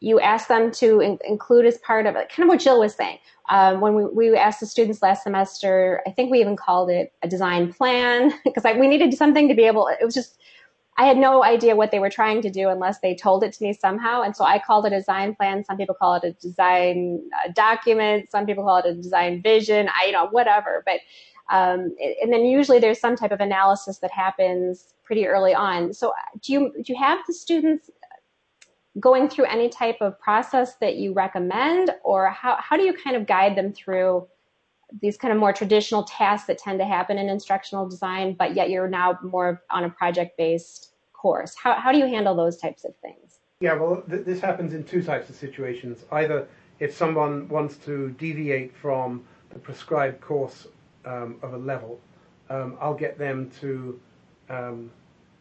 you 0.00 0.20
ask 0.20 0.48
them 0.48 0.70
to 0.72 1.00
in, 1.00 1.18
include 1.26 1.66
as 1.66 1.78
part 1.78 2.06
of 2.06 2.16
it? 2.16 2.28
Kind 2.28 2.44
of 2.44 2.48
what 2.48 2.60
Jill 2.60 2.80
was 2.80 2.94
saying. 2.94 3.18
Um, 3.48 3.80
when 3.80 3.94
we, 3.94 4.04
we 4.30 4.36
asked 4.36 4.60
the 4.60 4.66
students 4.66 5.02
last 5.02 5.22
semester, 5.22 6.02
I 6.06 6.10
think 6.10 6.30
we 6.30 6.40
even 6.40 6.56
called 6.56 6.90
it 6.90 7.12
a 7.22 7.28
design 7.28 7.72
plan 7.72 8.32
because 8.44 8.64
we 8.64 8.88
needed 8.88 9.14
something 9.14 9.48
to 9.48 9.54
be 9.54 9.64
able, 9.64 9.88
it 9.88 10.04
was 10.04 10.14
just, 10.14 10.40
I 10.98 11.04
had 11.04 11.18
no 11.18 11.44
idea 11.44 11.76
what 11.76 11.90
they 11.90 11.98
were 11.98 12.10
trying 12.10 12.40
to 12.42 12.50
do 12.50 12.70
unless 12.70 13.00
they 13.00 13.14
told 13.14 13.44
it 13.44 13.52
to 13.54 13.62
me 13.62 13.74
somehow. 13.74 14.22
And 14.22 14.34
so 14.34 14.44
I 14.44 14.58
called 14.58 14.86
it 14.86 14.92
a 14.92 14.96
design 14.96 15.34
plan. 15.34 15.62
Some 15.62 15.76
people 15.76 15.94
call 15.94 16.14
it 16.14 16.24
a 16.24 16.32
design 16.32 17.20
uh, 17.44 17.52
document. 17.52 18.30
Some 18.30 18.46
people 18.46 18.64
call 18.64 18.78
it 18.78 18.86
a 18.86 18.94
design 18.94 19.42
vision. 19.42 19.88
I, 19.88 20.06
you 20.06 20.12
know, 20.12 20.28
whatever. 20.28 20.82
But, 20.86 21.00
um, 21.50 21.94
and 22.22 22.32
then 22.32 22.46
usually 22.46 22.78
there's 22.78 22.98
some 22.98 23.14
type 23.14 23.30
of 23.30 23.40
analysis 23.40 23.98
that 23.98 24.10
happens 24.10 24.94
pretty 25.04 25.26
early 25.26 25.54
on. 25.54 25.92
So 25.92 26.12
do 26.40 26.52
you, 26.52 26.72
do 26.82 26.92
you 26.92 26.98
have 26.98 27.18
the 27.26 27.34
students 27.34 27.90
going 28.98 29.28
through 29.28 29.44
any 29.46 29.68
type 29.68 29.98
of 30.00 30.18
process 30.18 30.76
that 30.76 30.96
you 30.96 31.12
recommend, 31.12 31.90
or 32.02 32.30
how, 32.30 32.56
how 32.58 32.76
do 32.76 32.82
you 32.82 32.92
kind 32.94 33.16
of 33.16 33.26
guide 33.26 33.56
them 33.56 33.72
through 33.72 34.26
these 35.02 35.16
kind 35.16 35.32
of 35.32 35.38
more 35.38 35.52
traditional 35.52 36.04
tasks 36.04 36.46
that 36.46 36.58
tend 36.58 36.78
to 36.78 36.84
happen 36.84 37.18
in 37.18 37.28
instructional 37.28 37.88
design, 37.88 38.34
but 38.38 38.54
yet 38.54 38.70
you're 38.70 38.88
now 38.88 39.18
more 39.22 39.62
on 39.70 39.84
a 39.84 39.90
project 39.90 40.38
based 40.38 40.92
course? 41.12 41.54
How, 41.60 41.74
how 41.74 41.92
do 41.92 41.98
you 41.98 42.06
handle 42.06 42.34
those 42.34 42.56
types 42.56 42.84
of 42.84 42.94
things? 42.96 43.40
Yeah, 43.60 43.74
well, 43.74 44.02
th- 44.08 44.24
this 44.24 44.40
happens 44.40 44.72
in 44.74 44.84
two 44.84 45.02
types 45.02 45.28
of 45.28 45.36
situations. 45.36 46.04
Either 46.12 46.46
if 46.78 46.94
someone 46.94 47.48
wants 47.48 47.76
to 47.78 48.10
deviate 48.12 48.74
from 48.76 49.24
the 49.50 49.58
prescribed 49.58 50.20
course 50.20 50.66
um, 51.04 51.36
of 51.42 51.54
a 51.54 51.58
level, 51.58 52.00
um, 52.48 52.76
I'll 52.80 52.94
get 52.94 53.18
them 53.18 53.50
to 53.60 54.00
um, 54.48 54.90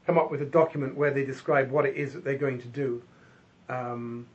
come 0.06 0.18
up 0.18 0.32
with 0.32 0.42
a 0.42 0.46
document 0.46 0.96
where 0.96 1.12
they 1.12 1.24
describe 1.24 1.72
what 1.72 1.86
it 1.86 1.96
is 1.96 2.14
that 2.14 2.24
they're 2.24 2.38
going 2.38 2.60
to 2.62 2.68
do 2.68 3.02
um, 3.70 4.26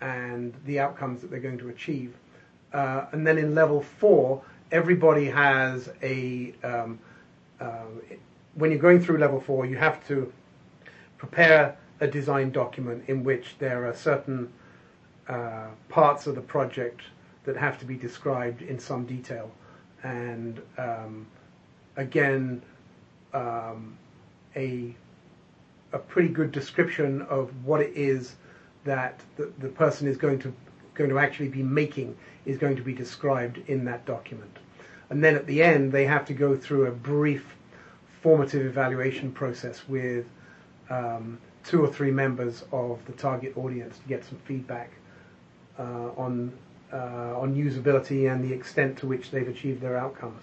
and 0.00 0.54
the 0.64 0.78
outcomes 0.78 1.20
that 1.20 1.30
they're 1.30 1.40
going 1.40 1.58
to 1.58 1.68
achieve. 1.68 2.14
Uh, 2.72 3.06
and 3.12 3.26
then 3.26 3.38
in 3.38 3.54
level 3.54 3.82
four, 3.82 4.42
everybody 4.70 5.26
has 5.26 5.90
a. 6.02 6.54
Um, 6.62 6.98
uh, 7.60 7.84
when 8.54 8.70
you're 8.70 8.80
going 8.80 9.00
through 9.00 9.18
level 9.18 9.40
four, 9.40 9.66
you 9.66 9.76
have 9.76 10.06
to 10.08 10.32
prepare 11.18 11.76
a 12.00 12.06
design 12.06 12.50
document 12.50 13.04
in 13.08 13.22
which 13.22 13.56
there 13.58 13.86
are 13.86 13.94
certain 13.94 14.50
uh, 15.28 15.66
parts 15.88 16.26
of 16.26 16.34
the 16.34 16.40
project 16.40 17.02
that 17.44 17.56
have 17.56 17.78
to 17.78 17.84
be 17.84 17.94
described 17.94 18.62
in 18.62 18.78
some 18.78 19.04
detail. 19.04 19.50
And 20.02 20.60
um, 20.78 21.26
again, 21.96 22.62
um, 23.34 23.96
a, 24.56 24.94
a 25.92 25.98
pretty 25.98 26.28
good 26.28 26.52
description 26.52 27.22
of 27.22 27.50
what 27.64 27.80
it 27.80 27.92
is 27.94 28.36
that 28.84 29.20
the, 29.36 29.52
the 29.58 29.68
person 29.68 30.08
is 30.08 30.16
going 30.16 30.38
to 30.40 30.52
going 30.94 31.10
to 31.10 31.18
actually 31.18 31.48
be 31.48 31.62
making 31.62 32.16
is 32.46 32.58
going 32.58 32.76
to 32.76 32.82
be 32.82 32.92
described 32.92 33.58
in 33.68 33.84
that 33.84 34.04
document. 34.06 34.58
And 35.10 35.22
then 35.22 35.34
at 35.34 35.46
the 35.46 35.62
end, 35.62 35.92
they 35.92 36.04
have 36.04 36.24
to 36.26 36.34
go 36.34 36.56
through 36.56 36.86
a 36.86 36.90
brief 36.90 37.44
formative 38.22 38.66
evaluation 38.66 39.32
process 39.32 39.88
with 39.88 40.26
um, 40.90 41.38
two 41.64 41.82
or 41.82 41.88
three 41.88 42.10
members 42.10 42.64
of 42.72 42.98
the 43.06 43.12
target 43.12 43.56
audience 43.56 43.98
to 43.98 44.08
get 44.08 44.24
some 44.24 44.38
feedback 44.44 44.90
uh, 45.78 46.10
on 46.16 46.52
uh, 46.92 47.38
on 47.38 47.54
usability 47.54 48.32
and 48.32 48.44
the 48.44 48.52
extent 48.52 48.98
to 48.98 49.06
which 49.06 49.30
they've 49.30 49.48
achieved 49.48 49.80
their 49.80 49.96
outcomes. 49.96 50.42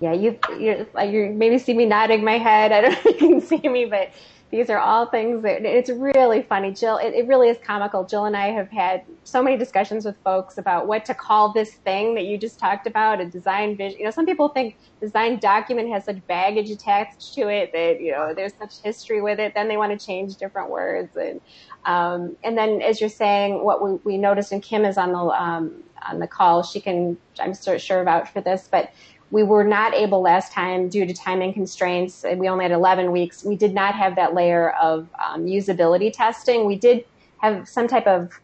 Yeah, 0.00 0.12
you 0.12 0.38
you 0.58 0.86
you 1.00 1.30
maybe 1.30 1.58
see 1.58 1.74
me 1.74 1.86
nodding 1.86 2.24
my 2.24 2.38
head. 2.38 2.72
I 2.72 2.80
don't 2.82 2.92
know 2.92 3.10
if 3.10 3.20
you 3.20 3.28
can 3.28 3.40
see 3.40 3.68
me, 3.68 3.86
but 3.86 4.10
these 4.52 4.68
are 4.68 4.78
all 4.78 5.06
things 5.06 5.42
that 5.42 5.64
it's 5.64 5.88
really 5.88 6.42
funny. 6.42 6.72
Jill, 6.72 6.98
it, 6.98 7.14
it, 7.14 7.26
really 7.26 7.48
is 7.48 7.56
comical. 7.64 8.04
Jill 8.04 8.26
and 8.26 8.36
I 8.36 8.48
have 8.48 8.68
had 8.68 9.02
so 9.24 9.42
many 9.42 9.56
discussions 9.56 10.04
with 10.04 10.14
folks 10.22 10.58
about 10.58 10.86
what 10.86 11.06
to 11.06 11.14
call 11.14 11.54
this 11.54 11.72
thing 11.72 12.14
that 12.16 12.26
you 12.26 12.36
just 12.36 12.58
talked 12.58 12.86
about, 12.86 13.18
a 13.18 13.24
design 13.24 13.78
vision. 13.78 13.98
You 13.98 14.04
know, 14.04 14.10
some 14.10 14.26
people 14.26 14.50
think 14.50 14.76
design 15.00 15.38
document 15.38 15.88
has 15.88 16.04
such 16.04 16.24
baggage 16.26 16.68
attached 16.68 17.32
to 17.32 17.48
it 17.48 17.72
that, 17.72 18.02
you 18.02 18.12
know, 18.12 18.34
there's 18.34 18.52
such 18.58 18.80
history 18.80 19.22
with 19.22 19.40
it. 19.40 19.54
Then 19.54 19.68
they 19.68 19.78
want 19.78 19.98
to 19.98 20.06
change 20.06 20.36
different 20.36 20.68
words. 20.68 21.16
And, 21.16 21.40
um, 21.86 22.36
and 22.44 22.56
then 22.56 22.82
as 22.82 23.00
you're 23.00 23.08
saying, 23.08 23.64
what 23.64 23.82
we, 23.82 23.92
we 24.04 24.18
noticed, 24.18 24.52
and 24.52 24.62
Kim 24.62 24.84
is 24.84 24.98
on 24.98 25.12
the, 25.12 25.18
um, 25.18 25.82
on 26.06 26.18
the 26.18 26.26
call, 26.26 26.62
she 26.62 26.78
can, 26.78 27.16
I'm 27.40 27.54
sure 27.54 27.78
sure 27.78 28.04
vouch 28.04 28.28
for 28.30 28.42
this, 28.42 28.68
but 28.70 28.92
we 29.32 29.42
were 29.42 29.64
not 29.64 29.94
able 29.94 30.20
last 30.20 30.52
time 30.52 30.90
due 30.90 31.06
to 31.06 31.14
timing 31.14 31.54
constraints. 31.54 32.22
We 32.36 32.48
only 32.48 32.66
had 32.66 32.70
11 32.70 33.10
weeks. 33.10 33.42
We 33.42 33.56
did 33.56 33.72
not 33.72 33.94
have 33.94 34.14
that 34.16 34.34
layer 34.34 34.72
of 34.72 35.08
um, 35.26 35.46
usability 35.46 36.12
testing. 36.12 36.66
We 36.66 36.76
did 36.76 37.06
have 37.38 37.66
some 37.66 37.88
type 37.88 38.06
of 38.06 38.38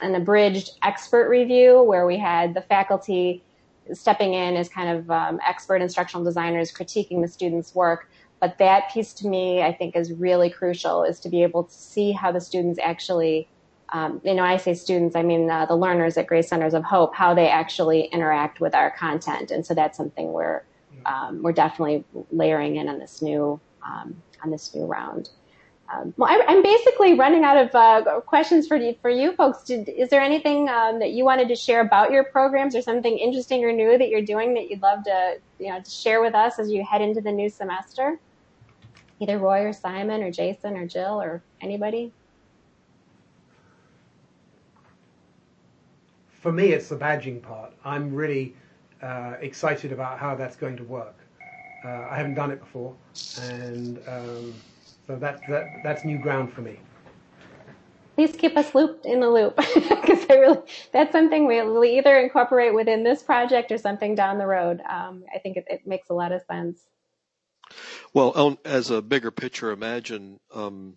an 0.00 0.14
abridged 0.14 0.70
expert 0.82 1.28
review 1.28 1.82
where 1.82 2.06
we 2.06 2.16
had 2.16 2.54
the 2.54 2.62
faculty 2.62 3.42
stepping 3.92 4.34
in 4.34 4.56
as 4.56 4.68
kind 4.68 4.98
of 4.98 5.10
um, 5.10 5.40
expert 5.44 5.82
instructional 5.82 6.24
designers 6.24 6.72
critiquing 6.72 7.20
the 7.22 7.28
students' 7.28 7.74
work. 7.74 8.08
But 8.38 8.56
that 8.58 8.92
piece 8.94 9.12
to 9.14 9.26
me, 9.26 9.62
I 9.62 9.72
think, 9.72 9.96
is 9.96 10.12
really 10.12 10.48
crucial 10.48 11.02
is 11.02 11.18
to 11.20 11.28
be 11.28 11.42
able 11.42 11.64
to 11.64 11.74
see 11.74 12.12
how 12.12 12.30
the 12.30 12.40
students 12.40 12.78
actually 12.80 13.48
um, 13.92 14.20
you 14.24 14.34
know, 14.34 14.44
I 14.44 14.56
say 14.56 14.74
students, 14.74 15.16
I 15.16 15.22
mean 15.22 15.50
uh, 15.50 15.66
the 15.66 15.76
learners 15.76 16.16
at 16.16 16.26
Grace 16.26 16.48
Centers 16.48 16.74
of 16.74 16.84
Hope, 16.84 17.14
how 17.14 17.34
they 17.34 17.48
actually 17.48 18.04
interact 18.06 18.60
with 18.60 18.74
our 18.74 18.90
content, 18.90 19.50
and 19.50 19.66
so 19.66 19.74
that's 19.74 19.96
something 19.96 20.32
we're 20.32 20.62
um, 21.06 21.42
we're 21.42 21.52
definitely 21.52 22.04
layering 22.30 22.76
in 22.76 22.88
on 22.88 22.98
this 22.98 23.22
new 23.22 23.60
um, 23.84 24.22
on 24.44 24.50
this 24.50 24.74
new 24.74 24.84
round. 24.84 25.30
Um, 25.92 26.14
well, 26.16 26.30
I, 26.30 26.52
am 26.52 26.62
basically 26.62 27.14
running 27.14 27.42
out 27.42 27.56
of 27.56 27.74
uh, 27.74 28.20
questions 28.20 28.68
for 28.68 28.76
you, 28.76 28.94
for 29.02 29.10
you 29.10 29.32
folks. 29.32 29.64
Did, 29.64 29.88
is 29.88 30.08
there 30.08 30.20
anything 30.20 30.68
um, 30.68 31.00
that 31.00 31.10
you 31.10 31.24
wanted 31.24 31.48
to 31.48 31.56
share 31.56 31.80
about 31.80 32.12
your 32.12 32.22
programs, 32.22 32.76
or 32.76 32.82
something 32.82 33.18
interesting 33.18 33.64
or 33.64 33.72
new 33.72 33.98
that 33.98 34.08
you're 34.08 34.22
doing 34.22 34.54
that 34.54 34.70
you'd 34.70 34.82
love 34.82 35.02
to 35.04 35.38
you 35.58 35.68
know 35.68 35.80
to 35.80 35.90
share 35.90 36.20
with 36.20 36.34
us 36.34 36.58
as 36.58 36.70
you 36.70 36.84
head 36.84 37.02
into 37.02 37.20
the 37.20 37.32
new 37.32 37.48
semester? 37.48 38.20
Either 39.18 39.38
Roy 39.38 39.64
or 39.64 39.72
Simon 39.72 40.22
or 40.22 40.30
Jason 40.30 40.76
or 40.76 40.86
Jill 40.86 41.20
or 41.20 41.42
anybody. 41.60 42.12
For 46.40 46.50
me, 46.50 46.72
it's 46.72 46.88
the 46.88 46.96
badging 46.96 47.42
part. 47.42 47.72
I'm 47.84 48.14
really 48.14 48.54
uh, 49.02 49.34
excited 49.40 49.92
about 49.92 50.18
how 50.18 50.34
that's 50.34 50.56
going 50.56 50.76
to 50.78 50.84
work. 50.84 51.16
Uh, 51.84 52.06
I 52.10 52.16
haven't 52.16 52.34
done 52.34 52.50
it 52.50 52.60
before, 52.60 52.94
and 53.42 53.98
um, 54.08 54.54
so 55.06 55.16
that, 55.16 55.40
that 55.48 55.66
that's 55.82 56.04
new 56.04 56.18
ground 56.18 56.52
for 56.52 56.60
me. 56.60 56.78
Please 58.16 58.36
keep 58.36 58.56
us 58.58 58.74
looped 58.74 59.06
in 59.06 59.20
the 59.20 59.30
loop 59.30 59.56
because 59.74 60.26
I 60.28 60.34
really 60.34 60.58
that's 60.92 61.12
something 61.12 61.46
we 61.46 61.62
will 61.62 61.84
either 61.84 62.18
incorporate 62.18 62.74
within 62.74 63.02
this 63.02 63.22
project 63.22 63.72
or 63.72 63.78
something 63.78 64.14
down 64.14 64.36
the 64.36 64.46
road. 64.46 64.80
Um, 64.80 65.24
I 65.34 65.38
think 65.38 65.56
it, 65.56 65.64
it 65.70 65.86
makes 65.86 66.10
a 66.10 66.14
lot 66.14 66.32
of 66.32 66.42
sense. 66.42 66.80
Well, 68.12 68.58
as 68.64 68.90
a 68.90 69.00
bigger 69.00 69.30
picture, 69.30 69.70
imagine 69.70 70.38
um, 70.54 70.96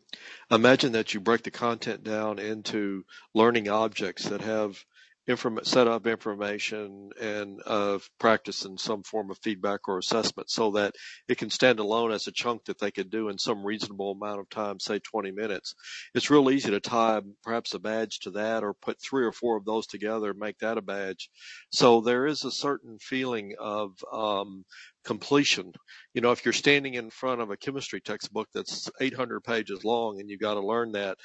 imagine 0.52 0.94
that 0.94 1.14
you 1.14 1.22
break 1.22 1.44
the 1.44 1.52
content 1.52 2.04
down 2.04 2.40
into 2.40 3.06
learning 3.34 3.70
objects 3.70 4.26
that 4.26 4.42
have 4.42 4.84
inform- 5.28 5.60
set 5.64 5.88
up 5.88 6.06
information 6.06 7.12
and 7.20 7.62
uh, 7.66 8.00
practice 8.20 8.66
in 8.66 8.78
some 8.78 9.04
form 9.04 9.32
of 9.32 9.38
feedback 9.42 9.88
or 9.88 9.98
assessment 9.98 10.50
so 10.50 10.72
that 10.72 10.96
it 11.28 11.38
can 11.38 11.50
stand 11.50 11.80
alone 11.80 12.12
as 12.12 12.28
a 12.28 12.32
chunk 12.32 12.66
that 12.66 12.80
they 12.80 12.92
could 12.92 13.10
do 13.10 13.30
in 13.30 13.38
some 13.38 13.66
reasonable 13.66 14.12
amount 14.12 14.40
of 14.40 14.50
time, 14.50 14.80
say 14.80 15.00
20 15.00 15.32
minutes. 15.32 15.76
It's 16.14 16.30
real 16.30 16.50
easy 16.50 16.72
to 16.72 16.80
tie 16.80 17.22
perhaps 17.44 17.74
a 17.74 17.80
badge 17.80 18.20
to 18.20 18.32
that 18.32 18.64
or 18.64 18.74
put 18.74 19.02
three 19.02 19.26
or 19.26 19.32
four 19.32 19.58
of 19.58 19.66
those 19.66 19.88
together 19.88 20.32
and 20.32 20.40
make 20.40 20.60
that 20.60 20.78
a 20.78 20.82
badge. 20.82 21.30
So 21.72 22.02
there 22.02 22.26
is 22.26 22.44
a 22.44 22.52
certain 22.52 22.98
feeling 23.00 23.56
of 23.60 23.92
um, 24.12 24.66
completion. 25.06 25.72
You 26.14 26.22
know, 26.22 26.32
if 26.32 26.46
you're 26.46 26.54
standing 26.54 26.96
in 26.96 27.10
front 27.10 27.42
of 27.42 27.50
a 27.50 27.58
chemistry 27.58 28.02
textbook 28.02 28.50
that's 28.54 28.90
800 29.00 29.42
pages 29.44 29.84
long 29.84 30.20
and 30.20 30.30
you've 30.30 30.40
got 30.40 30.56
to 30.56 30.66
learn 30.66 30.94
that, 30.94 31.18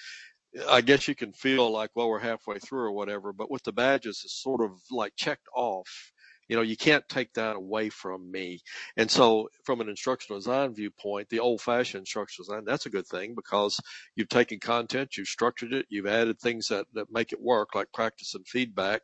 I 0.68 0.80
guess 0.80 1.09
you 1.09 1.14
can 1.14 1.32
feel 1.32 1.70
like, 1.70 1.90
well, 1.94 2.09
we're 2.09 2.18
halfway 2.18 2.59
through 2.59 2.80
or 2.80 2.92
whatever, 2.92 3.32
but 3.32 3.50
with 3.50 3.62
the 3.64 3.72
badges, 3.72 4.22
it's 4.24 4.42
sort 4.42 4.62
of 4.62 4.70
like 4.90 5.14
checked 5.16 5.48
off. 5.54 6.12
You 6.48 6.56
know, 6.56 6.62
you 6.62 6.76
can't 6.76 7.06
take 7.09 7.34
that 7.34 7.56
away 7.56 7.90
from 7.90 8.30
me. 8.30 8.61
And 8.96 9.11
so 9.11 9.50
from 9.64 9.82
an 9.82 9.90
instructional 9.90 10.38
design 10.38 10.74
viewpoint, 10.74 11.28
the 11.28 11.40
old 11.40 11.61
fashioned 11.61 12.00
instructional 12.02 12.46
design, 12.46 12.64
that's 12.64 12.86
a 12.86 12.90
good 12.90 13.06
thing 13.06 13.34
because 13.34 13.78
you've 14.16 14.30
taken 14.30 14.59
content, 14.59 15.18
you've 15.18 15.28
structured 15.28 15.74
it, 15.74 15.86
you've 15.90 16.06
added 16.06 16.40
things 16.40 16.68
that, 16.68 16.86
that 16.94 17.12
make 17.12 17.32
it 17.32 17.42
work 17.42 17.74
like 17.74 17.92
practice 17.92 18.34
and 18.34 18.48
feedback. 18.48 19.02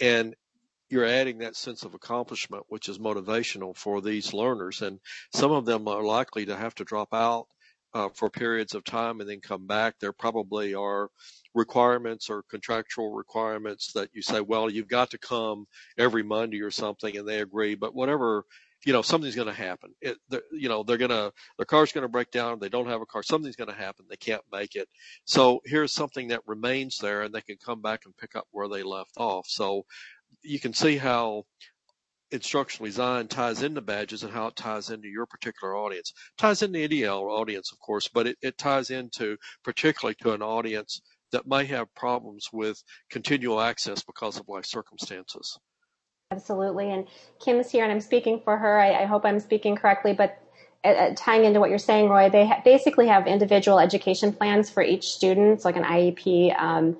And 0.00 0.36
you're 0.88 1.04
adding 1.04 1.38
that 1.38 1.56
sense 1.56 1.82
of 1.82 1.94
accomplishment, 1.94 2.64
which 2.68 2.88
is 2.88 2.98
motivational 2.98 3.76
for 3.76 4.00
these 4.00 4.32
learners. 4.32 4.82
And 4.82 5.00
some 5.34 5.50
of 5.50 5.64
them 5.64 5.88
are 5.88 6.04
likely 6.04 6.46
to 6.46 6.56
have 6.56 6.76
to 6.76 6.84
drop 6.84 7.12
out 7.12 7.48
uh, 7.96 8.10
for 8.14 8.28
periods 8.28 8.74
of 8.74 8.84
time 8.84 9.20
and 9.20 9.30
then 9.30 9.40
come 9.40 9.66
back. 9.66 9.94
There 9.98 10.12
probably 10.12 10.74
are 10.74 11.08
requirements 11.54 12.28
or 12.28 12.42
contractual 12.50 13.12
requirements 13.12 13.92
that 13.94 14.10
you 14.12 14.20
say, 14.20 14.42
well, 14.42 14.68
you've 14.68 14.88
got 14.88 15.10
to 15.12 15.18
come 15.18 15.64
every 15.96 16.22
Monday 16.22 16.60
or 16.60 16.70
something, 16.70 17.16
and 17.16 17.26
they 17.26 17.40
agree. 17.40 17.74
But 17.74 17.94
whatever, 17.94 18.44
you 18.84 18.92
know, 18.92 19.00
something's 19.00 19.34
going 19.34 19.48
to 19.48 19.54
happen. 19.54 19.94
It, 20.02 20.18
you 20.52 20.68
know, 20.68 20.82
they're 20.82 20.98
going 20.98 21.10
to, 21.10 21.32
their 21.56 21.64
car's 21.64 21.92
going 21.92 22.02
to 22.02 22.08
break 22.08 22.30
down. 22.30 22.58
They 22.58 22.68
don't 22.68 22.88
have 22.88 23.00
a 23.00 23.06
car. 23.06 23.22
Something's 23.22 23.56
going 23.56 23.70
to 23.70 23.74
happen. 23.74 24.04
They 24.10 24.16
can't 24.16 24.44
make 24.52 24.76
it. 24.76 24.88
So 25.24 25.62
here's 25.64 25.94
something 25.94 26.28
that 26.28 26.42
remains 26.46 26.98
there, 26.98 27.22
and 27.22 27.34
they 27.34 27.40
can 27.40 27.56
come 27.64 27.80
back 27.80 28.02
and 28.04 28.14
pick 28.18 28.36
up 28.36 28.46
where 28.50 28.68
they 28.68 28.82
left 28.82 29.12
off. 29.16 29.46
So 29.48 29.86
you 30.42 30.60
can 30.60 30.74
see 30.74 30.98
how 30.98 31.44
instructional 32.30 32.86
design 32.86 33.28
ties 33.28 33.62
into 33.62 33.80
badges 33.80 34.22
and 34.22 34.32
how 34.32 34.48
it 34.48 34.56
ties 34.56 34.90
into 34.90 35.08
your 35.08 35.26
particular 35.26 35.76
audience. 35.76 36.10
It 36.10 36.40
ties 36.40 36.62
into 36.62 36.80
any 36.80 37.06
audience, 37.06 37.72
of 37.72 37.78
course, 37.78 38.08
but 38.08 38.26
it, 38.26 38.36
it 38.42 38.58
ties 38.58 38.90
into 38.90 39.36
particularly 39.62 40.16
to 40.22 40.32
an 40.32 40.42
audience 40.42 41.00
that 41.32 41.46
may 41.46 41.64
have 41.66 41.92
problems 41.94 42.48
with 42.52 42.82
continual 43.10 43.60
access 43.60 44.02
because 44.02 44.38
of 44.38 44.48
life 44.48 44.66
circumstances. 44.66 45.58
Absolutely. 46.32 46.90
And 46.90 47.06
Kim's 47.40 47.70
here, 47.70 47.84
and 47.84 47.92
I'm 47.92 48.00
speaking 48.00 48.40
for 48.42 48.56
her. 48.56 48.78
I, 48.80 49.02
I 49.02 49.04
hope 49.04 49.24
I'm 49.24 49.40
speaking 49.40 49.76
correctly, 49.76 50.12
but 50.12 50.38
uh, 50.84 51.10
tying 51.16 51.44
into 51.44 51.60
what 51.60 51.70
you're 51.70 51.78
saying, 51.78 52.08
Roy, 52.08 52.30
they 52.30 52.46
ha- 52.46 52.62
basically 52.64 53.06
have 53.08 53.26
individual 53.26 53.78
education 53.78 54.32
plans 54.32 54.70
for 54.70 54.82
each 54.82 55.08
student, 55.08 55.52
it's 55.52 55.64
like 55.64 55.76
an 55.76 55.84
IEP. 55.84 56.58
Um, 56.60 56.96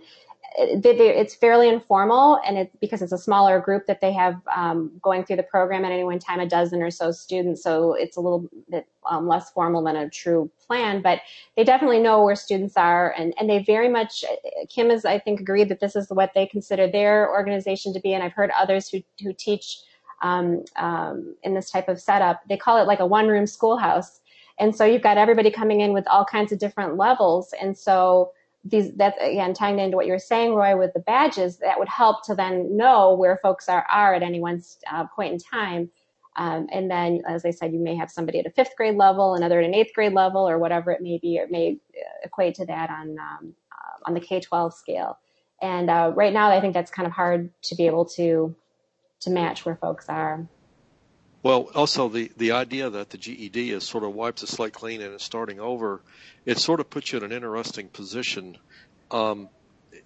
it's 0.59 1.35
fairly 1.35 1.69
informal 1.69 2.41
and 2.47 2.57
it's 2.57 2.75
because 2.81 3.03
it's 3.03 3.13
a 3.13 3.19
smaller 3.19 3.61
group 3.61 3.87
that 3.87 4.01
they 4.01 4.13
have 4.13 4.41
um, 4.55 4.91
going 5.03 5.25
through 5.25 5.37
the 5.37 5.43
program 5.43 5.85
at 5.85 5.93
any 5.93 6.05
one 6.05 6.19
time 6.19 6.41
a 6.41 6.49
dozen 6.49 6.83
or 6.83 6.91
so 6.91 7.13
students 7.13 7.63
so 7.63 7.93
it's 7.95 8.17
a 8.17 8.21
little 8.21 8.49
bit 8.71 8.87
um, 9.09 9.29
less 9.29 9.51
formal 9.51 9.83
than 9.85 9.97
a 9.97 10.09
true 10.09 10.51
plan 10.59 11.03
but 11.03 11.21
they 11.57 11.65
definitely 11.65 12.01
know 12.01 12.23
where 12.23 12.37
students 12.37 12.77
are 12.77 13.13
and, 13.19 13.35
and 13.39 13.51
they 13.51 13.63
very 13.65 13.89
much 13.89 14.25
kim 14.69 14.89
has 14.89 15.05
i 15.05 15.19
think 15.19 15.41
agreed 15.41 15.69
that 15.69 15.81
this 15.81 15.95
is 15.95 16.09
what 16.11 16.33
they 16.35 16.47
consider 16.47 16.91
their 16.91 17.31
organization 17.31 17.93
to 17.93 18.01
be 18.01 18.15
and 18.15 18.23
i've 18.23 18.33
heard 18.33 18.51
others 18.59 18.89
who, 18.89 19.01
who 19.23 19.33
teach 19.33 19.81
um, 20.23 20.65
um 20.77 21.37
in 21.43 21.53
this 21.53 21.71
type 21.71 21.89
of 21.89 22.01
setup. 22.01 22.41
They 22.49 22.57
call 22.57 22.79
it 22.79 22.87
like 22.87 23.01
a 23.01 23.07
one 23.07 23.29
room 23.29 23.47
schoolhouse 23.47 24.21
and 24.59 24.75
so 24.75 24.87
you've 24.87 25.03
got 25.03 25.19
everybody 25.19 25.51
coming 25.51 25.83
in 25.83 25.93
with 25.93 26.07
all 26.09 26.25
kinds 26.25 26.53
of 26.53 26.59
different 26.59 26.97
levels 26.97 27.53
and 27.61 27.77
so 27.77 28.33
these 28.69 28.93
that's 28.95 29.17
again 29.21 29.55
tying 29.55 29.79
into 29.79 29.97
what 29.97 30.07
you 30.07 30.13
were 30.13 30.19
saying, 30.19 30.55
Roy, 30.55 30.77
with 30.77 30.93
the 30.95 31.01
badges, 31.01 31.59
that 31.59 31.79
would 31.79 31.89
help 31.89 32.25
to 32.27 32.35
then 32.35 32.77
know 32.77 33.15
where 33.15 33.39
folks 33.43 33.69
are 33.69 33.87
are 33.91 34.15
at 34.15 34.23
any 34.23 34.41
one 34.41 34.63
uh, 34.91 35.07
point 35.15 35.33
in 35.33 35.39
time. 35.39 35.91
Um, 36.37 36.67
and 36.71 36.91
then, 36.91 37.23
as 37.27 37.47
I 37.47 37.51
said, 37.51 37.73
you 37.73 37.79
may 37.79 37.97
have 37.97 38.11
somebody 38.11 38.39
at 38.41 38.47
a 38.47 38.51
fifth 38.51 38.77
grade 38.77 38.97
level, 38.97 39.35
another 39.35 39.61
at 39.61 39.65
an 39.65 39.75
eighth 39.75 39.95
grade 39.95 40.13
level, 40.13 40.47
or 40.47 40.59
whatever 40.59 40.91
it 40.91 41.01
may 41.01 41.19
be, 41.19 41.37
it 41.37 41.51
may 41.51 41.79
uh, 41.97 42.09
equate 42.25 42.57
to 42.57 42.67
that 42.67 42.91
on 42.91 43.19
um, 43.19 43.55
uh, 43.73 44.07
on 44.07 44.15
the 44.15 44.21
K-12 44.21 44.73
scale. 44.75 45.19
And 45.63 45.89
uh, 45.89 46.13
right 46.15 46.33
now, 46.33 46.51
I 46.51 46.61
think 46.61 46.75
that's 46.75 46.91
kind 46.91 47.07
of 47.07 47.13
hard 47.13 47.51
to 47.63 47.75
be 47.75 47.87
able 47.87 48.05
to 48.17 48.55
to 49.21 49.31
match 49.31 49.65
where 49.65 49.77
folks 49.77 50.09
are. 50.09 50.47
Well, 51.47 51.71
also 51.77 52.09
the, 52.09 52.33
the 52.37 52.51
idea 52.51 52.91
that 52.91 53.11
the 53.11 53.19
GED 53.19 53.71
is 53.71 53.85
sort 53.85 54.03
of 54.03 54.13
wipes 54.13 54.41
the 54.41 54.49
slate 54.49 54.73
clean 54.73 55.01
and 55.01 55.15
is 55.15 55.23
starting 55.23 55.61
over, 55.61 56.03
it 56.45 56.59
sort 56.59 56.81
of 56.81 56.91
puts 56.91 57.13
you 57.13 57.19
in 57.19 57.25
an 57.25 57.31
interesting 57.31 57.87
position 57.87 58.59
um, 59.13 59.49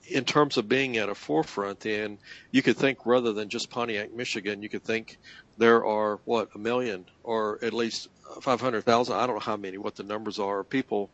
in 0.07 0.27
terms 0.27 0.59
of 0.59 0.69
being 0.69 0.99
at 0.99 1.09
a 1.09 1.15
forefront. 1.15 1.87
And 1.87 2.19
you 2.51 2.61
could 2.61 2.77
think 2.77 3.07
rather 3.07 3.33
than 3.33 3.49
just 3.49 3.71
Pontiac, 3.71 4.13
Michigan, 4.13 4.63
you 4.63 4.69
could 4.69 4.85
think 4.85 5.17
there 5.57 5.83
are 5.87 6.21
what 6.27 6.51
a 6.55 6.59
million 6.59 7.07
or 7.23 7.59
at 7.65 7.73
least 7.73 8.09
five 8.43 8.61
hundred 8.61 8.85
thousand. 8.85 9.17
I 9.17 9.27
don't 9.27 9.37
know 9.37 9.41
how 9.41 9.57
many, 9.57 9.79
what 9.79 9.97
the 9.97 10.03
numbers 10.03 10.39
are, 10.39 10.63
people 10.63 11.09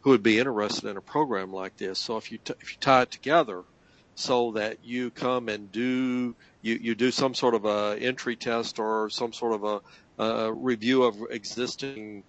who 0.00 0.10
would 0.10 0.24
be 0.24 0.40
interested 0.40 0.88
in 0.88 0.96
a 0.96 1.00
program 1.00 1.52
like 1.52 1.76
this. 1.76 2.00
So 2.00 2.16
if 2.16 2.32
you 2.32 2.38
t- 2.38 2.54
if 2.60 2.72
you 2.72 2.78
tie 2.80 3.02
it 3.02 3.12
together, 3.12 3.62
so 4.16 4.50
that 4.52 4.78
you 4.82 5.12
come 5.12 5.48
and 5.48 5.70
do 5.70 6.34
you, 6.62 6.78
you 6.80 6.94
do 6.94 7.10
some 7.10 7.34
sort 7.34 7.54
of 7.54 7.64
a 7.64 7.98
entry 8.00 8.36
test 8.36 8.78
or 8.78 9.10
some 9.10 9.32
sort 9.32 9.54
of 9.54 9.64
a, 10.18 10.22
a 10.22 10.52
review 10.52 11.04
of 11.04 11.16
existing 11.30 12.24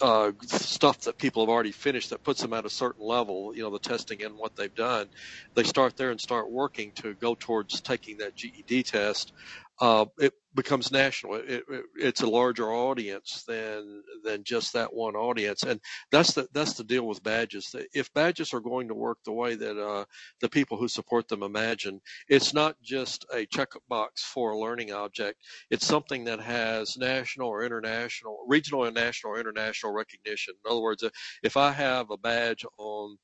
uh, 0.00 0.32
stuff 0.46 1.00
that 1.02 1.18
people 1.18 1.42
have 1.42 1.50
already 1.50 1.72
finished 1.72 2.10
that 2.10 2.22
puts 2.22 2.40
them 2.40 2.52
at 2.52 2.64
a 2.64 2.70
certain 2.70 3.04
level, 3.04 3.54
you 3.54 3.62
know, 3.62 3.70
the 3.70 3.78
testing 3.78 4.22
and 4.22 4.36
what 4.36 4.56
they've 4.56 4.74
done. 4.74 5.06
They 5.54 5.64
start 5.64 5.96
there 5.96 6.10
and 6.10 6.20
start 6.20 6.50
working 6.50 6.92
to 6.96 7.14
go 7.14 7.34
towards 7.38 7.80
taking 7.80 8.18
that 8.18 8.34
GED 8.34 8.84
test 8.84 9.32
uh, 9.80 10.06
it 10.18 10.32
becomes 10.54 10.90
national. 10.90 11.34
It, 11.34 11.64
it, 11.68 11.84
it's 11.96 12.22
a 12.22 12.26
larger 12.26 12.72
audience 12.72 13.44
than 13.46 14.02
than 14.24 14.42
just 14.42 14.72
that 14.72 14.92
one 14.92 15.14
audience, 15.14 15.62
and 15.62 15.80
that's 16.10 16.32
the 16.32 16.48
that's 16.52 16.74
the 16.74 16.84
deal 16.84 17.06
with 17.06 17.22
badges. 17.22 17.74
If 17.92 18.12
badges 18.14 18.54
are 18.54 18.60
going 18.60 18.88
to 18.88 18.94
work 18.94 19.18
the 19.24 19.32
way 19.32 19.54
that 19.54 19.78
uh, 19.78 20.04
the 20.40 20.48
people 20.48 20.78
who 20.78 20.88
support 20.88 21.28
them 21.28 21.42
imagine, 21.42 22.00
it's 22.28 22.54
not 22.54 22.76
just 22.82 23.26
a 23.34 23.46
checkbox 23.46 24.20
for 24.20 24.52
a 24.52 24.58
learning 24.58 24.92
object. 24.92 25.42
It's 25.70 25.86
something 25.86 26.24
that 26.24 26.40
has 26.40 26.96
national 26.96 27.48
or 27.48 27.64
international, 27.64 28.44
regional 28.48 28.84
and 28.84 28.94
national 28.94 29.34
or 29.34 29.40
international 29.40 29.92
recognition. 29.92 30.54
In 30.64 30.70
other 30.70 30.80
words, 30.80 31.04
if 31.42 31.56
I 31.56 31.70
have 31.72 32.10
a 32.10 32.16
badge 32.16 32.64
on 32.78 33.18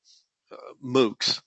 uh, 0.51 0.55
MOOCs 0.83 1.41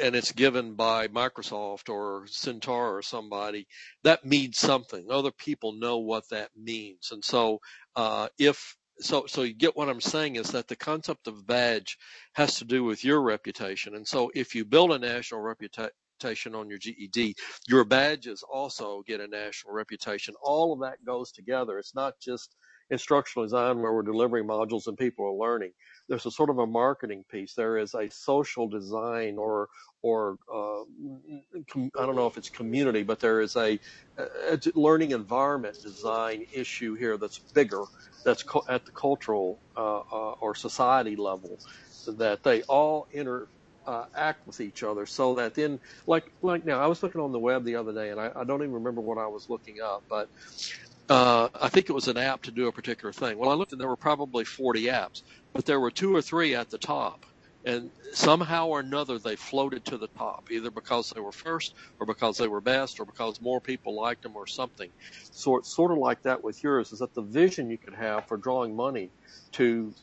and 0.00 0.14
it's 0.14 0.32
given 0.32 0.74
by 0.74 1.08
Microsoft 1.08 1.88
or 1.88 2.26
Centaur 2.26 2.96
or 2.96 3.02
somebody, 3.02 3.66
that 4.04 4.24
means 4.24 4.58
something. 4.58 5.06
Other 5.10 5.30
people 5.32 5.72
know 5.72 5.98
what 5.98 6.28
that 6.30 6.50
means. 6.56 7.10
And 7.12 7.24
so, 7.24 7.60
uh, 7.96 8.28
if, 8.38 8.76
so, 9.00 9.26
so 9.26 9.42
you 9.42 9.54
get 9.54 9.76
what 9.76 9.88
I'm 9.88 10.00
saying 10.00 10.36
is 10.36 10.50
that 10.52 10.68
the 10.68 10.76
concept 10.76 11.26
of 11.26 11.46
badge 11.46 11.98
has 12.34 12.56
to 12.58 12.64
do 12.64 12.84
with 12.84 13.04
your 13.04 13.22
reputation. 13.22 13.94
And 13.94 14.06
so 14.06 14.30
if 14.34 14.54
you 14.54 14.64
build 14.64 14.92
a 14.92 14.98
national 14.98 15.40
reputation 15.40 16.54
on 16.54 16.68
your 16.68 16.78
GED, 16.78 17.34
your 17.68 17.84
badges 17.84 18.42
also 18.42 19.02
get 19.06 19.20
a 19.20 19.26
national 19.26 19.74
reputation. 19.74 20.34
All 20.42 20.72
of 20.72 20.80
that 20.80 21.04
goes 21.04 21.32
together. 21.32 21.78
It's 21.78 21.94
not 21.94 22.14
just 22.20 22.54
instructional 22.92 23.46
design 23.46 23.80
where 23.80 23.92
we're 23.94 24.02
delivering 24.04 24.46
modules 24.46 24.86
and 24.86 24.98
people 24.98 25.26
are 25.26 25.32
learning 25.34 25.72
there's 26.08 26.26
a 26.26 26.30
sort 26.30 26.50
of 26.50 26.58
a 26.58 26.66
marketing 26.66 27.24
piece. 27.30 27.54
There 27.54 27.78
is 27.78 27.94
a 27.94 28.10
social 28.10 28.68
design 28.68 29.38
or 29.38 29.68
or 30.02 30.38
uh, 30.52 30.82
I 31.98 32.06
don't 32.06 32.16
know 32.16 32.26
if 32.26 32.36
it's 32.36 32.50
community, 32.50 33.04
but 33.04 33.20
there 33.20 33.40
is 33.40 33.56
a, 33.56 33.78
a 34.18 34.58
learning 34.74 35.12
environment 35.12 35.78
design 35.80 36.44
issue 36.52 36.94
here 36.96 37.16
that's 37.16 37.40
bigger, 37.54 37.84
that's 38.24 38.42
co- 38.42 38.64
at 38.68 38.84
the 38.84 38.92
cultural 38.92 39.62
uh, 39.76 40.00
uh, 40.00 40.32
or 40.42 40.54
society 40.54 41.16
level, 41.16 41.58
that 42.06 42.42
they 42.42 42.62
all 42.64 43.06
inter 43.12 43.48
uh, 43.86 44.04
act 44.14 44.46
with 44.46 44.60
each 44.60 44.84
other 44.84 45.06
so 45.06 45.34
that 45.34 45.54
then 45.54 45.80
like 46.06 46.24
like 46.42 46.64
now 46.64 46.78
I 46.78 46.86
was 46.86 47.02
looking 47.02 47.20
on 47.20 47.32
the 47.32 47.38
web 47.40 47.64
the 47.64 47.74
other 47.74 47.92
day 47.92 48.10
and 48.10 48.20
I, 48.20 48.30
I 48.36 48.44
don't 48.44 48.62
even 48.62 48.74
remember 48.74 49.00
what 49.00 49.18
I 49.18 49.26
was 49.26 49.46
looking 49.48 49.80
up 49.80 50.04
but 50.08 50.28
uh, 51.12 51.48
I 51.60 51.68
think 51.68 51.90
it 51.90 51.92
was 51.92 52.08
an 52.08 52.16
app 52.16 52.42
to 52.44 52.52
do 52.52 52.68
a 52.68 52.72
particular 52.72 53.12
thing. 53.12 53.38
Well, 53.38 53.50
I 53.50 53.54
looked 53.54 53.72
and 53.72 53.80
there 53.80 53.88
were 53.88 53.96
probably 53.96 54.44
40 54.44 54.84
apps, 54.84 55.22
but 55.54 55.66
there 55.66 55.80
were 55.80 55.90
two 55.90 56.14
or 56.14 56.22
three 56.22 56.54
at 56.54 56.70
the 56.70 56.78
top 56.78 57.26
and 57.64 57.90
somehow 58.12 58.68
or 58.68 58.80
another 58.80 59.18
they 59.18 59.36
floated 59.36 59.84
to 59.84 59.98
the 59.98 60.08
top, 60.18 60.44
either 60.50 60.70
because 60.70 61.10
they 61.14 61.20
were 61.20 61.32
first 61.32 61.74
or 62.00 62.06
because 62.06 62.38
they 62.38 62.48
were 62.48 62.62
best 62.62 62.98
or 62.98 63.06
because 63.06 63.40
more 63.40 63.60
people 63.60 63.94
liked 63.94 64.22
them 64.22 64.36
or 64.36 64.46
something. 64.46 64.90
So 65.32 65.56
it's 65.58 65.74
sort 65.74 65.92
of 65.92 65.98
like 65.98 66.22
that 66.22 66.42
with 66.42 66.62
yours 66.64 66.92
is 66.92 67.00
that 67.00 67.14
the 67.14 67.22
vision 67.22 67.70
you 67.70 67.78
could 67.78 67.94
have 67.94 68.26
for 68.26 68.36
drawing 68.38 68.74
money 68.74 69.12
to 69.52 69.94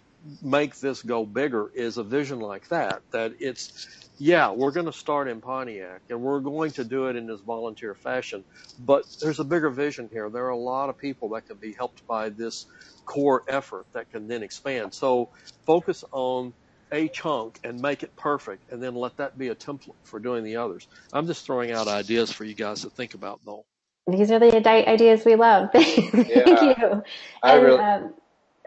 make 0.41 0.77
this 0.79 1.01
go 1.01 1.25
bigger 1.25 1.71
is 1.73 1.97
a 1.97 2.03
vision 2.03 2.39
like 2.39 2.67
that, 2.69 3.01
that 3.11 3.33
it's, 3.39 3.87
yeah, 4.17 4.51
we're 4.51 4.71
going 4.71 4.85
to 4.85 4.93
start 4.93 5.27
in 5.27 5.41
Pontiac 5.41 6.01
and 6.09 6.21
we're 6.21 6.39
going 6.39 6.71
to 6.71 6.83
do 6.83 7.07
it 7.07 7.15
in 7.15 7.25
this 7.25 7.39
volunteer 7.41 7.93
fashion, 7.93 8.43
but 8.79 9.05
there's 9.21 9.39
a 9.39 9.43
bigger 9.43 9.69
vision 9.69 10.09
here. 10.11 10.29
There 10.29 10.45
are 10.45 10.49
a 10.49 10.57
lot 10.57 10.89
of 10.89 10.97
people 10.97 11.29
that 11.29 11.47
can 11.47 11.57
be 11.57 11.73
helped 11.73 12.05
by 12.05 12.29
this 12.29 12.65
core 13.05 13.43
effort 13.47 13.85
that 13.93 14.11
can 14.11 14.27
then 14.27 14.43
expand. 14.43 14.93
So 14.93 15.29
focus 15.65 16.03
on 16.11 16.53
a 16.91 17.07
chunk 17.07 17.59
and 17.63 17.79
make 17.81 18.03
it 18.03 18.15
perfect 18.15 18.71
and 18.71 18.81
then 18.81 18.95
let 18.95 19.17
that 19.17 19.37
be 19.37 19.49
a 19.49 19.55
template 19.55 19.93
for 20.03 20.19
doing 20.19 20.43
the 20.43 20.57
others. 20.57 20.87
I'm 21.13 21.27
just 21.27 21.45
throwing 21.45 21.71
out 21.71 21.87
ideas 21.87 22.31
for 22.31 22.43
you 22.43 22.55
guys 22.55 22.81
to 22.81 22.89
think 22.89 23.13
about 23.13 23.39
though. 23.45 23.65
These 24.07 24.31
are 24.31 24.39
the 24.39 24.67
ideas 24.67 25.23
we 25.23 25.35
love. 25.35 25.69
Thank 25.73 26.27
yeah, 26.27 26.75
you. 26.79 27.03
I 27.43 27.55
and, 27.55 27.63
really, 27.63 27.79
um, 27.79 28.13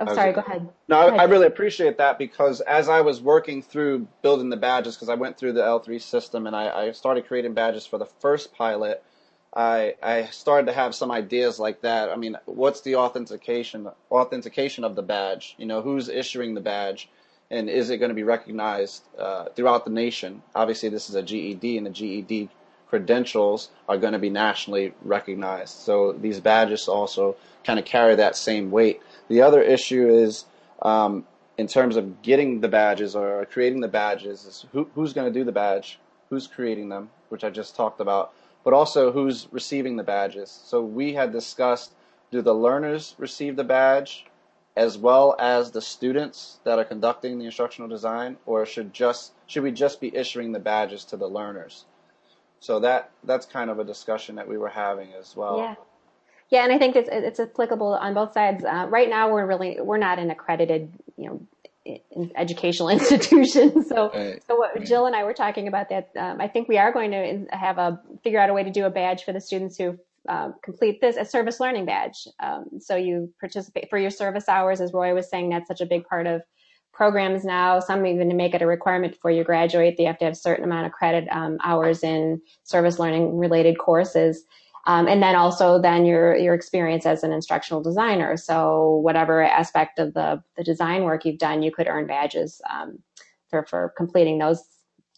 oh, 0.01 0.15
sorry, 0.15 0.33
go 0.33 0.41
ahead. 0.41 0.69
No, 0.89 0.97
go 0.97 1.03
I, 1.03 1.07
ahead. 1.09 1.21
I 1.21 1.25
really 1.25 1.47
appreciate 1.47 1.99
that 1.99 2.19
because 2.19 2.61
as 2.63 2.89
I 2.89 3.01
was 3.01 3.21
working 3.21 3.63
through 3.63 4.09
building 4.23 4.51
the 4.51 4.57
badges, 4.57 4.97
because 4.97 5.09
I 5.09 5.15
went 5.15 5.39
through 5.39 5.53
the 5.53 5.63
L3 5.63 6.01
system 6.01 6.47
and 6.47 6.57
I, 6.57 6.87
I 6.87 6.93
started 6.93 7.27
creating 7.27 7.55
badges 7.55 7.87
for 7.87 7.99
the 7.99 8.07
first 8.07 8.55
pilot, 8.55 9.03
I 9.55 9.95
I 10.03 10.25
started 10.27 10.67
to 10.67 10.73
have 10.73 10.95
some 10.95 11.11
ideas 11.11 11.59
like 11.59 11.83
that. 11.83 12.11
I 12.11 12.17
mean, 12.17 12.37
what's 12.47 12.81
the 12.81 12.97
authentication 12.97 13.89
authentication 14.11 14.85
of 14.85 14.97
the 14.97 15.03
badge? 15.03 15.55
You 15.59 15.67
know, 15.67 15.83
who's 15.83 16.09
issuing 16.09 16.55
the 16.55 16.61
badge? 16.61 17.09
and 17.53 17.69
is 17.69 17.91
it 17.91 17.99
going 17.99 18.09
to 18.09 18.15
be 18.15 18.23
recognized 18.23 19.03
uh, 19.19 19.45
throughout 19.55 19.85
the 19.85 19.91
nation? 19.91 20.43
Obviously, 20.55 20.89
this 20.89 21.11
is 21.11 21.15
a 21.15 21.23
GED, 21.23 21.77
and 21.77 21.87
the 21.87 21.91
GED 21.91 22.49
credentials 22.89 23.69
are 23.89 23.99
going 23.99 24.15
to 24.15 24.19
be 24.19 24.31
nationally 24.31 24.95
recognized. 25.03 25.77
So 25.77 26.13
these 26.13 26.41
badges 26.41 26.89
also 26.89 27.37
kind 27.63 27.79
of 27.79 27.85
carry 27.85 28.17
that 28.17 28.37
same 28.37 28.71
weight. 28.71 29.01
The 29.33 29.41
other 29.41 29.63
issue 29.63 30.11
is 30.11 30.45
um, 30.83 31.25
in 31.57 31.67
terms 31.67 31.97
of 31.97 32.21
getting 32.21 32.61
the 32.61 32.69
badges 32.69 33.17
or 33.17 33.47
creating 33.47 33.81
the 33.81 33.89
badges 33.89 34.45
is 34.45 34.67
who, 34.73 34.91
who's 34.95 35.15
going 35.15 35.33
to 35.33 35.39
do 35.39 35.43
the 35.43 35.53
badge, 35.53 35.99
who's 36.29 36.47
creating 36.47 36.91
them, 36.91 37.09
which 37.31 37.43
I 37.43 37.49
just 37.49 37.75
talked 37.75 37.99
about, 37.99 38.35
but 38.63 38.75
also 38.75 39.11
who's 39.11 39.49
receiving 39.51 39.97
the 39.97 40.03
badges. 40.03 40.51
So 40.51 40.83
we 40.83 41.15
had 41.15 41.33
discussed 41.33 41.95
do 42.31 42.43
the 42.43 42.53
learners 42.53 43.15
receive 43.17 43.57
the 43.57 43.65
badge 43.65 44.27
as 44.77 44.99
well 44.99 45.35
as 45.39 45.71
the 45.71 45.81
students 45.81 46.59
that 46.65 46.79
are 46.79 46.85
conducting 46.85 47.39
the 47.39 47.47
instructional 47.47 47.89
design, 47.89 48.37
or 48.45 48.67
should 48.67 48.93
just 48.93 49.33
should 49.47 49.63
we 49.63 49.73
just 49.73 49.99
be 49.99 50.15
issuing 50.15 50.53
the 50.53 50.61
badges 50.61 51.07
to 51.07 51.17
the 51.17 51.27
learners? 51.27 51.87
So 52.61 52.81
that 52.81 53.11
that's 53.25 53.47
kind 53.47 53.71
of 53.71 53.79
a 53.79 53.85
discussion 53.85 54.35
that 54.37 54.47
we 54.47 54.59
were 54.59 54.69
having 54.69 55.15
as 55.19 55.35
well. 55.35 55.57
Yeah. 55.57 55.75
Yeah, 56.53 56.65
and 56.65 56.73
I 56.73 56.79
think 56.79 56.97
it's 56.97 57.09
it's 57.11 57.41
applicable 57.41 57.95
on 57.95 58.13
both 58.13 58.35
sides. 58.35 58.63
Uh, 58.63 58.87
right 58.91 59.09
now, 59.09 59.33
we're 59.33 59.47
really 59.47 59.79
we're 59.81 59.97
not 59.97 60.19
an 60.19 60.31
accredited, 60.31 60.93
you 61.17 61.27
know, 61.27 61.99
educational 62.37 62.89
institution. 62.99 63.83
So, 63.89 64.11
right. 64.13 64.43
so 64.47 64.57
what 64.57 64.85
Jill 64.85 65.07
and 65.07 65.17
I 65.17 65.25
were 65.25 65.33
talking 65.33 65.67
about 65.67 65.89
that. 65.89 66.11
Um, 66.15 66.43
I 66.43 66.49
think 66.49 66.69
we 66.69 66.77
are 66.77 66.93
going 66.93 67.11
to 67.13 67.47
have 67.57 67.79
a 67.79 67.99
figure 68.23 68.39
out 68.39 68.51
a 68.51 68.53
way 68.53 68.65
to 68.65 68.71
do 68.71 68.85
a 68.85 68.91
badge 68.91 69.25
for 69.25 69.33
the 69.33 69.41
students 69.41 69.79
who 69.79 69.99
um, 70.29 70.55
complete 70.63 71.01
this 71.01 71.17
a 71.17 71.25
service 71.25 71.59
learning 71.59 71.87
badge. 71.87 72.29
Um, 72.39 72.67
so 72.79 72.97
you 72.97 73.33
participate 73.41 73.89
for 73.89 73.99
your 73.99 74.11
service 74.11 74.47
hours, 74.47 74.83
as 74.83 74.93
Roy 74.93 75.15
was 75.15 75.31
saying, 75.31 75.49
that's 75.49 75.69
such 75.69 75.81
a 75.81 75.87
big 75.87 76.05
part 76.05 76.27
of 76.27 76.43
programs 76.93 77.47
now. 77.47 77.81
Some 77.81 78.05
even 78.05 78.29
to 78.29 78.35
make 78.35 78.55
it 78.55 78.61
a 78.61 78.67
requirement 78.67 79.15
before 79.15 79.31
you 79.31 79.43
graduate, 79.43 79.99
you 79.99 80.07
have 80.07 80.19
to 80.19 80.27
have 80.27 80.35
a 80.35 80.37
certain 80.37 80.65
amount 80.65 80.85
of 80.85 80.93
credit 80.93 81.27
um, 81.31 81.57
hours 81.65 82.05
in 82.05 82.43
service 82.65 82.99
learning 82.99 83.39
related 83.39 83.79
courses. 83.79 84.45
Um, 84.87 85.07
and 85.07 85.23
then 85.23 85.37
also 85.37 85.81
then 85.81 86.05
your 86.05 86.37
your 86.37 86.55
experience 86.55 87.07
as 87.07 87.23
an 87.23 87.33
instructional 87.33 87.83
designer. 87.83 88.37
So 88.37 89.01
whatever 89.03 89.43
aspect 89.43 89.99
of 89.99 90.15
the 90.15 90.43
the 90.57 90.65
design 90.65 91.05
work 91.05 91.25
you've 91.25 91.39
done, 91.39 91.63
you 91.63 91.71
could 91.71 91.87
earn 91.87 92.07
badges 92.07 92.61
um, 92.69 92.99
for 93.49 93.65
for 93.67 93.93
completing 93.97 94.39
those 94.39 94.65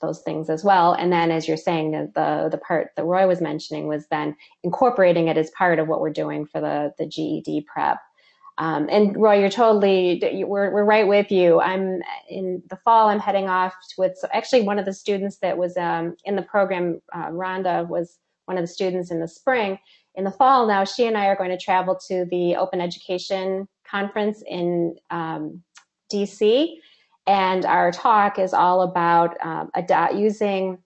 those 0.00 0.20
things 0.20 0.50
as 0.50 0.64
well. 0.64 0.92
And 0.92 1.12
then, 1.12 1.30
as 1.30 1.48
you're 1.48 1.56
saying, 1.56 1.92
the, 1.92 2.48
the, 2.50 2.58
part 2.58 2.90
that 2.96 3.04
Roy 3.04 3.26
was 3.26 3.40
mentioning 3.40 3.86
was 3.86 4.06
then 4.08 4.36
incorporating 4.62 5.28
it 5.28 5.36
as 5.38 5.50
part 5.52 5.78
of 5.78 5.88
what 5.88 6.00
we're 6.00 6.10
doing 6.10 6.46
for 6.46 6.60
the 6.60 6.92
the 6.98 7.06
GED 7.06 7.66
prep. 7.72 7.98
Um, 8.58 8.88
and 8.90 9.16
Roy, 9.16 9.40
you're 9.40 9.50
totally 9.50 10.20
we're 10.46 10.70
we're 10.72 10.84
right 10.84 11.08
with 11.08 11.30
you. 11.32 11.60
I'm 11.60 12.00
in 12.28 12.62
the 12.68 12.76
fall. 12.84 13.08
I'm 13.08 13.18
heading 13.18 13.48
off 13.48 13.74
with 13.98 14.16
so 14.16 14.28
actually 14.32 14.62
one 14.62 14.78
of 14.78 14.84
the 14.84 14.92
students 14.92 15.38
that 15.38 15.58
was 15.58 15.76
um, 15.76 16.16
in 16.24 16.36
the 16.36 16.42
program. 16.42 17.00
Uh, 17.12 17.28
Rhonda 17.28 17.88
was 17.88 18.18
one 18.46 18.58
of 18.58 18.62
the 18.62 18.68
students 18.68 19.10
in 19.10 19.20
the 19.20 19.28
spring. 19.28 19.78
In 20.14 20.24
the 20.24 20.30
fall, 20.30 20.66
now 20.66 20.84
she 20.84 21.06
and 21.06 21.16
I 21.16 21.26
are 21.26 21.36
going 21.36 21.50
to 21.50 21.58
travel 21.58 21.98
to 22.08 22.24
the 22.30 22.56
Open 22.56 22.80
Education 22.80 23.66
Conference 23.88 24.42
in 24.46 24.96
um, 25.10 25.62
DC 26.12 26.76
and 27.26 27.64
our 27.64 27.90
talk 27.90 28.38
is 28.38 28.52
all 28.52 28.82
about 28.82 29.36
um, 29.44 29.70
using 30.14 30.78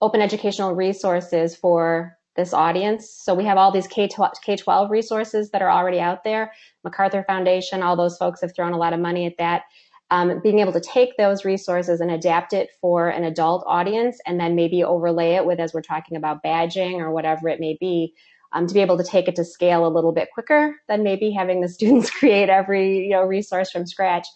open 0.00 0.20
educational 0.20 0.74
resources 0.74 1.56
for 1.56 2.16
this 2.36 2.52
audience. 2.52 3.10
So 3.10 3.34
we 3.34 3.44
have 3.44 3.56
all 3.56 3.72
these 3.72 3.86
K-12 3.86 4.90
resources 4.90 5.50
that 5.50 5.62
are 5.62 5.70
already 5.70 6.00
out 6.00 6.22
there. 6.22 6.52
MacArthur 6.84 7.24
Foundation, 7.26 7.82
all 7.82 7.96
those 7.96 8.18
folks 8.18 8.42
have 8.42 8.54
thrown 8.54 8.72
a 8.72 8.78
lot 8.78 8.92
of 8.92 9.00
money 9.00 9.26
at 9.26 9.38
that. 9.38 9.62
Um, 10.10 10.40
being 10.40 10.60
able 10.60 10.72
to 10.72 10.80
take 10.80 11.16
those 11.16 11.44
resources 11.44 12.00
and 12.00 12.12
adapt 12.12 12.52
it 12.52 12.70
for 12.80 13.08
an 13.08 13.24
adult 13.24 13.64
audience 13.66 14.20
and 14.24 14.38
then 14.38 14.54
maybe 14.54 14.84
overlay 14.84 15.32
it 15.32 15.44
with, 15.44 15.58
as 15.58 15.74
we're 15.74 15.82
talking 15.82 16.16
about 16.16 16.44
badging 16.44 17.00
or 17.00 17.10
whatever 17.10 17.48
it 17.48 17.58
may 17.58 17.76
be, 17.80 18.14
um, 18.52 18.68
to 18.68 18.74
be 18.74 18.80
able 18.80 18.96
to 18.98 19.04
take 19.04 19.26
it 19.26 19.34
to 19.34 19.44
scale 19.44 19.84
a 19.84 19.90
little 19.90 20.12
bit 20.12 20.28
quicker 20.32 20.76
than 20.86 21.02
maybe 21.02 21.32
having 21.32 21.60
the 21.60 21.68
students 21.76 22.10
create 22.10 22.48
every 22.48 23.04
you 23.06 23.10
know 23.10 23.22
resource 23.22 23.70
from 23.70 23.86
scratch 23.86 24.26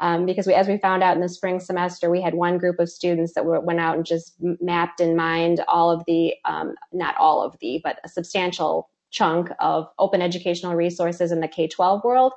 um, 0.00 0.26
because 0.26 0.46
we, 0.46 0.54
as 0.54 0.68
we 0.68 0.78
found 0.78 1.02
out 1.02 1.14
in 1.14 1.22
the 1.22 1.28
spring 1.28 1.58
semester, 1.58 2.10
we 2.10 2.20
had 2.20 2.34
one 2.34 2.58
group 2.58 2.78
of 2.78 2.90
students 2.90 3.32
that 3.34 3.46
were, 3.46 3.60
went 3.60 3.80
out 3.80 3.96
and 3.96 4.04
just 4.04 4.34
mapped 4.60 5.00
in 5.00 5.16
mind 5.16 5.62
all 5.68 5.90
of 5.90 6.04
the, 6.06 6.34
um, 6.44 6.74
not 6.92 7.16
all 7.16 7.42
of 7.42 7.56
the, 7.60 7.80
but 7.82 7.98
a 8.04 8.08
substantial 8.08 8.90
chunk 9.10 9.50
of 9.58 9.88
open 9.98 10.20
educational 10.20 10.74
resources 10.74 11.32
in 11.32 11.40
the 11.40 11.48
K-12 11.48 12.04
world. 12.04 12.32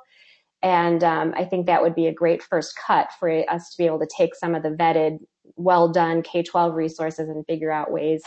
And 0.62 1.02
um, 1.02 1.32
I 1.36 1.44
think 1.44 1.66
that 1.66 1.82
would 1.82 1.94
be 1.94 2.06
a 2.06 2.14
great 2.14 2.42
first 2.42 2.74
cut 2.86 3.10
for 3.18 3.30
us 3.50 3.70
to 3.70 3.78
be 3.78 3.86
able 3.86 4.00
to 4.00 4.08
take 4.14 4.34
some 4.34 4.54
of 4.54 4.62
the 4.62 4.70
vetted, 4.70 5.18
well 5.56 5.90
done 5.90 6.22
K-12 6.22 6.74
resources 6.74 7.28
and 7.28 7.44
figure 7.46 7.72
out 7.72 7.90
ways 7.90 8.22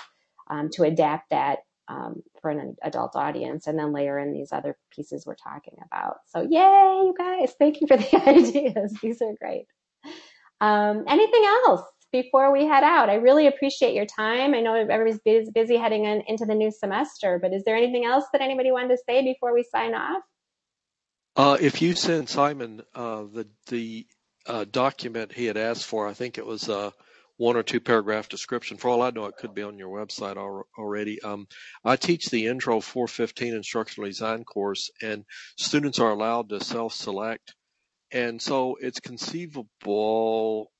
um, 0.49 0.69
to 0.73 0.83
adapt 0.83 1.29
that 1.29 1.59
um, 1.87 2.23
for 2.41 2.49
an 2.49 2.75
adult 2.83 3.15
audience 3.15 3.67
and 3.67 3.77
then 3.77 3.93
layer 3.93 4.17
in 4.17 4.33
these 4.33 4.51
other 4.51 4.77
pieces 4.95 5.25
we're 5.25 5.35
talking 5.35 5.75
about. 5.85 6.17
So 6.27 6.41
yay, 6.41 6.49
you 6.59 7.13
guys. 7.17 7.53
Thank 7.59 7.81
you 7.81 7.87
for 7.87 7.97
the 7.97 8.15
ideas. 8.27 8.93
These 9.01 9.21
are 9.21 9.33
great. 9.39 9.65
Um, 10.61 11.03
anything 11.07 11.43
else 11.45 11.81
before 12.11 12.51
we 12.51 12.65
head 12.65 12.83
out? 12.83 13.09
I 13.09 13.15
really 13.15 13.47
appreciate 13.47 13.95
your 13.95 14.05
time. 14.05 14.53
I 14.53 14.61
know 14.61 14.75
everybody's 14.75 15.19
busy, 15.19 15.51
busy 15.53 15.77
heading 15.77 16.05
in, 16.05 16.23
into 16.27 16.45
the 16.45 16.55
new 16.55 16.71
semester, 16.71 17.37
but 17.41 17.53
is 17.53 17.63
there 17.65 17.75
anything 17.75 18.05
else 18.05 18.25
that 18.31 18.41
anybody 18.41 18.71
wanted 18.71 18.89
to 18.89 18.97
say 19.07 19.23
before 19.23 19.53
we 19.53 19.63
sign 19.63 19.93
off? 19.93 20.23
Uh, 21.35 21.57
if 21.59 21.81
you 21.81 21.95
send 21.95 22.29
Simon 22.29 22.81
uh, 22.93 23.23
the 23.23 23.47
the 23.67 24.05
uh, 24.45 24.65
document 24.69 25.31
he 25.33 25.45
had 25.45 25.57
asked 25.57 25.85
for, 25.85 26.07
I 26.07 26.13
think 26.13 26.37
it 26.37 26.45
was 26.45 26.69
uh, 26.69 26.91
one 27.37 27.55
or 27.55 27.63
two 27.63 27.79
paragraph 27.79 28.29
description. 28.29 28.77
For 28.77 28.89
all 28.89 29.01
I 29.01 29.09
know, 29.09 29.25
it 29.25 29.37
could 29.37 29.55
be 29.55 29.63
on 29.63 29.77
your 29.77 29.89
website 29.89 30.37
already. 30.77 31.21
Um, 31.21 31.47
I 31.83 31.95
teach 31.95 32.27
the 32.27 32.47
Intro 32.47 32.79
415 32.79 33.55
Instructional 33.55 34.09
Design 34.09 34.43
course, 34.43 34.91
and 35.01 35.25
students 35.57 35.99
are 35.99 36.11
allowed 36.11 36.49
to 36.49 36.63
self-select. 36.63 37.55
And 38.11 38.39
so 38.39 38.77
it's 38.79 38.99
conceivable, 38.99 40.71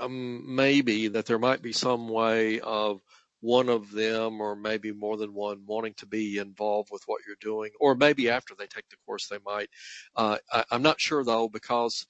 um, 0.00 0.54
maybe, 0.54 1.08
that 1.08 1.24
there 1.24 1.38
might 1.38 1.62
be 1.62 1.72
some 1.72 2.08
way 2.08 2.60
of 2.60 3.00
one 3.40 3.68
of 3.68 3.90
them 3.90 4.40
or 4.40 4.56
maybe 4.56 4.92
more 4.92 5.16
than 5.16 5.34
one 5.34 5.62
wanting 5.66 5.94
to 5.94 6.06
be 6.06 6.38
involved 6.38 6.88
with 6.90 7.02
what 7.06 7.20
you're 7.26 7.36
doing, 7.40 7.70
or 7.80 7.94
maybe 7.94 8.30
after 8.30 8.54
they 8.54 8.66
take 8.66 8.88
the 8.88 8.96
course 9.06 9.28
they 9.28 9.38
might. 9.44 9.68
Uh, 10.16 10.38
I, 10.52 10.64
I'm 10.70 10.82
not 10.82 11.00
sure 11.00 11.24
though 11.24 11.48
because 11.48 12.06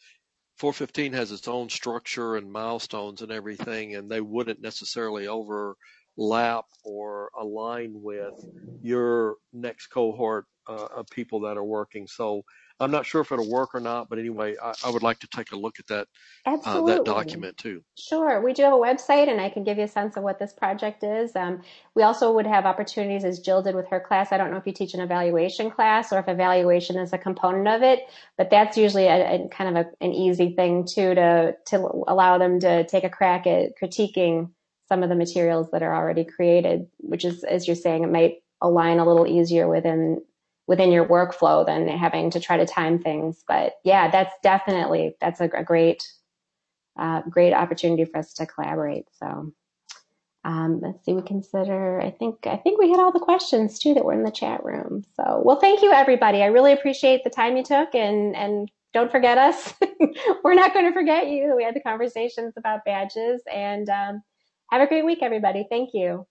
415 0.57 1.13
has 1.13 1.33
its 1.33 1.49
own 1.49 1.69
structure 1.69 2.37
and 2.37 2.51
milestones 2.51 3.23
and 3.23 3.31
everything, 3.31 3.95
and 3.95 4.11
they 4.11 4.21
wouldn't 4.21 4.61
necessarily 4.63 5.27
overlap 5.27 6.65
or 6.85 7.31
align 7.39 8.03
with 8.03 8.35
your 8.83 9.37
next 9.53 9.89
cohort 9.89 10.47
uh, 10.69 10.87
of 10.97 11.07
people 11.11 11.41
that 11.41 11.57
are 11.59 11.65
working. 11.65 12.07
So 12.07 12.43
I'm 12.79 12.91
not 12.91 13.07
sure 13.07 13.23
if 13.23 13.33
it'll 13.33 13.51
work 13.51 13.75
or 13.75 13.81
not, 13.81 14.11
but 14.11 14.19
anyway, 14.19 14.55
I, 14.63 14.75
I 14.85 14.91
would 14.91 15.03
like 15.03 15.19
to 15.21 15.29
take 15.29 15.53
a 15.53 15.57
look 15.57 15.79
at 15.79 15.87
that 15.87 16.09
uh, 16.45 16.83
that 16.83 17.05
document 17.05 17.57
too. 17.57 17.83
Sure. 17.99 18.43
We 18.43 18.53
do 18.53 18.65
have 18.65 18.75
a 18.75 18.77
website 18.77 19.29
and 19.29 19.41
I 19.41 19.49
can 19.49 19.65
give 19.65 19.79
you 19.79 19.85
a 19.85 19.89
sense 19.89 20.17
of 20.17 20.23
what 20.23 20.39
this 20.39 20.53
project 20.53 21.03
is. 21.03 21.35
Um, 21.35 21.63
we 21.95 22.03
also 22.03 22.33
would 22.33 22.47
have 22.47 22.67
opportunities 22.67 23.25
as 23.25 23.41
Jill 23.41 23.63
did 23.63 23.75
with 23.75 23.89
her 23.89 24.01
class. 24.01 24.31
I 24.31 24.37
don't 24.37 24.51
know 24.51 24.59
if 24.59 24.67
you 24.67 24.75
teach 24.75 24.93
an 24.93 25.01
evaluation 25.01 25.71
class 25.71 26.13
or 26.13 26.19
if 26.19 26.29
evaluation 26.29 26.99
is 26.99 27.13
a 27.13 27.19
component 27.19 27.67
of 27.69 27.83
it, 27.83 28.01
but 28.37 28.51
that's 28.51 28.77
usually 28.77 29.07
a, 29.07 29.45
a 29.45 29.49
kind 29.49 29.77
of 29.77 29.87
a, 29.87 30.05
an 30.05 30.13
easy 30.13 30.55
thing 30.55 30.85
too 30.85 31.15
to, 31.15 31.55
to 31.67 32.05
allow 32.07 32.37
them 32.37 32.61
to 32.61 32.85
take 32.85 33.05
a 33.05 33.11
crack 33.11 33.47
at 33.47 33.73
critiquing 33.81 34.51
some 34.89 35.03
of 35.03 35.09
the 35.09 35.17
materials 35.17 35.71
that 35.73 35.83
are 35.83 35.95
already 35.95 36.25
created, 36.25 36.87
which 36.99 37.25
is, 37.25 37.43
as 37.43 37.67
you're 37.67 37.75
saying, 37.75 38.05
it 38.05 38.13
might 38.13 38.35
align 38.61 38.99
a 38.99 39.07
little 39.07 39.27
easier 39.27 39.69
within 39.69 40.21
within 40.67 40.91
your 40.91 41.07
workflow 41.07 41.65
than 41.65 41.89
having 41.89 42.31
to 42.31 42.41
try 42.41 42.57
to 42.57 42.67
time 42.67 42.99
things. 42.99 43.45
But 43.47 43.75
yeah, 43.85 44.11
that's 44.11 44.35
definitely 44.43 45.17
that's 45.21 45.41
a, 45.41 45.45
a 45.45 45.65
great 45.65 46.07
uh, 46.99 47.23
great 47.29 47.53
opportunity 47.53 48.05
for 48.05 48.19
us 48.19 48.33
to 48.35 48.47
collaborate. 48.47 49.07
So 49.13 49.53
um, 50.45 50.81
let's 50.81 51.05
see, 51.05 51.13
we 51.13 51.23
consider. 51.23 52.01
I 52.01 52.11
think 52.11 52.47
I 52.47 52.57
think 52.57 52.79
we 52.79 52.91
had 52.91 53.01
all 53.01 53.13
the 53.13 53.21
questions 53.21 53.79
too 53.79 53.95
that 53.95 54.05
were 54.05 54.13
in 54.13 54.23
the 54.23 54.31
chat 54.31 54.65
room. 54.65 55.05
So 55.15 55.43
well, 55.45 55.57
thank 55.61 55.83
you 55.83 55.93
everybody. 55.93 56.43
I 56.43 56.47
really 56.47 56.73
appreciate 56.73 57.25
the 57.25 57.31
time 57.31 57.57
you 57.57 57.65
took 57.65 57.95
and 57.95 58.37
and 58.37 58.71
don't 58.93 59.11
forget 59.11 59.37
us. 59.37 59.75
We're 60.45 60.55
not 60.55 60.73
going 60.73 60.87
to 60.87 60.93
forget 60.93 61.29
you. 61.29 61.55
We 61.55 61.65
had 61.65 61.75
the 61.75 61.81
conversations 61.81 62.55
about 62.57 62.85
badges 62.87 63.43
and 63.53 63.89
um, 63.91 64.23
have 64.71 64.81
a 64.81 64.87
great 64.87 65.05
week, 65.05 65.19
everybody. 65.21 65.67
Thank 65.69 65.91
you. 65.93 66.27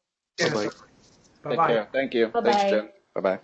Bye-bye. 1.43 1.67
Take 1.67 1.75
care. 1.75 1.87
Thank 1.93 2.13
you. 2.15 2.27
Bye-bye. 2.27 2.51
Thanks, 2.51 2.71
Jen. 2.71 2.89
Bye 3.13 3.21
bye. 3.21 3.39